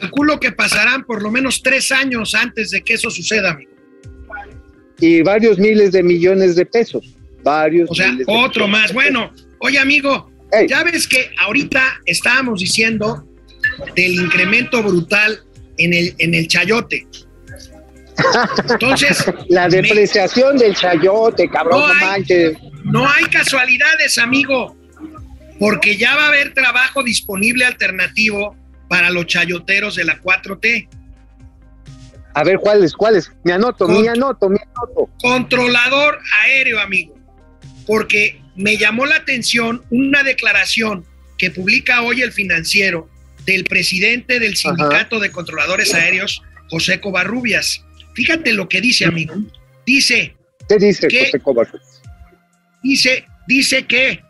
Calculo 0.00 0.38
que 0.38 0.52
pasarán 0.52 1.04
por 1.04 1.22
lo 1.22 1.30
menos 1.30 1.62
tres 1.62 1.90
años 1.92 2.34
antes 2.34 2.70
de 2.70 2.82
que 2.82 2.94
eso 2.94 3.10
suceda, 3.10 3.52
amigo. 3.52 3.72
Y 4.98 5.22
varios 5.22 5.58
miles 5.58 5.92
de 5.92 6.02
millones 6.02 6.56
de 6.56 6.66
pesos 6.66 7.16
varios. 7.46 7.90
O 7.90 7.94
sea, 7.94 8.14
otro 8.26 8.68
más. 8.68 8.92
Bueno, 8.92 9.32
oye 9.60 9.78
amigo, 9.78 10.30
ya 10.68 10.82
ves 10.82 11.06
que 11.06 11.30
ahorita 11.38 12.00
estábamos 12.04 12.60
diciendo 12.60 13.24
del 13.94 14.14
incremento 14.14 14.82
brutal 14.82 15.40
en 15.78 15.94
el, 15.94 16.14
en 16.18 16.34
el 16.34 16.48
chayote. 16.48 17.06
Entonces. 18.68 19.24
La 19.48 19.68
depreciación 19.68 20.58
del 20.58 20.74
chayote, 20.74 21.48
cabrón, 21.48 21.80
no, 21.80 22.06
hay, 22.06 22.24
no 22.84 23.08
hay 23.08 23.24
casualidades, 23.26 24.18
amigo, 24.18 24.76
porque 25.58 25.96
ya 25.96 26.16
va 26.16 26.24
a 26.24 26.28
haber 26.28 26.52
trabajo 26.52 27.02
disponible 27.02 27.64
alternativo 27.64 28.56
para 28.88 29.10
los 29.10 29.26
chayoteros 29.26 29.96
de 29.96 30.04
la 30.04 30.20
4T. 30.20 30.88
A 32.34 32.44
ver, 32.44 32.58
¿cuáles? 32.58 32.92
¿Cuáles? 32.92 33.32
Me 33.44 33.52
anoto, 33.52 33.88
me 33.88 34.08
anoto, 34.08 34.48
me 34.48 34.58
anoto. 34.60 35.10
Controlador 35.20 36.18
aéreo, 36.44 36.80
amigo 36.80 37.16
porque 37.86 38.40
me 38.56 38.76
llamó 38.76 39.06
la 39.06 39.16
atención 39.16 39.84
una 39.90 40.22
declaración 40.22 41.04
que 41.38 41.50
publica 41.50 42.02
hoy 42.02 42.22
el 42.22 42.32
financiero 42.32 43.08
del 43.44 43.64
presidente 43.64 44.40
del 44.40 44.56
Sindicato 44.56 45.20
de 45.20 45.30
Controladores 45.30 45.94
Aéreos, 45.94 46.42
José 46.68 47.00
Covarrubias. 47.00 47.84
Fíjate 48.14 48.52
lo 48.52 48.68
que 48.68 48.80
dice, 48.80 49.04
amigo. 49.04 49.34
Dice. 49.86 50.34
¿Qué 50.68 50.78
dice 50.78 51.08
José 51.08 51.38
Covarrubias? 51.38 52.02
Dice, 52.82 53.26
dice 53.46 53.84
que 53.84 54.22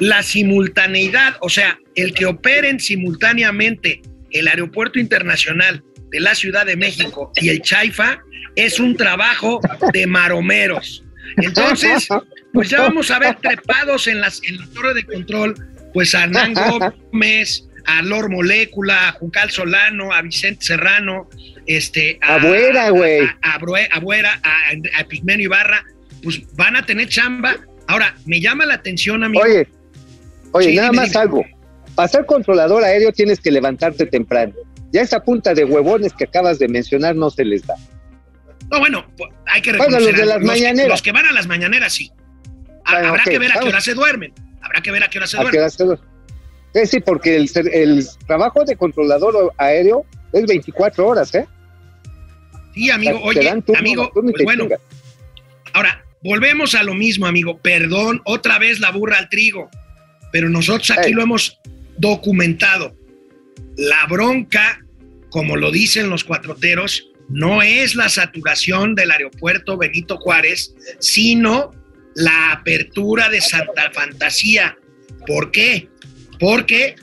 la 0.00 0.22
simultaneidad, 0.22 1.36
o 1.40 1.48
sea, 1.48 1.78
el 1.94 2.14
que 2.14 2.26
operen 2.26 2.80
simultáneamente 2.80 4.02
el 4.30 4.48
Aeropuerto 4.48 4.98
Internacional 4.98 5.82
de 6.10 6.20
la 6.20 6.34
Ciudad 6.34 6.66
de 6.66 6.76
México 6.76 7.32
y 7.36 7.48
el 7.48 7.60
Chaifa 7.62 8.20
es 8.56 8.80
un 8.80 8.96
trabajo 8.96 9.60
de 9.92 10.06
maromeros. 10.06 11.04
Entonces, 11.36 12.08
pues 12.52 12.70
ya 12.70 12.80
vamos 12.80 13.10
a 13.10 13.18
ver 13.18 13.36
trepados 13.36 14.06
en, 14.06 14.20
las, 14.20 14.42
en 14.44 14.58
la 14.58 14.66
torre 14.68 14.94
de 14.94 15.04
control, 15.04 15.54
pues 15.92 16.14
a 16.14 16.24
Hernán 16.24 16.54
Gómez, 16.54 17.64
a 17.86 18.02
Lor 18.02 18.30
Molécula, 18.30 19.08
a 19.08 19.12
Juncal 19.12 19.50
Solano, 19.50 20.12
a 20.12 20.22
Vicente 20.22 20.64
Serrano, 20.64 21.28
este, 21.66 22.18
A 22.22 22.38
Buera, 22.38 22.90
güey. 22.90 23.20
a, 23.20 23.36
a 23.42 23.58
Brue- 23.60 23.88
a 23.90 24.00
Buera, 24.00 24.40
a, 24.42 25.00
a 25.00 25.04
Pigmenio 25.04 25.44
Ibarra, 25.46 25.84
pues 26.22 26.40
van 26.54 26.76
a 26.76 26.84
tener 26.84 27.08
chamba. 27.08 27.56
Ahora, 27.88 28.14
me 28.26 28.40
llama 28.40 28.64
la 28.66 28.74
atención, 28.74 29.24
amigo. 29.24 29.42
Oye, 29.44 29.66
oye, 30.52 30.70
Sí, 30.70 30.76
nada 30.76 30.90
dime, 30.90 31.00
más 31.02 31.10
dime. 31.10 31.20
algo. 31.22 31.44
Para 31.96 32.06
ser 32.08 32.26
controlador 32.26 32.84
aéreo 32.84 33.10
tienes 33.12 33.40
que 33.40 33.50
levantarte 33.50 34.06
temprano. 34.06 34.52
Ya 34.92 35.02
esa 35.02 35.20
punta 35.24 35.52
de 35.54 35.64
huevones 35.64 36.12
que 36.12 36.24
acabas 36.24 36.58
de 36.60 36.68
mencionar 36.68 37.16
no 37.16 37.30
se 37.30 37.44
les 37.44 37.66
da. 37.66 37.74
No, 38.70 38.78
bueno, 38.78 39.04
hay 39.46 39.60
que 39.62 39.70
Bueno, 39.72 39.84
reconocer 39.98 40.12
los 40.12 40.20
de 40.20 40.26
las 40.26 40.38
que- 40.38 40.44
mañaneras. 40.44 40.88
los 40.90 41.02
que 41.02 41.12
van 41.12 41.26
a 41.26 41.32
las 41.32 41.46
mañaneras, 41.46 41.92
sí. 41.92 42.12
Bueno, 42.90 43.08
Habrá 43.08 43.24
que 43.24 43.38
ver 43.38 43.52
a 43.52 43.60
qué 43.60 43.68
hora 43.68 43.80
se 43.80 43.94
duermen. 43.94 44.32
Habrá 44.62 44.80
que 44.80 44.90
ver 44.90 45.02
a 45.02 45.08
qué 45.10 45.18
hora 45.18 45.26
se 45.26 45.36
¿A 45.36 45.40
qué 45.40 45.44
duermen. 45.44 45.60
hora 45.62 45.70
se 45.70 45.84
duerme? 45.84 46.04
Eh, 46.74 46.86
sí, 46.86 47.00
porque 47.00 47.36
el, 47.36 48.06
trabajo 48.26 48.64
de 48.64 48.76
controlador 48.76 49.52
aéreo 49.56 50.04
es 50.32 50.46
24 50.46 51.06
horas, 51.06 51.34
¿eh? 51.34 51.46
Sí, 52.74 52.90
amigo. 52.90 53.18
Oye, 53.22 53.40
turno 53.62 53.78
amigo, 53.78 54.10
pues 54.12 54.44
bueno, 54.44 54.68
ahora, 55.72 56.04
volvemos 56.22 56.74
a 56.74 56.82
lo 56.82 56.94
mismo, 56.94 57.26
amigo. 57.26 57.58
Perdón, 57.58 58.20
otra 58.24 58.58
vez 58.58 58.80
la 58.80 58.90
burra 58.90 59.18
al 59.18 59.28
trigo. 59.28 59.70
Pero 60.32 60.48
nosotros 60.48 60.90
aquí 60.90 61.12
lo 61.12 61.22
hemos 61.22 61.58
documentado. 61.96 62.94
La 63.76 64.06
bronca, 64.06 64.84
como 65.30 65.56
lo 65.56 65.70
dicen 65.70 66.10
los 66.10 66.24
cuatroteros, 66.24 67.08
no 67.28 67.62
es 67.62 67.94
la 67.94 68.08
saturación 68.08 68.94
del 68.94 69.10
aeropuerto 69.10 69.76
Benito 69.76 70.16
Juárez, 70.16 70.74
sino 70.98 71.72
la 72.14 72.52
apertura 72.52 73.28
de 73.28 73.40
Santa 73.40 73.90
Fantasía. 73.92 74.76
¿Por 75.26 75.50
qué? 75.50 75.88
Porque 76.38 76.96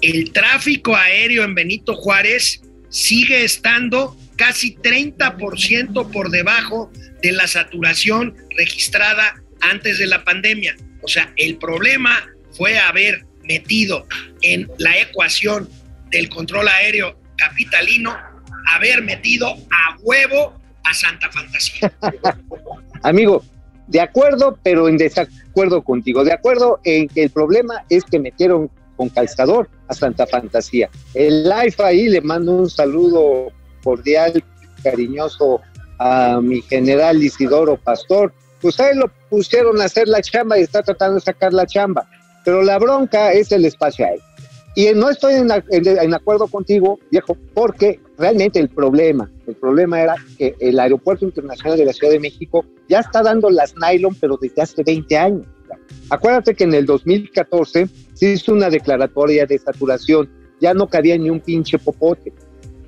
el 0.00 0.32
tráfico 0.32 0.96
aéreo 0.96 1.44
en 1.44 1.54
Benito 1.54 1.94
Juárez 1.94 2.62
sigue 2.88 3.44
estando 3.44 4.16
casi 4.36 4.76
30% 4.76 6.10
por 6.10 6.30
debajo 6.30 6.90
de 7.22 7.32
la 7.32 7.46
saturación 7.46 8.36
registrada 8.56 9.42
antes 9.60 9.98
de 9.98 10.06
la 10.06 10.24
pandemia. 10.24 10.76
O 11.02 11.08
sea, 11.08 11.32
el 11.36 11.56
problema 11.56 12.24
fue 12.52 12.78
haber 12.78 13.24
metido 13.42 14.06
en 14.42 14.68
la 14.78 14.98
ecuación 14.98 15.68
del 16.10 16.28
control 16.28 16.68
aéreo 16.68 17.18
capitalino, 17.36 18.16
haber 18.72 19.02
metido 19.02 19.48
a 19.48 19.96
huevo 20.00 20.54
a 20.84 20.94
Santa 20.94 21.30
Fantasía. 21.30 21.92
Amigo, 23.02 23.44
de 23.86 24.00
acuerdo, 24.00 24.58
pero 24.62 24.88
en 24.88 24.96
desacuerdo 24.96 25.82
contigo. 25.82 26.24
De 26.24 26.32
acuerdo 26.32 26.80
en 26.84 27.08
que 27.08 27.24
el 27.24 27.30
problema 27.30 27.84
es 27.90 28.04
que 28.04 28.18
metieron 28.18 28.70
con 28.96 29.08
calzador 29.08 29.68
a 29.88 29.94
Santa 29.94 30.26
Fantasía. 30.26 30.88
El 31.14 31.44
live 31.44 31.74
ahí 31.78 32.08
le 32.08 32.20
mando 32.20 32.52
un 32.52 32.70
saludo 32.70 33.52
cordial, 33.84 34.42
cariñoso 34.82 35.60
a 35.98 36.40
mi 36.40 36.60
general 36.62 37.22
Isidoro 37.22 37.76
Pastor. 37.76 38.32
Pues 38.60 38.80
ahí 38.80 38.96
lo 38.96 39.10
pusieron 39.30 39.80
a 39.80 39.84
hacer 39.84 40.08
la 40.08 40.20
chamba 40.22 40.58
y 40.58 40.62
está 40.62 40.82
tratando 40.82 41.16
de 41.16 41.20
sacar 41.20 41.52
la 41.52 41.66
chamba. 41.66 42.08
Pero 42.44 42.62
la 42.62 42.78
bronca 42.78 43.32
es 43.32 43.52
el 43.52 43.64
espacio 43.64 44.06
aéreo. 44.06 44.22
Y 44.76 44.88
no 44.94 45.08
estoy 45.08 45.34
en, 45.34 45.48
en- 45.70 45.98
en 45.98 46.14
acuerdo 46.14 46.48
contigo, 46.48 46.98
viejo, 47.10 47.36
porque 47.54 48.00
realmente 48.18 48.58
el 48.58 48.68
problema, 48.68 49.30
el 49.46 49.54
problema 49.54 50.00
era 50.02 50.16
que 50.36 50.56
el 50.58 50.80
Aeropuerto 50.80 51.24
Internacional 51.24 51.78
de 51.78 51.84
la 51.84 51.92
Ciudad 51.92 52.12
de 52.12 52.18
México 52.18 52.64
ya 52.88 52.98
está 52.98 53.22
dando 53.22 53.50
las 53.50 53.74
nylon, 53.76 54.16
pero 54.16 54.36
desde 54.40 54.62
hace 54.62 54.82
20 54.82 55.16
años. 55.16 55.46
Acuérdate 56.10 56.54
que 56.54 56.64
en 56.64 56.74
el 56.74 56.86
2014 56.86 57.88
se 58.14 58.32
hizo 58.32 58.52
una 58.52 58.68
declaratoria 58.68 59.46
de 59.46 59.58
saturación, 59.58 60.28
ya 60.60 60.74
no 60.74 60.88
cabía 60.88 61.16
ni 61.18 61.30
un 61.30 61.40
pinche 61.40 61.78
popote. 61.78 62.32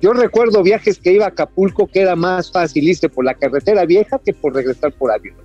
Yo 0.01 0.13
recuerdo 0.13 0.61
viajes 0.61 0.99
que 0.99 1.13
iba 1.13 1.25
a 1.25 1.29
Acapulco 1.29 1.87
que 1.87 2.01
era 2.01 2.15
más 2.15 2.51
fácil 2.51 2.87
irse 2.87 3.09
por 3.09 3.25
la 3.25 3.33
carretera 3.33 3.85
vieja 3.85 4.19
que 4.23 4.33
por 4.33 4.53
regresar 4.53 4.93
por 4.93 5.11
avión. 5.11 5.35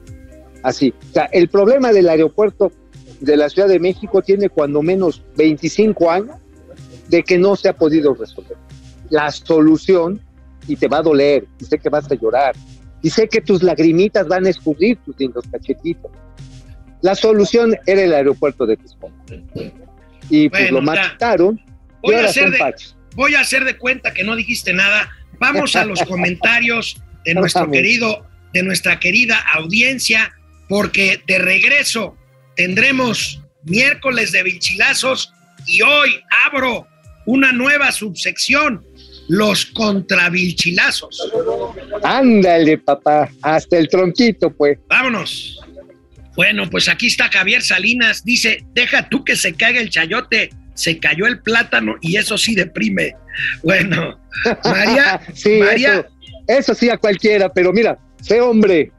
Así. 0.63 0.95
O 1.11 1.13
sea, 1.13 1.25
el 1.33 1.49
problema 1.49 1.93
del 1.93 2.09
aeropuerto 2.09 2.71
de 3.21 3.37
la 3.37 3.49
Ciudad 3.49 3.69
de 3.69 3.79
México 3.79 4.21
tiene 4.21 4.49
cuando 4.49 4.83
menos 4.83 5.23
25 5.37 6.11
años 6.11 6.37
de 7.09 7.23
que 7.23 7.39
no 7.39 7.57
se 7.57 7.69
ha 7.69 7.77
podido 7.77 8.15
resolver. 8.15 8.57
La 9.11 9.31
solución, 9.31 10.21
y 10.67 10.77
te 10.77 10.89
va 10.89 10.99
a 10.99 11.03
doler, 11.03 11.47
y 11.59 11.65
sé 11.65 11.79
que 11.79 11.89
vas 11.89 12.11
a 12.11 12.15
llorar, 12.15 12.55
y 13.03 13.11
sé 13.11 13.29
que 13.29 13.41
tus 13.41 13.63
lagrimitas 13.63 14.27
van 14.29 14.47
a 14.47 14.51
escurrir 14.51 14.99
tus 15.05 15.19
lindos 15.19 15.45
cachetitos. 15.51 16.11
La 17.01 17.15
solución 17.15 17.77
era 17.87 18.03
el 18.03 18.15
aeropuerto 18.15 18.65
de 18.65 18.77
Texcoco. 18.77 19.13
Y 20.31 20.49
pues 20.49 20.63
Bueno, 20.71 20.81
lo 20.81 20.83
mataron, 20.83 21.61
y 22.03 22.13
a 22.13 22.17
ahora 22.17 22.29
hacer 22.29 22.45
son 22.45 22.53
de. 22.53 23.02
Voy 23.15 23.35
a 23.35 23.41
hacer 23.41 23.65
de 23.65 23.77
cuenta 23.77 24.13
que 24.13 24.25
no 24.25 24.37
dijiste 24.37 24.73
nada. 24.73 25.11
Vamos 25.39 25.77
a 25.77 25.85
los 25.85 26.03
comentarios 26.09 27.01
de 27.25 27.35
nuestro 27.35 27.71
querido, 27.71 28.27
de 28.53 28.63
nuestra 28.63 28.99
querida 29.01 29.39
audiencia, 29.55 30.33
porque 30.69 31.23
de 31.27 31.39
regreso 31.39 32.17
tendremos 32.57 33.41
miércoles 33.65 34.33
de 34.33 34.43
vilchilazos 34.43 35.33
y 35.67 35.83
hoy 35.83 36.21
abro 36.47 36.87
una 37.27 37.53
nueva 37.53 37.93
subsección, 37.93 38.85
los 39.29 39.67
contravilchilazos. 39.67 41.31
Ándale, 42.03 42.79
papá, 42.79 43.31
hasta 43.43 43.79
el 43.79 43.89
tronquito, 43.89 44.53
pues. 44.53 44.79
Vámonos. 44.89 45.61
Bueno, 46.35 46.69
pues 46.69 46.89
aquí 46.89 47.07
está 47.07 47.29
Javier 47.31 47.63
Salinas. 47.63 48.25
Dice, 48.25 48.65
deja 48.73 49.09
tú 49.09 49.25
que 49.25 49.37
se 49.37 49.55
caiga 49.55 49.81
el 49.81 49.91
chayote. 49.91 50.51
Se 50.75 50.99
cayó 50.99 51.27
el 51.27 51.41
plátano 51.41 51.97
y 52.01 52.17
eso 52.17 52.37
sí 52.39 52.55
deprime. 52.55 53.15
Bueno, 53.63 54.19
María, 54.65 55.21
sí, 55.35 55.59
María- 55.61 55.95
eso, 56.01 56.07
eso 56.49 56.75
sí 56.75 56.89
a 56.91 56.97
cualquiera, 56.97 57.53
pero 57.53 57.73
mira, 57.73 57.99
sé 58.21 58.41
hombre 58.41 58.91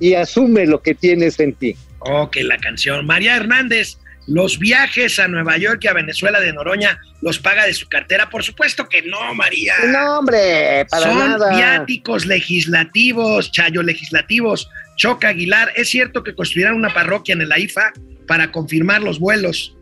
y 0.00 0.14
asume 0.14 0.66
lo 0.66 0.80
que 0.82 0.94
tienes 0.94 1.38
en 1.40 1.54
ti. 1.54 1.76
Oh, 2.00 2.30
que 2.30 2.44
la 2.44 2.56
canción. 2.58 3.04
María 3.06 3.36
Hernández, 3.36 3.98
los 4.26 4.58
viajes 4.58 5.18
a 5.18 5.26
Nueva 5.26 5.56
York 5.56 5.80
y 5.82 5.88
a 5.88 5.92
Venezuela 5.94 6.38
de 6.40 6.52
Noroña 6.52 6.98
los 7.22 7.38
paga 7.38 7.66
de 7.66 7.74
su 7.74 7.88
cartera. 7.88 8.30
Por 8.30 8.44
supuesto 8.44 8.88
que 8.88 9.02
no, 9.02 9.34
María. 9.34 9.74
No, 9.88 10.18
hombre, 10.20 10.86
para 10.90 11.02
Son 11.02 11.18
nada. 11.18 11.56
viáticos 11.56 12.26
legislativos, 12.26 13.50
chayo 13.52 13.82
legislativos. 13.82 14.68
Choca 14.96 15.28
Aguilar, 15.28 15.72
¿es 15.76 15.88
cierto 15.90 16.22
que 16.22 16.34
construirán 16.34 16.74
una 16.74 16.92
parroquia 16.92 17.32
en 17.32 17.42
el 17.42 17.52
AIFA 17.52 17.92
para 18.26 18.52
confirmar 18.52 19.02
los 19.02 19.18
vuelos? 19.18 19.76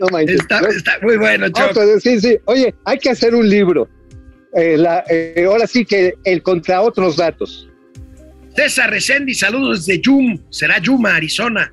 No. 0.00 0.18
Está, 0.18 0.60
está 0.60 0.92
muy 1.02 1.16
bueno, 1.16 1.46
no, 1.48 1.52
Choc. 1.52 1.70
pero 1.74 2.00
sí, 2.00 2.20
sí. 2.20 2.38
Oye, 2.46 2.74
hay 2.84 2.98
que 2.98 3.10
hacer 3.10 3.34
un 3.34 3.48
libro. 3.48 3.88
Eh, 4.54 4.76
la- 4.76 5.04
eh, 5.10 5.44
ahora 5.48 5.66
sí 5.66 5.84
que 5.84 6.14
el 6.24 6.42
contra 6.42 6.80
otros 6.80 7.16
datos. 7.16 7.68
César 8.56 8.90
Resendi, 8.90 9.34
saludos 9.34 9.84
desde 9.86 10.00
Yum, 10.00 10.38
será 10.50 10.78
Yuma, 10.78 11.16
Arizona. 11.16 11.72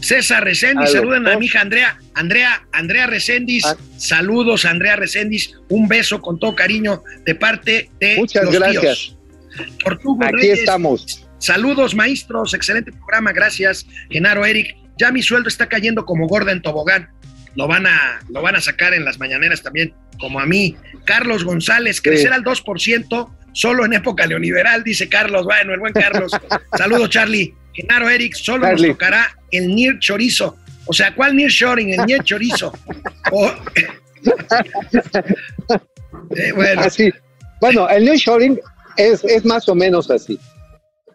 César 0.00 0.44
saluden 0.54 1.22
a 1.26 1.30
doctor. 1.30 1.38
mi 1.38 1.46
hija 1.46 1.60
Andrea, 1.60 1.98
Andrea, 2.14 2.66
Andrea 2.72 3.06
Resendis, 3.06 3.64
Ah. 3.66 3.76
saludos 3.98 4.64
Andrea 4.64 4.96
Resendis, 4.96 5.54
un 5.68 5.86
beso 5.88 6.20
con 6.22 6.38
todo 6.38 6.54
cariño 6.56 7.02
de 7.24 7.34
parte 7.34 7.90
de 8.00 8.16
Muchas 8.16 8.44
los 8.44 8.54
gracias. 8.54 8.82
tíos. 8.82 9.16
Aquí 9.84 10.32
Reyes, 10.36 10.58
estamos. 10.60 11.26
Saludos, 11.40 11.94
maestros. 11.96 12.54
Excelente 12.54 12.92
programa. 12.92 13.32
Gracias, 13.32 13.84
Genaro 14.10 14.46
Eric. 14.46 14.76
Ya 14.98 15.10
mi 15.10 15.22
sueldo 15.22 15.48
está 15.48 15.66
cayendo 15.68 16.04
como 16.04 16.28
gorda 16.28 16.52
en 16.52 16.62
tobogán. 16.62 17.08
Lo 17.56 17.66
van 17.66 17.86
a, 17.86 18.20
lo 18.28 18.42
van 18.42 18.54
a 18.54 18.60
sacar 18.60 18.94
en 18.94 19.04
las 19.04 19.18
mañaneras 19.18 19.62
también, 19.62 19.92
como 20.20 20.38
a 20.38 20.46
mí. 20.46 20.76
Carlos 21.04 21.42
González, 21.44 22.00
crecer 22.00 22.28
Sí. 22.28 22.34
al 22.34 22.44
2% 22.44 23.30
solo 23.52 23.84
en 23.84 23.94
época 23.94 24.26
neoliberal, 24.28 24.84
dice 24.84 25.08
Carlos. 25.08 25.44
Bueno, 25.44 25.74
el 25.74 25.80
buen 25.80 25.92
Carlos. 25.92 26.30
Saludos, 26.78 27.10
Charlie. 27.10 27.52
Genaro 27.72 28.08
Eric, 28.08 28.34
solo 28.34 28.66
Charlie. 28.66 28.88
nos 28.88 28.96
tocará 28.98 29.36
el 29.50 29.74
Near 29.74 29.98
Chorizo. 29.98 30.56
O 30.86 30.92
sea, 30.92 31.14
¿cuál 31.14 31.34
Near 31.34 31.50
Shoring? 31.50 31.90
El 31.98 32.06
Near 32.06 32.22
Chorizo. 32.22 32.72
O- 33.32 33.52
Eh, 36.36 36.52
bueno, 36.52 36.82
Así. 36.82 37.12
Bueno, 37.60 37.88
el 37.88 38.04
New 38.04 38.14
Shoring 38.14 38.58
es, 38.96 39.24
es 39.24 39.44
más 39.44 39.68
o 39.68 39.74
menos 39.74 40.10
así. 40.10 40.38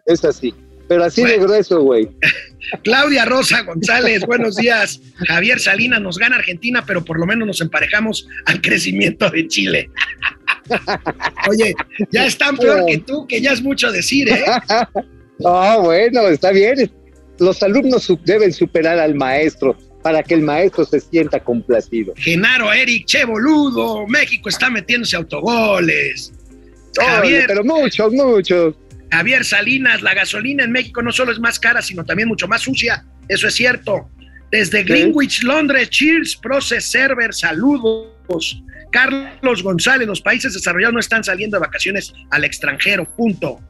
Es 0.06 0.24
así. 0.24 0.54
Pero 0.88 1.04
así 1.04 1.24
de 1.24 1.38
grueso, 1.38 1.82
güey. 1.82 2.08
Claudia 2.84 3.24
Rosa 3.24 3.62
González, 3.62 4.24
buenos 4.24 4.56
días. 4.56 5.00
Javier 5.26 5.58
Salinas 5.58 6.00
nos 6.00 6.18
gana 6.18 6.36
Argentina, 6.36 6.84
pero 6.86 7.04
por 7.04 7.18
lo 7.18 7.26
menos 7.26 7.46
nos 7.46 7.60
emparejamos 7.60 8.28
al 8.46 8.60
crecimiento 8.60 9.28
de 9.30 9.46
Chile. 9.48 9.90
Oye, 11.50 11.74
ya 12.10 12.26
están 12.26 12.56
peor 12.56 12.86
que 12.86 12.98
tú, 12.98 13.26
que 13.26 13.40
ya 13.40 13.52
es 13.52 13.62
mucho 13.62 13.90
decir, 13.92 14.28
¿eh? 14.28 14.44
Ah, 15.44 15.78
bueno, 15.82 16.26
está 16.28 16.50
bien. 16.50 16.90
Los 17.38 17.62
alumnos 17.62 18.10
deben 18.24 18.54
superar 18.54 18.98
al 18.98 19.14
maestro 19.14 19.76
para 20.02 20.22
que 20.22 20.32
el 20.32 20.40
maestro 20.40 20.86
se 20.86 20.98
sienta 20.98 21.40
complacido. 21.40 22.14
Genaro, 22.16 22.72
Eric, 22.72 23.04
che 23.04 23.26
boludo, 23.26 24.06
México 24.06 24.48
está 24.48 24.70
metiéndose 24.70 25.14
autogoles. 25.14 26.32
Oye, 26.98 27.06
Javier, 27.06 27.44
pero 27.48 27.64
muchos, 27.64 28.12
muchos. 28.14 28.74
Javier 29.10 29.44
Salinas, 29.44 30.02
la 30.02 30.14
gasolina 30.14 30.64
en 30.64 30.72
México 30.72 31.02
no 31.02 31.12
solo 31.12 31.32
es 31.32 31.38
más 31.38 31.58
cara, 31.58 31.82
sino 31.82 32.04
también 32.04 32.28
mucho 32.28 32.48
más 32.48 32.62
sucia. 32.62 33.04
Eso 33.28 33.48
es 33.48 33.54
cierto. 33.54 34.10
Desde 34.50 34.84
Greenwich, 34.84 35.42
Londres, 35.42 35.90
Cheers, 35.90 36.36
Process 36.36 36.84
Server, 36.84 37.32
saludos. 37.34 38.62
Carlos 38.90 39.62
González, 39.62 40.06
los 40.06 40.20
países 40.20 40.54
desarrollados 40.54 40.94
no 40.94 41.00
están 41.00 41.24
saliendo 41.24 41.56
de 41.56 41.60
vacaciones 41.60 42.12
al 42.30 42.44
extranjero, 42.44 43.04
punto. 43.04 43.60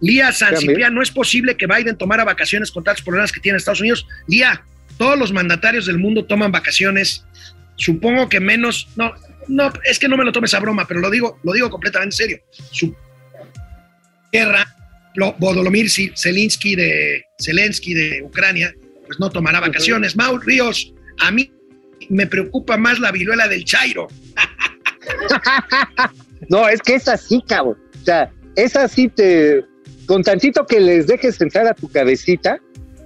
Lía 0.00 0.32
San 0.32 0.56
Ciprián, 0.56 0.94
no 0.94 1.02
es 1.02 1.10
posible 1.10 1.56
que 1.56 1.66
Biden 1.66 1.96
tomara 1.96 2.24
vacaciones 2.24 2.70
con 2.70 2.82
tantos 2.82 3.04
problemas 3.04 3.32
que 3.32 3.40
tiene 3.40 3.58
Estados 3.58 3.80
Unidos. 3.80 4.06
Lía, 4.28 4.64
todos 4.96 5.18
los 5.18 5.32
mandatarios 5.32 5.86
del 5.86 5.98
mundo 5.98 6.24
toman 6.24 6.52
vacaciones. 6.52 7.24
Supongo 7.76 8.28
que 8.28 8.40
menos, 8.40 8.88
no, 8.96 9.12
no, 9.48 9.72
es 9.84 9.98
que 9.98 10.08
no 10.08 10.16
me 10.16 10.24
lo 10.24 10.32
tomes 10.32 10.54
a 10.54 10.60
broma, 10.60 10.86
pero 10.86 11.00
lo 11.00 11.10
digo, 11.10 11.38
lo 11.42 11.52
digo 11.52 11.68
completamente 11.68 12.14
en 12.14 12.16
serio. 12.16 12.38
Su 12.70 12.94
guerra, 14.32 14.74
Bodomir 15.38 15.88
Zelensky 16.16 16.76
de 16.76 17.24
Zelensky 17.42 17.94
de 17.94 18.22
Ucrania, 18.22 18.74
pues 19.06 19.18
no 19.18 19.30
tomará 19.30 19.60
vacaciones. 19.60 20.16
Mau 20.16 20.38
Ríos, 20.38 20.92
a 21.18 21.30
mí 21.30 21.50
me 22.08 22.26
preocupa 22.26 22.76
más 22.76 22.98
la 23.00 23.10
viruela 23.12 23.48
del 23.48 23.64
Chairo. 23.64 24.08
no, 26.48 26.68
es 26.68 26.80
que 26.82 26.94
es 26.94 27.08
así, 27.08 27.42
cabrón. 27.46 27.76
O 28.00 28.04
sea, 28.04 28.32
es 28.56 28.76
así, 28.76 29.08
te, 29.08 29.64
con 30.06 30.22
tantito 30.22 30.66
que 30.66 30.80
les 30.80 31.06
dejes 31.06 31.40
entrar 31.40 31.66
a 31.66 31.74
tu 31.74 31.88
cabecita, 31.88 32.58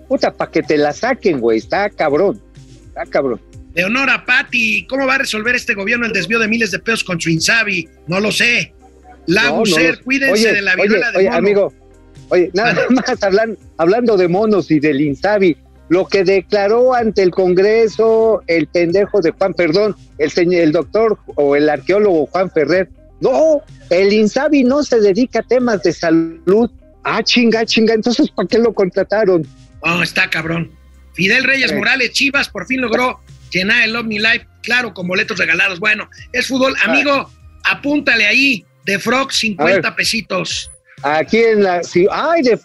puta, 0.09 0.33
para 0.33 0.51
que 0.51 0.63
te 0.63 0.77
la 0.77 0.93
saquen, 0.93 1.41
güey. 1.41 1.59
Está 1.59 1.91
cabrón. 1.91 2.41
Está 2.87 3.07
cabrón. 3.07 3.41
Leonora 3.75 4.25
Patti, 4.25 4.87
¿cómo 4.87 5.07
va 5.07 5.17
a 5.17 5.19
resolver 5.19 5.55
este 5.55 5.75
gobierno 5.75 6.07
el 6.07 6.13
desvío 6.13 6.39
de 6.39 6.49
miles 6.49 6.71
de 6.71 6.79
pesos 6.79 7.03
con 7.03 7.21
su 7.21 7.29
Insabi? 7.29 7.89
No 8.07 8.21
lo 8.21 8.31
sé. 8.31 8.73
La 9.27 9.45
no, 9.45 9.63
cuídense 10.05 10.53
de 10.53 10.63
la 10.63 10.77
viruela 10.77 11.09
oye, 11.11 11.19
oye, 11.19 11.29
amigo, 11.29 11.73
oye, 12.29 12.51
nada 12.55 12.75
más 12.91 13.23
hablan, 13.23 13.57
hablando 13.79 14.17
de 14.17 14.29
monos 14.29 14.71
y 14.71 14.81
del 14.81 15.01
Insabi, 15.01 15.57
lo 15.89 16.07
que 16.07 16.25
declaró 16.25 16.95
ante 16.95 17.23
el 17.23 17.31
Congreso 17.31 18.43
el 18.47 18.67
pendejo 18.67 19.21
de 19.21 19.33
Juan, 19.33 19.55
perdón, 19.55 19.95
el, 20.19 20.55
el 20.55 20.73
doctor 20.73 21.19
o 21.35 21.57
el 21.57 21.69
arqueólogo 21.69 22.27
Juan 22.27 22.51
Ferrer, 22.51 22.89
no, 23.21 23.63
el 23.91 24.13
Insabi 24.13 24.65
no 24.65 24.83
se 24.83 25.01
dedica 25.01 25.41
a 25.41 25.43
temas 25.43 25.83
de 25.83 25.93
salud. 25.93 26.71
Ah, 27.05 27.23
chinga, 27.23 27.65
chinga, 27.65 27.95
entonces 27.95 28.31
¿para 28.31 28.49
qué 28.49 28.59
lo 28.59 28.73
contrataron? 28.73 29.47
Oh, 29.81 30.03
está 30.03 30.29
cabrón. 30.31 30.71
Fidel 31.15 31.45
Reyes 31.45 31.73
Morales, 31.73 32.13
Chivas, 32.13 32.49
por 32.49 32.67
fin 32.67 32.81
logró 32.81 33.21
llenar 33.51 33.85
el 33.85 33.95
Omni 33.95 34.19
Life, 34.19 34.47
claro, 34.63 34.93
con 34.93 35.07
boletos 35.07 35.39
regalados. 35.39 35.79
Bueno, 35.79 36.09
es 36.33 36.49
fútbol. 36.49 36.75
Amigo, 36.85 37.31
apúntale 37.63 38.27
ahí, 38.27 38.65
de 38.85 38.99
Frog, 38.99 39.33
50 39.33 39.95
pesitos. 39.95 40.71
Aquí 41.05 41.37
en 41.37 41.63
la. 41.63 41.83
Sí, 41.83 42.07
ay, 42.11 42.43
de. 42.43 42.59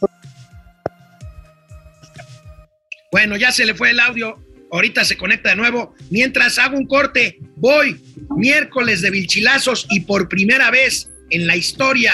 Bueno, 3.12 3.36
ya 3.36 3.52
se 3.52 3.66
le 3.66 3.76
fue 3.76 3.92
el 3.92 4.00
audio. 4.00 4.38
Ahorita 4.72 5.04
se 5.04 5.18
conecta 5.18 5.50
de 5.50 5.56
nuevo. 5.58 5.94
Mientras 6.10 6.58
hago 6.58 6.78
un 6.78 6.86
corte, 6.86 7.38
voy 7.58 8.00
miércoles 8.38 9.02
de 9.02 9.10
Vilchilazos 9.10 9.88
y 9.90 10.02
por 10.02 10.30
primera 10.30 10.72
vez 10.72 11.12
en 11.32 11.48
la 11.48 11.56
historia 11.56 12.14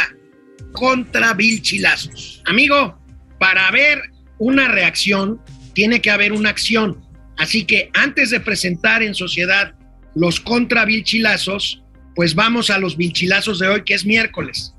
contra 0.72 1.34
Vilchilazos. 1.34 2.42
Amigo, 2.46 2.98
para 3.40 3.70
ver 3.72 4.02
una 4.40 4.68
reacción, 4.68 5.40
tiene 5.74 6.02
que 6.02 6.10
haber 6.10 6.34
una 6.34 6.50
acción. 6.50 7.06
Así 7.38 7.66
que 7.66 7.92
antes 7.94 8.32
de 8.32 8.40
presentar 8.40 9.04
en 9.04 9.14
sociedad 9.14 9.76
los 10.16 10.40
contra 10.40 10.86
vilchilazos, 10.86 11.84
pues 12.16 12.34
vamos 12.34 12.70
a 12.70 12.80
los 12.80 12.96
vilchilazos 12.96 13.60
de 13.60 13.68
hoy, 13.68 13.84
que 13.84 13.94
es 13.94 14.06
miércoles. 14.06 14.75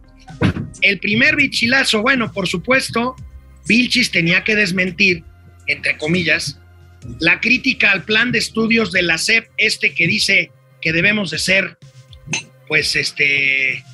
El 0.82 0.98
primer 0.98 1.36
vilchilazo, 1.36 2.02
bueno, 2.02 2.32
por 2.32 2.48
supuesto, 2.48 3.16
Vilchis 3.66 4.10
tenía 4.10 4.44
que 4.44 4.54
desmentir, 4.54 5.24
entre 5.66 5.96
comillas, 5.96 6.58
la 7.20 7.40
crítica 7.40 7.92
al 7.92 8.04
plan 8.04 8.32
de 8.32 8.38
estudios 8.38 8.92
de 8.92 9.02
la 9.02 9.18
SEP, 9.18 9.48
este 9.56 9.94
que 9.94 10.06
dice 10.06 10.50
que 10.80 10.92
debemos 10.92 11.30
de 11.30 11.38
ser, 11.38 11.78
pues, 12.68 12.96
este... 12.96 13.84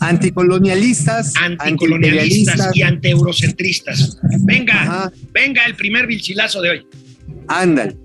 Anticolonialistas. 0.00 1.34
Anticolonialistas 1.36 2.70
y 2.74 2.82
antieurocentristas. 2.82 4.18
Venga, 4.44 5.10
venga 5.32 5.64
el 5.64 5.74
primer 5.74 6.06
vilchilazo 6.06 6.62
de 6.62 6.70
hoy. 6.70 6.86
Ándale 7.48 7.96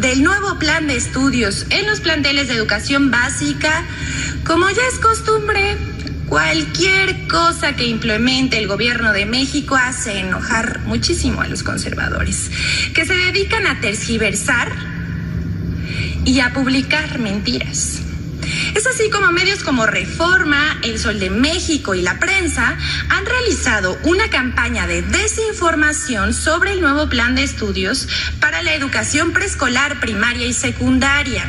del 0.00 0.22
nuevo 0.22 0.58
plan 0.58 0.86
de 0.86 0.96
estudios 0.96 1.66
en 1.70 1.86
los 1.86 2.00
planteles 2.00 2.48
de 2.48 2.54
educación 2.54 3.10
básica, 3.10 3.84
como 4.46 4.68
ya 4.70 4.82
es 4.92 4.98
costumbre, 4.98 5.76
cualquier 6.28 7.26
cosa 7.26 7.74
que 7.74 7.86
implemente 7.86 8.58
el 8.58 8.68
gobierno 8.68 9.12
de 9.12 9.26
México 9.26 9.76
hace 9.76 10.20
enojar 10.20 10.80
muchísimo 10.80 11.40
a 11.40 11.48
los 11.48 11.62
conservadores, 11.62 12.50
que 12.94 13.06
se 13.06 13.14
dedican 13.14 13.66
a 13.66 13.80
tergiversar 13.80 14.72
y 16.24 16.40
a 16.40 16.52
publicar 16.52 17.18
mentiras. 17.18 18.02
Es 18.74 18.86
así 18.86 19.10
como 19.10 19.32
medios 19.32 19.62
como 19.62 19.86
Reforma, 19.86 20.78
El 20.82 20.98
Sol 20.98 21.18
de 21.18 21.30
México 21.30 21.94
y 21.94 22.02
la 22.02 22.18
prensa 22.18 22.76
han 23.08 23.26
realizado 23.26 23.98
una 24.04 24.28
campaña 24.30 24.86
de 24.86 25.02
desinformación 25.02 26.34
sobre 26.34 26.72
el 26.72 26.80
nuevo 26.80 27.08
plan 27.08 27.34
de 27.34 27.42
estudios 27.42 28.08
para 28.40 28.62
la 28.62 28.74
educación 28.74 29.32
preescolar, 29.32 30.00
primaria 30.00 30.46
y 30.46 30.52
secundaria. 30.52 31.44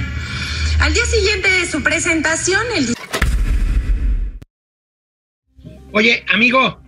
Al 0.80 0.94
día 0.94 1.06
siguiente 1.06 1.50
de 1.50 1.70
su 1.70 1.84
presentación, 1.84 2.62
el... 2.76 2.99
Oye, 5.92 6.24
amigo, 6.32 6.80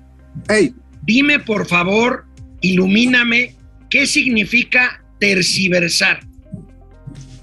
hey. 0.47 0.73
dime 1.03 1.39
por 1.39 1.65
favor, 1.67 2.25
ilumíname, 2.61 3.55
¿qué 3.89 4.05
significa 4.05 5.03
terciversar? 5.19 6.19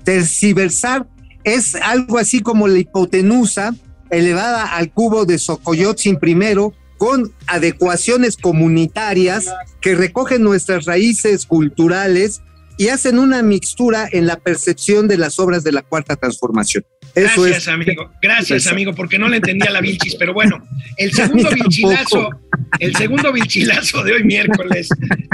Terciversar 0.04 1.06
es 1.44 1.74
algo 1.74 2.18
así 2.18 2.40
como 2.40 2.68
la 2.68 2.78
hipotenusa 2.78 3.74
elevada 4.10 4.64
al 4.64 4.92
cubo 4.92 5.26
de 5.26 5.38
Socoyotzin 5.38 6.18
primero 6.18 6.74
con 6.96 7.32
adecuaciones 7.46 8.36
comunitarias 8.36 9.46
que 9.80 9.94
recogen 9.94 10.42
nuestras 10.42 10.84
raíces 10.86 11.46
culturales 11.46 12.42
y 12.76 12.88
hacen 12.88 13.18
una 13.18 13.42
mixtura 13.42 14.08
en 14.10 14.26
la 14.26 14.36
percepción 14.36 15.08
de 15.08 15.18
las 15.18 15.38
obras 15.38 15.64
de 15.64 15.72
la 15.72 15.82
cuarta 15.82 16.16
transformación. 16.16 16.84
Eso 17.14 17.42
Gracias, 17.42 17.68
amigo. 17.68 18.12
Gracias, 18.22 18.66
amigo, 18.66 18.94
porque 18.94 19.18
no 19.18 19.28
le 19.28 19.36
entendía 19.36 19.70
la 19.70 19.80
Vilchis, 19.80 20.16
pero 20.16 20.32
bueno, 20.34 20.66
el 20.96 21.12
segundo 21.14 21.50
vilchilazo, 21.50 22.30
el 22.78 22.94
segundo 22.96 23.32
vilchilazo 23.32 24.02
de 24.04 24.12
hoy 24.12 24.24
miércoles, 24.24 24.88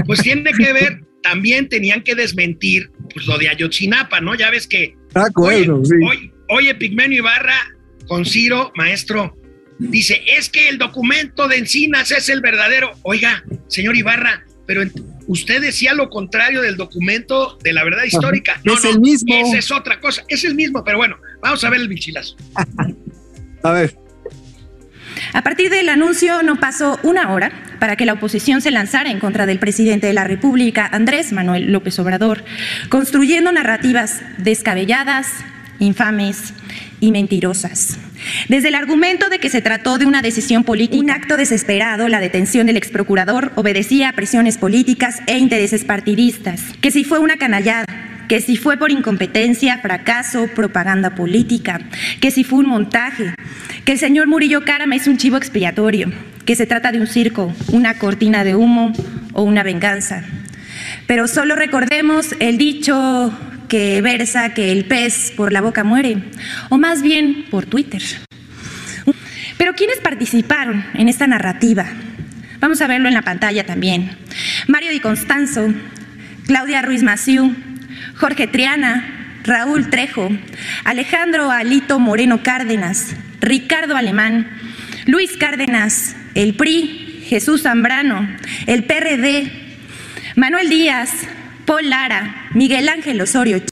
pues 0.06 0.20
tiene 0.20 0.52
que 0.52 0.72
ver, 0.72 1.02
también 1.22 1.68
tenían 1.68 2.02
que 2.02 2.14
desmentir 2.14 2.90
pues, 3.12 3.26
lo 3.26 3.38
de 3.38 3.48
Ayotzinapa, 3.48 4.20
¿no? 4.20 4.34
Ya 4.34 4.50
ves 4.50 4.66
que 4.66 4.96
Ah, 5.14 5.28
bueno, 5.34 5.80
oye, 6.08 6.32
oye, 6.48 6.74
Pigmenio 6.74 7.18
Ibarra 7.18 7.56
con 8.08 8.24
Ciro, 8.24 8.72
maestro, 8.74 9.36
dice, 9.78 10.22
es 10.26 10.48
que 10.48 10.68
el 10.68 10.78
documento 10.78 11.46
de 11.46 11.58
Encinas 11.58 12.10
es 12.10 12.28
el 12.28 12.40
verdadero. 12.40 12.92
Oiga, 13.02 13.44
señor 13.68 13.96
Ibarra, 13.96 14.44
pero 14.66 14.82
usted 15.28 15.60
decía 15.60 15.94
lo 15.94 16.10
contrario 16.10 16.62
del 16.62 16.76
documento 16.76 17.58
de 17.62 17.72
la 17.72 17.84
verdad 17.84 18.04
histórica. 18.04 18.60
No, 18.64 18.74
es 18.74 18.84
el 18.84 19.00
mismo. 19.00 19.34
Esa 19.34 19.58
es 19.58 19.70
otra 19.70 20.00
cosa, 20.00 20.24
es 20.28 20.44
el 20.44 20.56
mismo, 20.56 20.82
pero 20.84 20.98
bueno, 20.98 21.16
vamos 21.44 21.62
a 21.62 21.70
ver 21.70 21.80
el 21.80 21.88
bichilazo. 21.88 22.36
a 23.62 23.72
ver. 23.72 23.96
A 25.32 25.42
partir 25.42 25.70
del 25.70 25.88
anuncio 25.88 26.42
no 26.42 26.56
pasó 26.56 26.98
una 27.02 27.32
hora 27.32 27.52
para 27.78 27.96
que 27.96 28.06
la 28.06 28.14
oposición 28.14 28.60
se 28.60 28.70
lanzara 28.70 29.10
en 29.10 29.20
contra 29.20 29.46
del 29.46 29.58
presidente 29.58 30.06
de 30.06 30.12
la 30.12 30.24
República, 30.24 30.88
Andrés 30.90 31.32
Manuel 31.32 31.70
López 31.70 31.98
Obrador, 31.98 32.44
construyendo 32.88 33.52
narrativas 33.52 34.22
descabelladas, 34.38 35.28
infames 35.78 36.54
y 37.00 37.12
mentirosas. 37.12 37.98
Desde 38.48 38.68
el 38.68 38.74
argumento 38.74 39.28
de 39.28 39.38
que 39.38 39.50
se 39.50 39.60
trató 39.60 39.98
de 39.98 40.06
una 40.06 40.22
decisión 40.22 40.64
política, 40.64 41.02
un 41.02 41.10
acto 41.10 41.36
desesperado, 41.36 42.08
la 42.08 42.20
detención 42.20 42.66
del 42.66 42.78
exprocurador 42.78 43.52
obedecía 43.56 44.08
a 44.08 44.12
presiones 44.14 44.56
políticas 44.56 45.20
e 45.26 45.36
intereses 45.36 45.84
partidistas, 45.84 46.62
que 46.80 46.90
si 46.90 47.04
fue 47.04 47.18
una 47.18 47.36
canallada, 47.36 47.84
que 48.28 48.40
si 48.40 48.56
fue 48.56 48.76
por 48.76 48.90
incompetencia, 48.90 49.78
fracaso, 49.78 50.48
propaganda 50.54 51.14
política, 51.14 51.80
que 52.20 52.30
si 52.30 52.44
fue 52.44 52.60
un 52.60 52.68
montaje, 52.68 53.34
que 53.84 53.92
el 53.92 53.98
señor 53.98 54.26
Murillo 54.26 54.64
Carama 54.64 54.96
es 54.96 55.06
un 55.06 55.16
chivo 55.16 55.36
expiatorio, 55.36 56.12
que 56.44 56.56
se 56.56 56.66
trata 56.66 56.92
de 56.92 57.00
un 57.00 57.06
circo, 57.06 57.54
una 57.72 57.98
cortina 57.98 58.44
de 58.44 58.54
humo 58.54 58.92
o 59.32 59.42
una 59.42 59.62
venganza. 59.62 60.24
Pero 61.06 61.28
solo 61.28 61.54
recordemos 61.54 62.34
el 62.40 62.58
dicho 62.58 63.32
que 63.68 64.00
versa 64.02 64.54
que 64.54 64.72
el 64.72 64.84
pez 64.84 65.32
por 65.36 65.52
la 65.52 65.60
boca 65.60 65.84
muere, 65.84 66.18
o 66.68 66.78
más 66.78 67.02
bien 67.02 67.46
por 67.50 67.66
Twitter. 67.66 68.02
Pero 69.58 69.74
¿quiénes 69.74 69.98
participaron 69.98 70.84
en 70.94 71.08
esta 71.08 71.26
narrativa? 71.26 71.86
Vamos 72.60 72.80
a 72.80 72.86
verlo 72.86 73.08
en 73.08 73.14
la 73.14 73.22
pantalla 73.22 73.64
también. 73.66 74.16
Mario 74.68 74.90
Di 74.90 75.00
Constanzo, 75.00 75.72
Claudia 76.46 76.82
Ruiz 76.82 77.02
Maciú, 77.02 77.54
Jorge 78.16 78.46
Triana, 78.46 79.40
Raúl 79.44 79.90
Trejo, 79.90 80.28
Alejandro 80.84 81.50
Alito 81.50 81.98
Moreno 81.98 82.42
Cárdenas, 82.42 83.14
Ricardo 83.40 83.96
Alemán, 83.96 84.48
Luis 85.06 85.36
Cárdenas, 85.36 86.16
el 86.34 86.54
PRI, 86.54 87.24
Jesús 87.28 87.62
Zambrano, 87.62 88.26
el 88.66 88.84
PRD, 88.84 89.50
Manuel 90.36 90.68
Díaz, 90.68 91.10
Paul 91.66 91.90
Lara, 91.90 92.48
Miguel 92.54 92.88
Ángel 92.88 93.20
Osorio. 93.20 93.62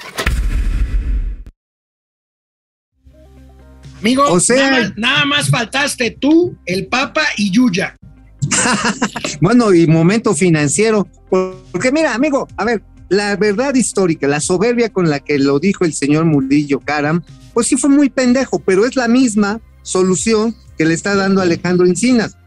Amigo, 4.01 4.24
O 4.24 4.40
sea- 4.40 4.70
nada, 4.70 4.80
más, 4.80 4.93
nada 4.97 5.24
más 5.24 5.49
faltaste 5.51 6.11
tú, 6.11 6.57
el 6.66 6.86
Papa 6.86 7.22
y 7.36 7.51
Yuya. 7.51 7.97
Bueno, 9.40 9.72
y 9.72 9.86
momento 9.86 10.34
financiero, 10.34 11.07
porque 11.30 11.90
mira, 11.93 12.14
amigo, 12.14 12.47
a 12.57 12.64
ver, 12.64 12.82
la 13.12 13.36
verdad 13.36 13.74
histórica, 13.74 14.26
la 14.26 14.40
soberbia 14.40 14.90
con 14.90 15.10
la 15.10 15.20
que 15.20 15.38
lo 15.38 15.58
dijo 15.58 15.84
el 15.84 15.92
señor 15.92 16.24
Murillo 16.24 16.80
Caram, 16.80 17.22
pues 17.52 17.66
sí 17.66 17.76
fue 17.76 17.90
muy 17.90 18.08
pendejo, 18.08 18.58
pero 18.58 18.86
es 18.86 18.96
la 18.96 19.06
misma 19.06 19.60
solución 19.82 20.56
que 20.78 20.86
le 20.86 20.94
está 20.94 21.14
dando 21.14 21.42
Alejandro 21.42 21.84
Encinas. 21.84 22.38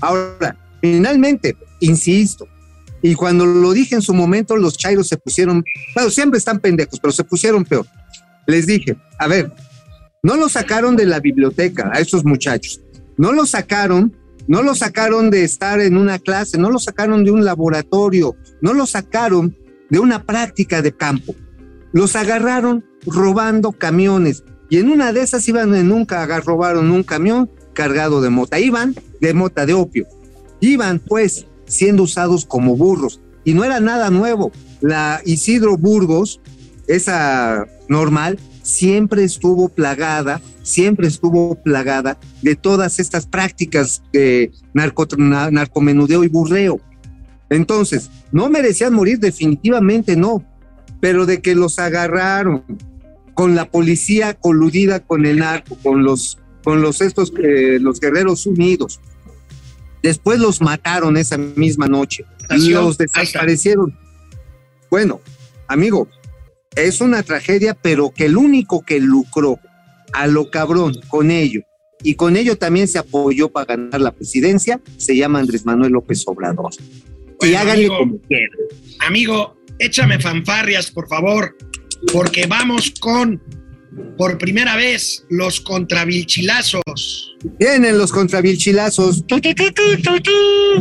Ahora, 0.00 0.56
finalmente, 0.80 1.56
insisto, 1.80 2.46
y 3.02 3.14
cuando 3.14 3.46
lo 3.46 3.72
dije 3.72 3.96
en 3.96 4.02
su 4.02 4.14
momento, 4.14 4.56
los 4.56 4.78
chairos 4.78 5.08
se 5.08 5.16
pusieron, 5.16 5.64
bueno, 5.96 6.08
siempre 6.10 6.38
están 6.38 6.60
pendejos, 6.60 7.00
pero 7.00 7.10
se 7.10 7.24
pusieron 7.24 7.64
peor. 7.64 7.84
Les 8.46 8.64
dije, 8.64 8.96
a 9.18 9.26
ver, 9.26 9.52
no 10.22 10.36
lo 10.36 10.48
sacaron 10.48 10.94
de 10.94 11.06
la 11.06 11.18
biblioteca 11.18 11.90
a 11.92 11.98
esos 11.98 12.24
muchachos, 12.24 12.80
no 13.16 13.32
lo 13.32 13.44
sacaron 13.44 14.16
no 14.48 14.62
lo 14.62 14.76
sacaron 14.76 15.28
de 15.28 15.42
estar 15.42 15.80
en 15.80 15.96
una 15.96 16.20
clase, 16.20 16.56
no 16.56 16.70
lo 16.70 16.78
sacaron 16.78 17.24
de 17.24 17.32
un 17.32 17.44
laboratorio, 17.44 18.36
no 18.60 18.74
lo 18.74 18.86
sacaron 18.86 19.56
de 19.90 19.98
una 19.98 20.22
práctica 20.24 20.82
de 20.82 20.92
campo. 20.92 21.34
Los 21.92 22.16
agarraron 22.16 22.84
robando 23.06 23.72
camiones 23.72 24.44
y 24.68 24.78
en 24.78 24.90
una 24.90 25.12
de 25.12 25.22
esas 25.22 25.46
iban 25.48 25.74
en 25.74 25.88
nunca 25.88 26.26
robaron 26.40 26.90
un 26.90 27.02
camión 27.02 27.50
cargado 27.72 28.20
de 28.20 28.30
mota, 28.30 28.58
iban 28.58 28.94
de 29.20 29.34
mota 29.34 29.66
de 29.66 29.74
opio. 29.74 30.06
Iban 30.60 30.98
pues 30.98 31.46
siendo 31.66 32.02
usados 32.04 32.44
como 32.44 32.76
burros 32.76 33.20
y 33.44 33.54
no 33.54 33.64
era 33.64 33.80
nada 33.80 34.10
nuevo. 34.10 34.50
La 34.80 35.20
Isidro 35.24 35.76
Burgos, 35.76 36.40
esa 36.86 37.66
normal, 37.88 38.38
siempre 38.62 39.22
estuvo 39.24 39.68
plagada, 39.68 40.40
siempre 40.62 41.06
estuvo 41.06 41.54
plagada 41.62 42.18
de 42.42 42.56
todas 42.56 42.98
estas 42.98 43.26
prácticas 43.26 44.02
de 44.12 44.50
narco- 44.74 45.16
na- 45.16 45.50
narcomenudeo 45.50 46.24
y 46.24 46.28
burreo. 46.28 46.80
Entonces, 47.50 48.10
no 48.32 48.48
merecían 48.48 48.92
morir 48.92 49.18
definitivamente, 49.18 50.16
no, 50.16 50.44
pero 51.00 51.26
de 51.26 51.40
que 51.40 51.54
los 51.54 51.78
agarraron 51.78 52.64
con 53.34 53.54
la 53.54 53.70
policía 53.70 54.34
coludida 54.34 55.00
con 55.00 55.26
el 55.26 55.38
narco, 55.38 55.76
con 55.82 56.02
los, 56.02 56.38
con 56.64 56.80
los 56.80 57.00
estos, 57.00 57.32
eh, 57.42 57.78
los 57.80 58.00
guerreros 58.00 58.46
unidos. 58.46 59.00
Después 60.02 60.38
los 60.38 60.60
mataron 60.60 61.16
esa 61.16 61.36
misma 61.36 61.86
noche, 61.86 62.24
Nación, 62.48 62.84
los 62.84 62.98
desaparecieron. 62.98 63.96
Bueno, 64.90 65.20
amigo, 65.68 66.08
es 66.74 67.00
una 67.00 67.22
tragedia, 67.22 67.74
pero 67.74 68.10
que 68.10 68.26
el 68.26 68.36
único 68.36 68.82
que 68.82 69.00
lucró 69.00 69.58
a 70.12 70.26
lo 70.26 70.50
cabrón 70.50 70.94
con 71.08 71.30
ello 71.30 71.62
y 72.02 72.14
con 72.14 72.36
ello 72.36 72.56
también 72.56 72.88
se 72.88 72.98
apoyó 72.98 73.48
para 73.48 73.76
ganar 73.76 74.00
la 74.00 74.12
presidencia, 74.12 74.80
se 74.96 75.16
llama 75.16 75.40
Andrés 75.40 75.64
Manuel 75.64 75.92
López 75.92 76.22
Obrador. 76.26 76.70
Y 77.40 77.54
háganle 77.54 77.86
amigo. 77.86 77.98
como 77.98 78.18
quieran. 78.22 78.58
Amigo, 79.00 79.56
échame 79.78 80.18
fanfarrias, 80.18 80.90
por 80.90 81.08
favor, 81.08 81.56
porque 82.12 82.46
vamos 82.46 82.92
con, 83.00 83.42
por 84.16 84.38
primera 84.38 84.76
vez, 84.76 85.24
los 85.28 85.60
contravilchilazos. 85.60 87.36
Vienen 87.58 87.98
los 87.98 88.12
contravilchilazos. 88.12 89.24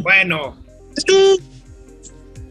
Bueno, 0.02 0.64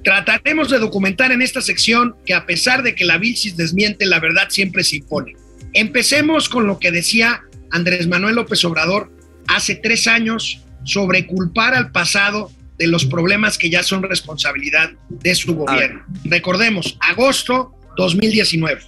trataremos 0.03 0.71
de 0.71 0.79
documentar 0.79 1.33
en 1.33 1.43
esta 1.43 1.61
sección 1.61 2.15
que 2.25 2.35
a 2.35 2.47
pesar 2.47 2.83
de 2.83 2.95
que 2.95 3.05
la 3.05 3.19
Vilchis 3.19 3.57
desmiente, 3.57 4.07
la 4.07 4.21
verdad 4.21 4.49
siempre 4.51 4.85
se 4.85 4.97
impone. 4.97 5.35
Empecemos 5.73 6.49
con 6.49 6.67
lo 6.67 6.79
que 6.79 6.93
decía 6.93 7.43
Andrés 7.71 8.07
Manuel 8.07 8.37
López 8.37 8.65
Obrador 8.65 9.11
hace 9.49 9.75
tres 9.75 10.07
años 10.07 10.61
sobre 10.85 11.27
culpar 11.27 11.75
al 11.75 11.91
pasado 11.91 12.53
de 12.79 12.87
los 12.87 13.05
problemas 13.07 13.57
que 13.59 13.71
ya 13.71 13.83
son 13.83 14.03
responsabilidad 14.03 14.91
de 15.09 15.35
su 15.35 15.55
gobierno. 15.55 16.03
Recordemos, 16.25 16.97
agosto 17.01 17.73
2019. 17.97 18.83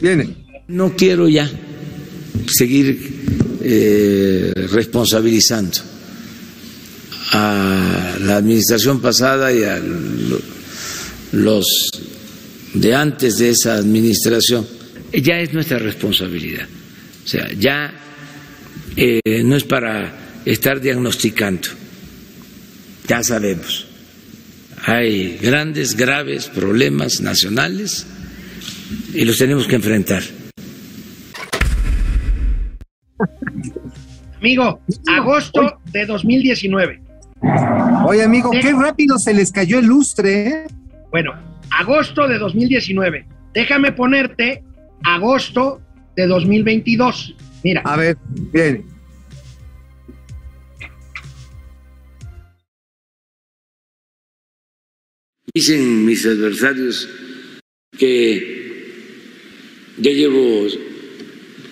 Vienen. 0.00 0.36
No 0.68 0.94
quiero 0.96 1.28
ya 1.28 1.48
seguir 2.48 2.98
eh, 3.62 4.52
responsabilizando 4.72 5.78
a 7.32 8.16
la 8.20 8.36
administración 8.36 9.00
pasada 9.00 9.52
y 9.52 9.62
a 9.64 9.78
lo- 9.78 10.40
los 11.32 11.90
de 12.74 12.94
antes 12.94 13.38
de 13.38 13.50
esa 13.50 13.74
administración. 13.76 14.66
Ya 15.12 15.38
es 15.40 15.52
nuestra 15.52 15.78
responsabilidad. 15.78 16.66
O 17.24 17.28
sea, 17.28 17.48
ya 17.58 17.92
eh, 18.96 19.20
no 19.44 19.56
es 19.56 19.64
para 19.64 20.40
estar 20.44 20.80
diagnosticando. 20.80 21.68
Ya 23.06 23.22
sabemos. 23.22 23.86
Hay 24.86 25.38
grandes, 25.38 25.96
graves 25.96 26.48
problemas 26.48 27.20
nacionales 27.20 28.06
y 29.12 29.24
los 29.24 29.38
tenemos 29.38 29.66
que 29.66 29.76
enfrentar. 29.76 30.22
Amigo, 34.38 34.80
agosto 35.08 35.80
de 35.90 36.04
2019. 36.06 37.00
Oye, 38.06 38.22
amigo, 38.22 38.50
qué 38.50 38.72
rápido 38.72 39.18
se 39.18 39.32
les 39.32 39.50
cayó 39.50 39.78
el 39.78 39.86
lustre. 39.86 40.48
¿eh? 40.48 40.66
Bueno, 41.10 41.32
agosto 41.70 42.28
de 42.28 42.38
2019. 42.38 43.26
Déjame 43.54 43.92
ponerte 43.92 44.62
agosto 45.02 45.80
de 46.16 46.26
2022. 46.26 47.36
Mira, 47.62 47.82
A 47.84 47.96
ver, 47.96 48.18
viene. 48.52 48.93
Dicen 55.52 56.04
mis 56.04 56.24
adversarios 56.24 57.08
que 57.98 58.54
ya 59.98 60.10
llevo 60.10 60.66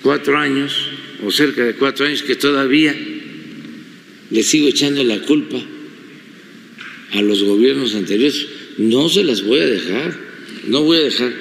cuatro 0.02 0.38
años 0.38 0.90
o 1.24 1.30
cerca 1.30 1.64
de 1.64 1.74
cuatro 1.74 2.06
años 2.06 2.22
que 2.22 2.36
todavía 2.36 2.94
le 4.30 4.42
sigo 4.42 4.68
echando 4.68 5.02
la 5.04 5.20
culpa 5.22 5.58
a 7.12 7.22
los 7.22 7.42
gobiernos 7.42 7.94
anteriores. 7.94 8.46
No 8.78 9.08
se 9.08 9.24
las 9.24 9.42
voy 9.42 9.60
a 9.60 9.66
dejar, 9.66 10.18
no 10.66 10.82
voy 10.82 10.98
a 10.98 11.02
dejar 11.02 11.32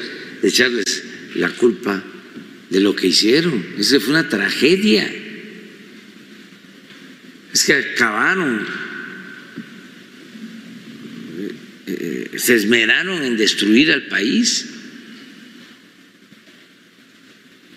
de 0.42 0.48
echarles 0.48 1.04
la 1.36 1.50
culpa 1.50 2.04
de 2.70 2.80
lo 2.80 2.96
que 2.96 3.08
hicieron. 3.08 3.66
Esa 3.78 4.00
fue 4.00 4.12
una 4.12 4.30
tragedia. 4.30 5.12
Es 7.54 7.64
que 7.66 7.74
acabaron 7.74 8.66
eh, 12.22 12.40
se 12.40 12.56
esmeraron 12.56 13.24
en 13.24 13.38
destruir 13.38 13.92
al 13.92 14.08
país. 14.08 14.70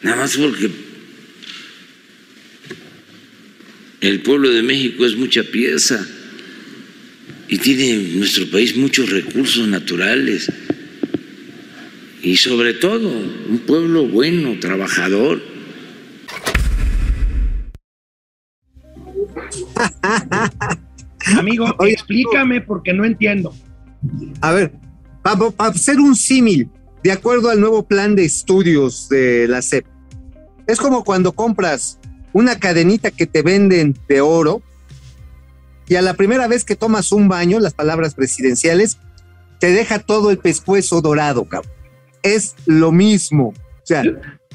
Nada 0.03 0.17
más 0.17 0.37
porque 0.37 0.71
el 4.01 4.21
pueblo 4.21 4.51
de 4.51 4.63
México 4.63 5.07
es 5.07 5.17
mucha 5.17 5.43
pieza 5.45 6.07
y 7.49 7.59
tiene 7.59 8.17
nuestro 8.17 8.47
país 8.51 8.77
muchos 8.77 9.11
recursos 9.11 9.67
naturales 9.67 10.51
y 12.23 12.37
sobre 12.37 12.75
todo 12.75 13.09
un 13.09 13.59
pueblo 13.61 14.07
bueno, 14.07 14.59
trabajador. 14.61 15.43
amigo, 21.39 21.75
Oye, 21.79 21.93
explícame 21.93 22.61
porque 22.61 22.93
no 22.93 23.05
entiendo. 23.05 23.55
A 24.41 24.53
ver, 24.53 24.73
para 25.23 25.71
hacer 25.71 25.99
un 25.99 26.15
símil, 26.17 26.71
de 27.03 27.13
acuerdo 27.13 27.51
al 27.51 27.61
nuevo 27.61 27.87
plan 27.87 28.15
de 28.15 28.25
estudios 28.25 29.09
de 29.09 29.47
la 29.49 29.63
SEP, 29.63 29.87
es 30.67 30.79
como 30.79 31.05
cuando 31.05 31.33
compras 31.33 31.99
una 32.33 32.59
cadenita 32.59 33.11
que 33.11 33.27
te 33.27 33.43
venden 33.43 33.97
de 34.09 34.21
oro 34.21 34.63
y 35.87 35.97
a 35.97 36.03
la 36.03 36.15
primera 36.15 36.49
vez 36.49 36.65
que 36.65 36.77
tomas 36.77 37.13
un 37.13 37.29
baño, 37.29 37.61
las 37.61 37.75
palabras 37.75 38.15
presidenciales, 38.15 38.99
te 39.61 39.71
deja 39.71 39.99
todo 39.99 40.31
el 40.31 40.39
pescuezo 40.39 41.01
dorado, 41.01 41.45
cabrón. 41.45 41.73
Es 42.23 42.55
lo 42.67 42.91
mismo. 42.91 43.49
O 43.49 43.87
sea, 43.87 44.03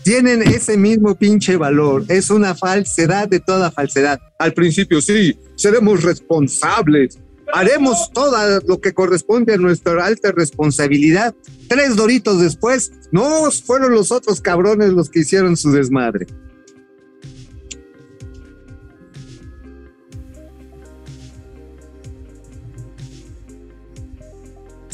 tienen 0.04 0.42
ese 0.42 0.78
mismo 0.78 1.16
pinche 1.16 1.56
valor. 1.56 2.04
Es 2.08 2.32
una 2.32 2.56
falsedad 2.56 3.28
de 3.28 3.40
toda 3.40 3.72
falsedad. 3.72 4.20
Al 4.40 4.54
principio 4.54 5.02
sí, 5.02 5.38
seremos 5.56 6.02
responsables. 6.04 7.20
Haremos 7.54 8.12
todo 8.14 8.36
lo 8.68 8.80
que 8.80 8.94
corresponde 8.94 9.54
a 9.54 9.58
nuestra 9.58 10.06
alta 10.06 10.32
responsabilidad. 10.32 11.36
Tres 11.68 11.96
doritos 11.96 12.40
después, 12.40 12.92
no 13.12 13.50
fueron 13.52 13.94
los 13.94 14.12
otros 14.12 14.42
cabrones 14.42 14.90
los 14.90 15.10
que 15.10 15.20
hicieron 15.20 15.58
su 15.58 15.72
desmadre. 15.72 16.28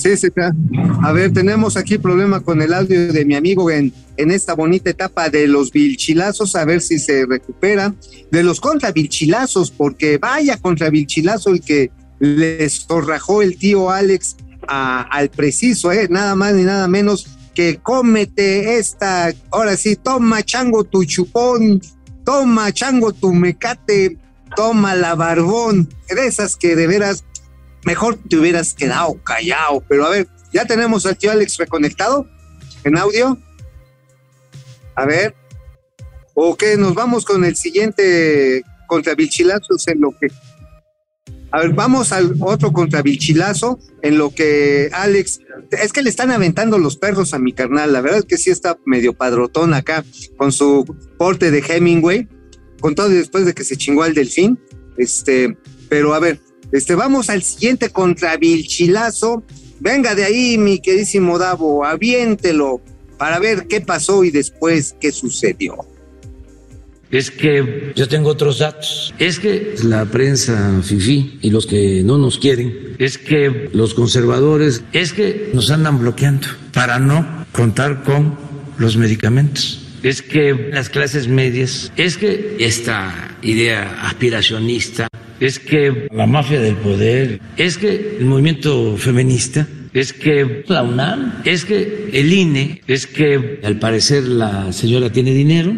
Sí, 0.05 0.15
sí, 0.17 0.27
está. 0.27 0.53
A 1.01 1.11
ver, 1.13 1.33
tenemos 1.33 1.75
aquí 1.77 1.97
problema 1.97 2.39
con 2.39 2.61
el 2.61 2.75
audio 2.75 3.11
de 3.11 3.25
mi 3.25 3.33
amigo 3.33 3.71
en, 3.71 3.91
en 4.17 4.29
esta 4.29 4.53
bonita 4.53 4.91
etapa 4.91 5.29
de 5.29 5.47
los 5.47 5.71
vilchilazos, 5.71 6.55
a 6.55 6.63
ver 6.63 6.81
si 6.81 6.99
se 6.99 7.25
recupera. 7.25 7.91
De 8.29 8.43
los 8.43 8.61
contra 8.61 8.91
vilchilazos, 8.91 9.71
porque 9.71 10.19
vaya 10.19 10.57
contra 10.57 10.91
vilchilazo 10.91 11.49
el 11.49 11.61
que 11.61 11.89
les 12.25 12.85
zorrajó 12.87 13.41
el 13.41 13.57
tío 13.57 13.91
Alex 13.91 14.37
al 14.67 15.29
preciso, 15.29 15.91
¿eh? 15.91 16.07
nada 16.09 16.35
más 16.35 16.53
ni 16.53 16.63
nada 16.63 16.87
menos 16.87 17.27
que 17.53 17.79
cómete 17.81 18.77
esta, 18.77 19.31
ahora 19.51 19.77
sí, 19.77 19.95
toma 19.95 20.43
chango 20.43 20.83
tu 20.83 21.05
chupón, 21.05 21.81
toma 22.25 22.71
chango 22.73 23.13
tu 23.13 23.31
mecate, 23.31 24.17
toma 24.55 24.95
la 24.95 25.15
barbón, 25.15 25.87
de 26.09 26.25
esas 26.25 26.55
que 26.55 26.75
de 26.75 26.87
veras 26.87 27.23
mejor 27.85 28.17
te 28.27 28.37
hubieras 28.37 28.73
quedado 28.73 29.21
callado, 29.23 29.83
pero 29.87 30.05
a 30.05 30.09
ver, 30.09 30.27
ya 30.51 30.65
tenemos 30.65 31.05
al 31.05 31.17
tío 31.17 31.31
Alex 31.31 31.57
reconectado 31.57 32.27
en 32.83 32.97
audio. 32.97 33.37
A 34.95 35.05
ver, 35.05 35.35
o 36.33 36.55
que 36.55 36.77
nos 36.77 36.93
vamos 36.93 37.25
con 37.25 37.43
el 37.45 37.55
siguiente 37.55 38.63
contra 38.87 39.15
Vilchilazos 39.15 39.87
en 39.87 40.01
lo 40.01 40.11
que 40.17 40.27
a 41.55 41.59
ver, 41.59 41.71
vamos 41.71 42.11
al 42.11 42.35
otro 42.41 42.73
contra 42.73 43.01
Vilchilazo, 43.01 43.79
en 44.01 44.17
lo 44.17 44.29
que 44.29 44.89
Alex, 44.91 45.39
es 45.71 45.93
que 45.93 46.03
le 46.03 46.09
están 46.09 46.31
aventando 46.31 46.77
los 46.77 46.97
perros 46.97 47.33
a 47.33 47.39
mi 47.39 47.53
carnal, 47.53 47.93
la 47.93 48.01
verdad 48.01 48.19
es 48.19 48.25
que 48.25 48.37
sí 48.37 48.49
está 48.49 48.77
medio 48.83 49.13
padrotón 49.13 49.73
acá, 49.73 50.03
con 50.35 50.51
su 50.51 50.83
porte 51.17 51.51
de 51.51 51.63
Hemingway, 51.65 52.27
con 52.81 52.93
todo 52.93 53.07
después 53.07 53.45
de 53.45 53.53
que 53.53 53.63
se 53.63 53.77
chingó 53.77 54.03
al 54.03 54.13
delfín, 54.13 54.59
este, 54.97 55.57
pero 55.87 56.13
a 56.13 56.19
ver, 56.19 56.41
este, 56.73 56.93
vamos 56.93 57.29
al 57.29 57.41
siguiente 57.41 57.89
contra 57.89 58.35
Vilchilazo, 58.35 59.45
venga 59.79 60.13
de 60.13 60.25
ahí, 60.25 60.57
mi 60.57 60.79
queridísimo 60.79 61.39
Davo, 61.39 61.85
aviéntelo, 61.85 62.81
para 63.17 63.39
ver 63.39 63.67
qué 63.67 63.79
pasó 63.79 64.25
y 64.25 64.29
después 64.29 64.97
qué 64.99 65.13
sucedió. 65.13 65.77
Es 67.11 67.31
que 67.31 67.93
yo 67.95 68.07
tengo 68.07 68.29
otros 68.29 68.59
datos. 68.59 69.13
Es 69.19 69.39
que 69.39 69.75
la 69.83 70.05
prensa 70.05 70.81
fifí 70.83 71.39
y 71.41 71.49
los 71.49 71.65
que 71.65 72.01
no 72.03 72.17
nos 72.17 72.39
quieren, 72.39 72.95
es 72.97 73.17
que 73.17 73.69
los 73.73 73.93
conservadores, 73.93 74.83
es 74.91 75.13
que 75.13 75.51
nos 75.53 75.69
andan 75.71 75.99
bloqueando 75.99 76.47
para 76.73 76.99
no 76.99 77.45
contar 77.51 78.03
con 78.03 78.37
los 78.77 78.97
medicamentos. 78.97 79.81
Es 80.03 80.21
que 80.21 80.69
las 80.71 80.89
clases 80.89 81.27
medias, 81.27 81.91
es 81.97 82.17
que 82.17 82.57
esta 82.59 83.37
idea 83.41 84.01
aspiracionista, 84.03 85.07
es 85.39 85.59
que 85.59 86.07
la 86.11 86.27
mafia 86.27 86.59
del 86.59 86.75
poder, 86.75 87.39
es 87.57 87.77
que 87.77 88.17
el 88.19 88.25
movimiento 88.25 88.97
feminista, 88.97 89.67
es 89.93 90.13
que 90.13 90.63
la 90.67 90.83
UNAM, 90.83 91.41
es 91.45 91.65
que 91.65 92.09
el 92.13 92.31
INE, 92.31 92.81
es 92.85 93.07
que 93.07 93.59
al 93.63 93.79
parecer 93.79 94.23
la 94.23 94.71
señora 94.73 95.11
tiene 95.11 95.33
dinero, 95.33 95.73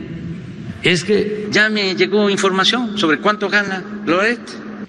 es 0.84 1.04
que 1.04 1.48
ya 1.52 1.70
me 1.70 1.96
llegó 1.96 2.30
información 2.30 2.98
sobre 2.98 3.20
cuánto 3.20 3.50
gana 3.50 3.84
Loret. 4.06 4.40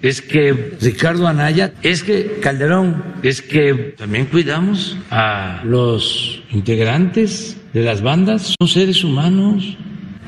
Es 0.01 0.21
que 0.21 0.77
Ricardo 0.79 1.27
Anaya, 1.27 1.73
es 1.81 2.03
que 2.03 2.39
Calderón, 2.41 3.03
es 3.21 3.41
que 3.41 3.95
también 3.97 4.27
cuidamos 4.27 4.97
a 5.11 5.61
los 5.65 6.41
integrantes 6.51 7.57
de 7.73 7.83
las 7.83 8.01
bandas, 8.01 8.55
son 8.57 8.67
seres 8.69 9.03
humanos. 9.03 9.77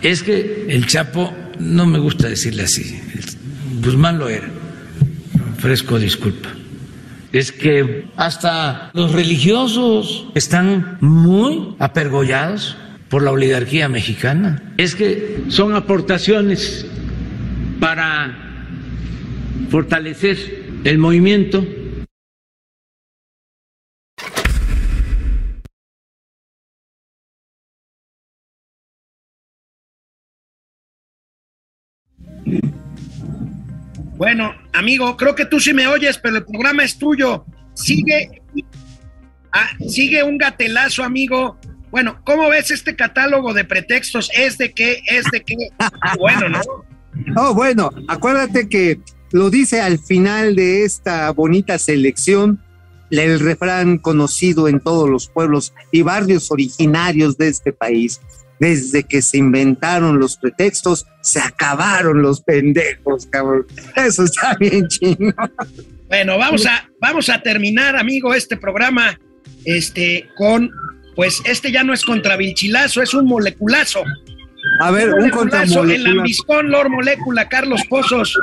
Es 0.02 0.24
que 0.24 0.66
el 0.68 0.88
Chapo, 0.88 1.34
no 1.60 1.86
me 1.86 2.00
gusta 2.00 2.28
decirle 2.28 2.64
así, 2.64 3.00
Guzmán 3.82 4.20
lo 4.20 4.28
era, 4.28 4.50
fresco 5.58 5.98
disculpa. 5.98 6.50
Es 7.32 7.54
que 7.54 8.08
hasta 8.18 8.92
los 8.94 9.14
religiosos 9.14 10.28
están 10.36 10.98
muy 11.00 11.76
apergollados 11.80 12.76
por 13.12 13.24
la 13.24 13.32
oligarquía 13.32 13.90
mexicana. 13.90 14.74
Es 14.78 14.96
que 14.96 15.44
son 15.50 15.76
aportaciones 15.76 16.88
para 17.82 18.34
fortalecer 19.70 20.38
el 20.86 20.98
movimiento. 20.98 21.68
Bueno, 34.16 34.56
amigo, 34.72 35.18
creo 35.18 35.36
que 35.36 35.46
tú 35.46 35.60
sí 35.60 35.74
me 35.74 35.88
oyes, 35.88 36.18
pero 36.18 36.38
el 36.38 36.46
programa 36.46 36.86
es 36.86 36.98
tuyo. 36.98 37.44
Sigue, 37.74 38.42
ah, 39.52 39.72
sigue 39.90 40.24
un 40.24 40.38
gatelazo, 40.38 41.04
amigo. 41.04 41.60
Bueno, 41.92 42.22
¿cómo 42.24 42.50
ves 42.50 42.72
este 42.72 42.96
catálogo 42.96 43.54
de 43.54 43.66
pretextos? 43.66 44.30
¿Es 44.34 44.58
de 44.58 44.72
qué? 44.72 45.02
¿Es 45.08 45.26
de 45.32 45.42
qué? 45.42 45.56
Bueno, 46.18 46.50
¿no? 46.50 46.62
Oh, 47.36 47.54
bueno, 47.54 47.92
acuérdate 48.08 48.70
que 48.70 49.00
lo 49.32 49.50
dice 49.50 49.82
al 49.82 50.00
final 50.00 50.56
de 50.56 50.84
esta 50.84 51.30
bonita 51.32 51.78
selección 51.78 52.62
el 53.20 53.40
refrán 53.40 53.98
conocido 53.98 54.68
en 54.68 54.80
todos 54.80 55.10
los 55.10 55.28
pueblos 55.28 55.74
y 55.92 56.02
barrios 56.02 56.50
originarios 56.52 57.38
de 57.38 57.50
este 57.50 57.74
país. 57.74 58.22
Desde 58.60 59.04
que 59.04 59.24
se 59.24 59.38
inventaron 59.38 60.20
los 60.20 60.38
pretextos, 60.38 61.08
se 61.22 61.40
acabaron 61.40 62.22
los 62.22 62.42
pendejos, 62.42 63.26
cabrón. 63.26 63.66
Eso 63.96 64.24
está 64.24 64.56
bien 64.60 64.88
chino. 64.88 65.34
Bueno, 66.08 66.38
vamos 66.38 66.66
a, 66.68 66.88
vamos 67.00 67.30
a 67.30 67.42
terminar, 67.42 67.96
amigo, 67.96 68.36
este 68.36 68.58
programa 68.58 69.20
este, 69.66 70.30
con, 70.38 70.72
pues 71.16 71.42
este 71.46 71.72
ya 71.72 71.84
no 71.84 71.94
es 71.94 72.04
contra 72.04 72.38
Vilchilazo, 72.38 73.02
es 73.02 73.14
un 73.14 73.26
moleculazo. 73.26 74.04
A 74.80 74.92
ver, 74.92 75.14
un 75.14 75.30
contra 75.30 75.64
El 75.64 76.04
lambiscón 76.04 76.70
Lord 76.70 76.90
Molécula, 76.90 77.48
Carlos 77.50 77.82
Pozos. 77.90 78.38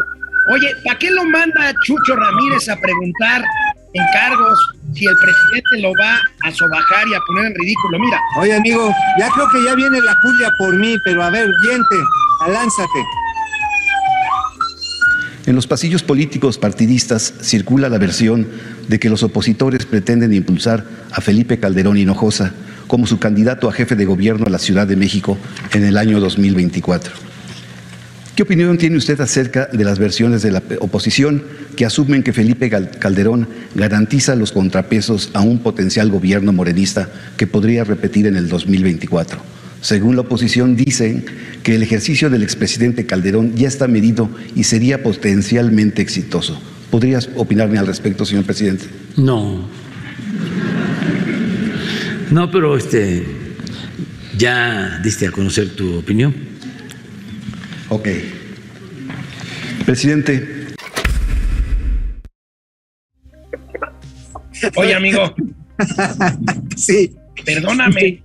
Oye, 0.52 0.68
¿para 0.84 0.98
qué 0.98 1.10
lo 1.10 1.24
manda 1.24 1.72
Chucho 1.84 2.16
Ramírez 2.16 2.68
a 2.68 2.76
preguntar 2.76 3.44
encargos 3.92 4.58
si 4.94 5.06
el 5.06 5.14
presidente 5.16 5.80
lo 5.80 5.92
va 6.00 6.18
a 6.42 6.52
sobajar 6.52 7.06
y 7.08 7.14
a 7.14 7.20
poner 7.26 7.46
en 7.46 7.54
ridículo? 7.54 7.98
Mira, 7.98 8.20
Oye, 8.36 8.54
amigo, 8.54 8.92
ya 9.18 9.28
creo 9.30 9.48
que 9.50 9.64
ya 9.64 9.74
viene 9.74 10.00
la 10.00 10.14
Julia 10.22 10.50
por 10.58 10.76
mí, 10.76 10.96
pero 11.04 11.22
a 11.22 11.30
ver, 11.30 11.48
viente, 11.62 11.96
alánzate. 12.40 13.04
En 15.48 15.54
los 15.54 15.66
pasillos 15.66 16.02
políticos 16.02 16.58
partidistas 16.58 17.32
circula 17.40 17.88
la 17.88 17.96
versión 17.96 18.46
de 18.86 19.00
que 19.00 19.08
los 19.08 19.22
opositores 19.22 19.86
pretenden 19.86 20.34
impulsar 20.34 20.84
a 21.10 21.22
Felipe 21.22 21.58
Calderón 21.58 21.96
Hinojosa 21.96 22.52
como 22.86 23.06
su 23.06 23.18
candidato 23.18 23.66
a 23.66 23.72
jefe 23.72 23.96
de 23.96 24.04
gobierno 24.04 24.44
a 24.44 24.50
la 24.50 24.58
Ciudad 24.58 24.86
de 24.86 24.96
México 24.96 25.38
en 25.72 25.84
el 25.84 25.96
año 25.96 26.20
2024. 26.20 27.14
¿Qué 28.36 28.42
opinión 28.42 28.76
tiene 28.76 28.98
usted 28.98 29.18
acerca 29.22 29.70
de 29.72 29.84
las 29.84 29.98
versiones 29.98 30.42
de 30.42 30.50
la 30.50 30.62
oposición 30.80 31.42
que 31.76 31.86
asumen 31.86 32.22
que 32.22 32.34
Felipe 32.34 32.68
Calderón 32.68 33.48
garantiza 33.74 34.36
los 34.36 34.52
contrapesos 34.52 35.30
a 35.32 35.40
un 35.40 35.60
potencial 35.60 36.10
gobierno 36.10 36.52
morenista 36.52 37.08
que 37.38 37.46
podría 37.46 37.84
repetir 37.84 38.26
en 38.26 38.36
el 38.36 38.50
2024? 38.50 39.40
Según 39.80 40.16
la 40.16 40.22
oposición, 40.22 40.76
dicen 40.76 41.24
que 41.62 41.74
el 41.76 41.82
ejercicio 41.82 42.30
del 42.30 42.42
expresidente 42.42 43.06
Calderón 43.06 43.54
ya 43.54 43.68
está 43.68 43.86
medido 43.86 44.28
y 44.54 44.64
sería 44.64 45.02
potencialmente 45.02 46.02
exitoso. 46.02 46.60
¿Podrías 46.90 47.28
opinarme 47.36 47.78
al 47.78 47.86
respecto, 47.86 48.24
señor 48.24 48.44
presidente? 48.44 48.86
No. 49.16 49.68
No, 52.30 52.50
pero 52.50 52.76
este 52.76 53.24
ya 54.36 55.00
diste 55.02 55.26
a 55.26 55.30
conocer 55.30 55.70
tu 55.70 55.98
opinión. 55.98 56.34
Ok. 57.88 58.08
Presidente, 59.86 60.66
oye, 64.76 64.94
amigo, 64.94 65.34
Sí. 66.76 67.14
perdóname, 67.44 68.22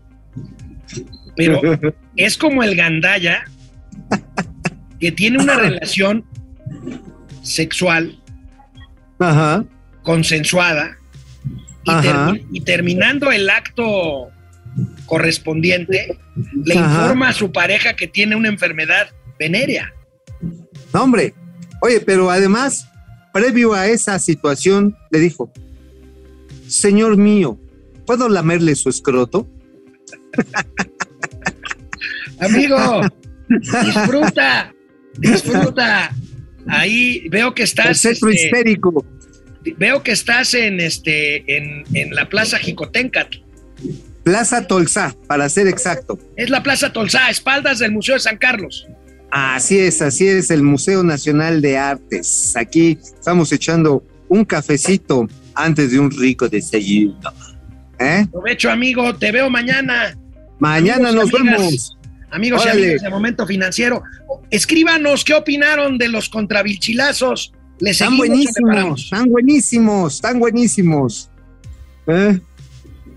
pero 1.35 1.61
es 2.15 2.37
como 2.37 2.63
el 2.63 2.75
gandaya 2.75 3.43
que 4.99 5.11
tiene 5.11 5.41
una 5.41 5.55
relación 5.55 6.25
sexual 7.41 8.19
Ajá. 9.19 9.65
consensuada 10.03 10.97
y, 11.83 11.91
Ajá. 11.91 12.29
termi- 12.31 12.45
y 12.51 12.61
terminando 12.61 13.31
el 13.31 13.49
acto 13.49 14.29
correspondiente, 15.05 16.17
le 16.65 16.77
Ajá. 16.77 17.01
informa 17.03 17.29
a 17.29 17.33
su 17.33 17.51
pareja 17.51 17.95
que 17.95 18.07
tiene 18.07 18.35
una 18.35 18.47
enfermedad 18.47 19.07
venérea. 19.39 19.93
No, 20.93 21.03
hombre. 21.03 21.33
Oye, 21.81 21.99
pero 21.99 22.31
además, 22.31 22.87
previo 23.33 23.73
a 23.73 23.87
esa 23.87 24.17
situación, 24.19 24.95
le 25.11 25.19
dijo, 25.19 25.51
señor 26.67 27.17
mío, 27.17 27.59
¿puedo 28.05 28.29
lamerle 28.29 28.73
su 28.75 28.89
escroto? 28.89 29.47
Amigo, 32.39 33.01
disfruta, 33.49 34.73
disfruta. 35.17 36.11
Ahí 36.67 37.27
veo 37.29 37.53
que 37.53 37.63
El 37.63 37.67
estás 37.67 37.97
centro 37.99 38.29
este, 38.29 38.45
histérico. 38.45 39.05
Veo 39.77 40.03
que 40.03 40.11
estás 40.11 40.53
en 40.53 40.79
este 40.79 41.57
en, 41.57 41.83
en 41.93 42.15
la 42.15 42.27
Plaza 42.29 42.57
Jicotencat. 42.57 43.35
Plaza 44.23 44.67
Tolsá, 44.67 45.15
para 45.27 45.49
ser 45.49 45.67
exacto. 45.67 46.17
Es 46.37 46.49
la 46.49 46.63
Plaza 46.63 46.93
Tolsá, 46.93 47.25
a 47.25 47.29
espaldas 47.29 47.79
del 47.79 47.91
Museo 47.91 48.15
de 48.15 48.21
San 48.21 48.37
Carlos. 48.37 48.87
Así 49.31 49.79
es, 49.79 50.01
así 50.01 50.27
es, 50.27 50.51
el 50.51 50.63
Museo 50.63 51.03
Nacional 51.03 51.61
de 51.61 51.77
Artes. 51.77 52.53
Aquí 52.55 52.97
estamos 53.01 53.51
echando 53.51 54.05
un 54.29 54.45
cafecito 54.45 55.27
antes 55.55 55.91
de 55.91 55.99
un 55.99 56.11
rico 56.11 56.47
desayuno. 56.47 57.33
¿Eh? 57.99 58.25
Provecho, 58.31 58.69
amigo, 58.69 59.15
te 59.15 59.31
veo 59.31 59.49
mañana. 59.49 60.15
Mañana 60.59 61.09
Amigos 61.09 61.31
nos 61.31 61.39
amigas, 61.39 61.57
vemos. 61.59 61.97
Amigos 62.33 62.65
y 62.65 62.69
amigas 62.69 63.01
de 63.03 63.09
Momento 63.11 63.45
Financiero, 63.45 64.01
escríbanos 64.49 65.23
qué 65.23 65.35
opinaron 65.35 65.99
de 65.99 66.09
los 66.09 66.29
contravilchilazos. 66.29 67.53
Les 67.79 67.91
están 68.01 68.17
buenísimos, 68.17 69.03
están 69.03 69.29
buenísimos, 69.29 70.15
están 70.15 70.39
buenísimos. 70.39 71.29
¿Eh? 72.07 72.39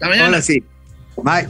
Ahora 0.02 0.42
sí. 0.42 0.62
Bye. 1.16 1.48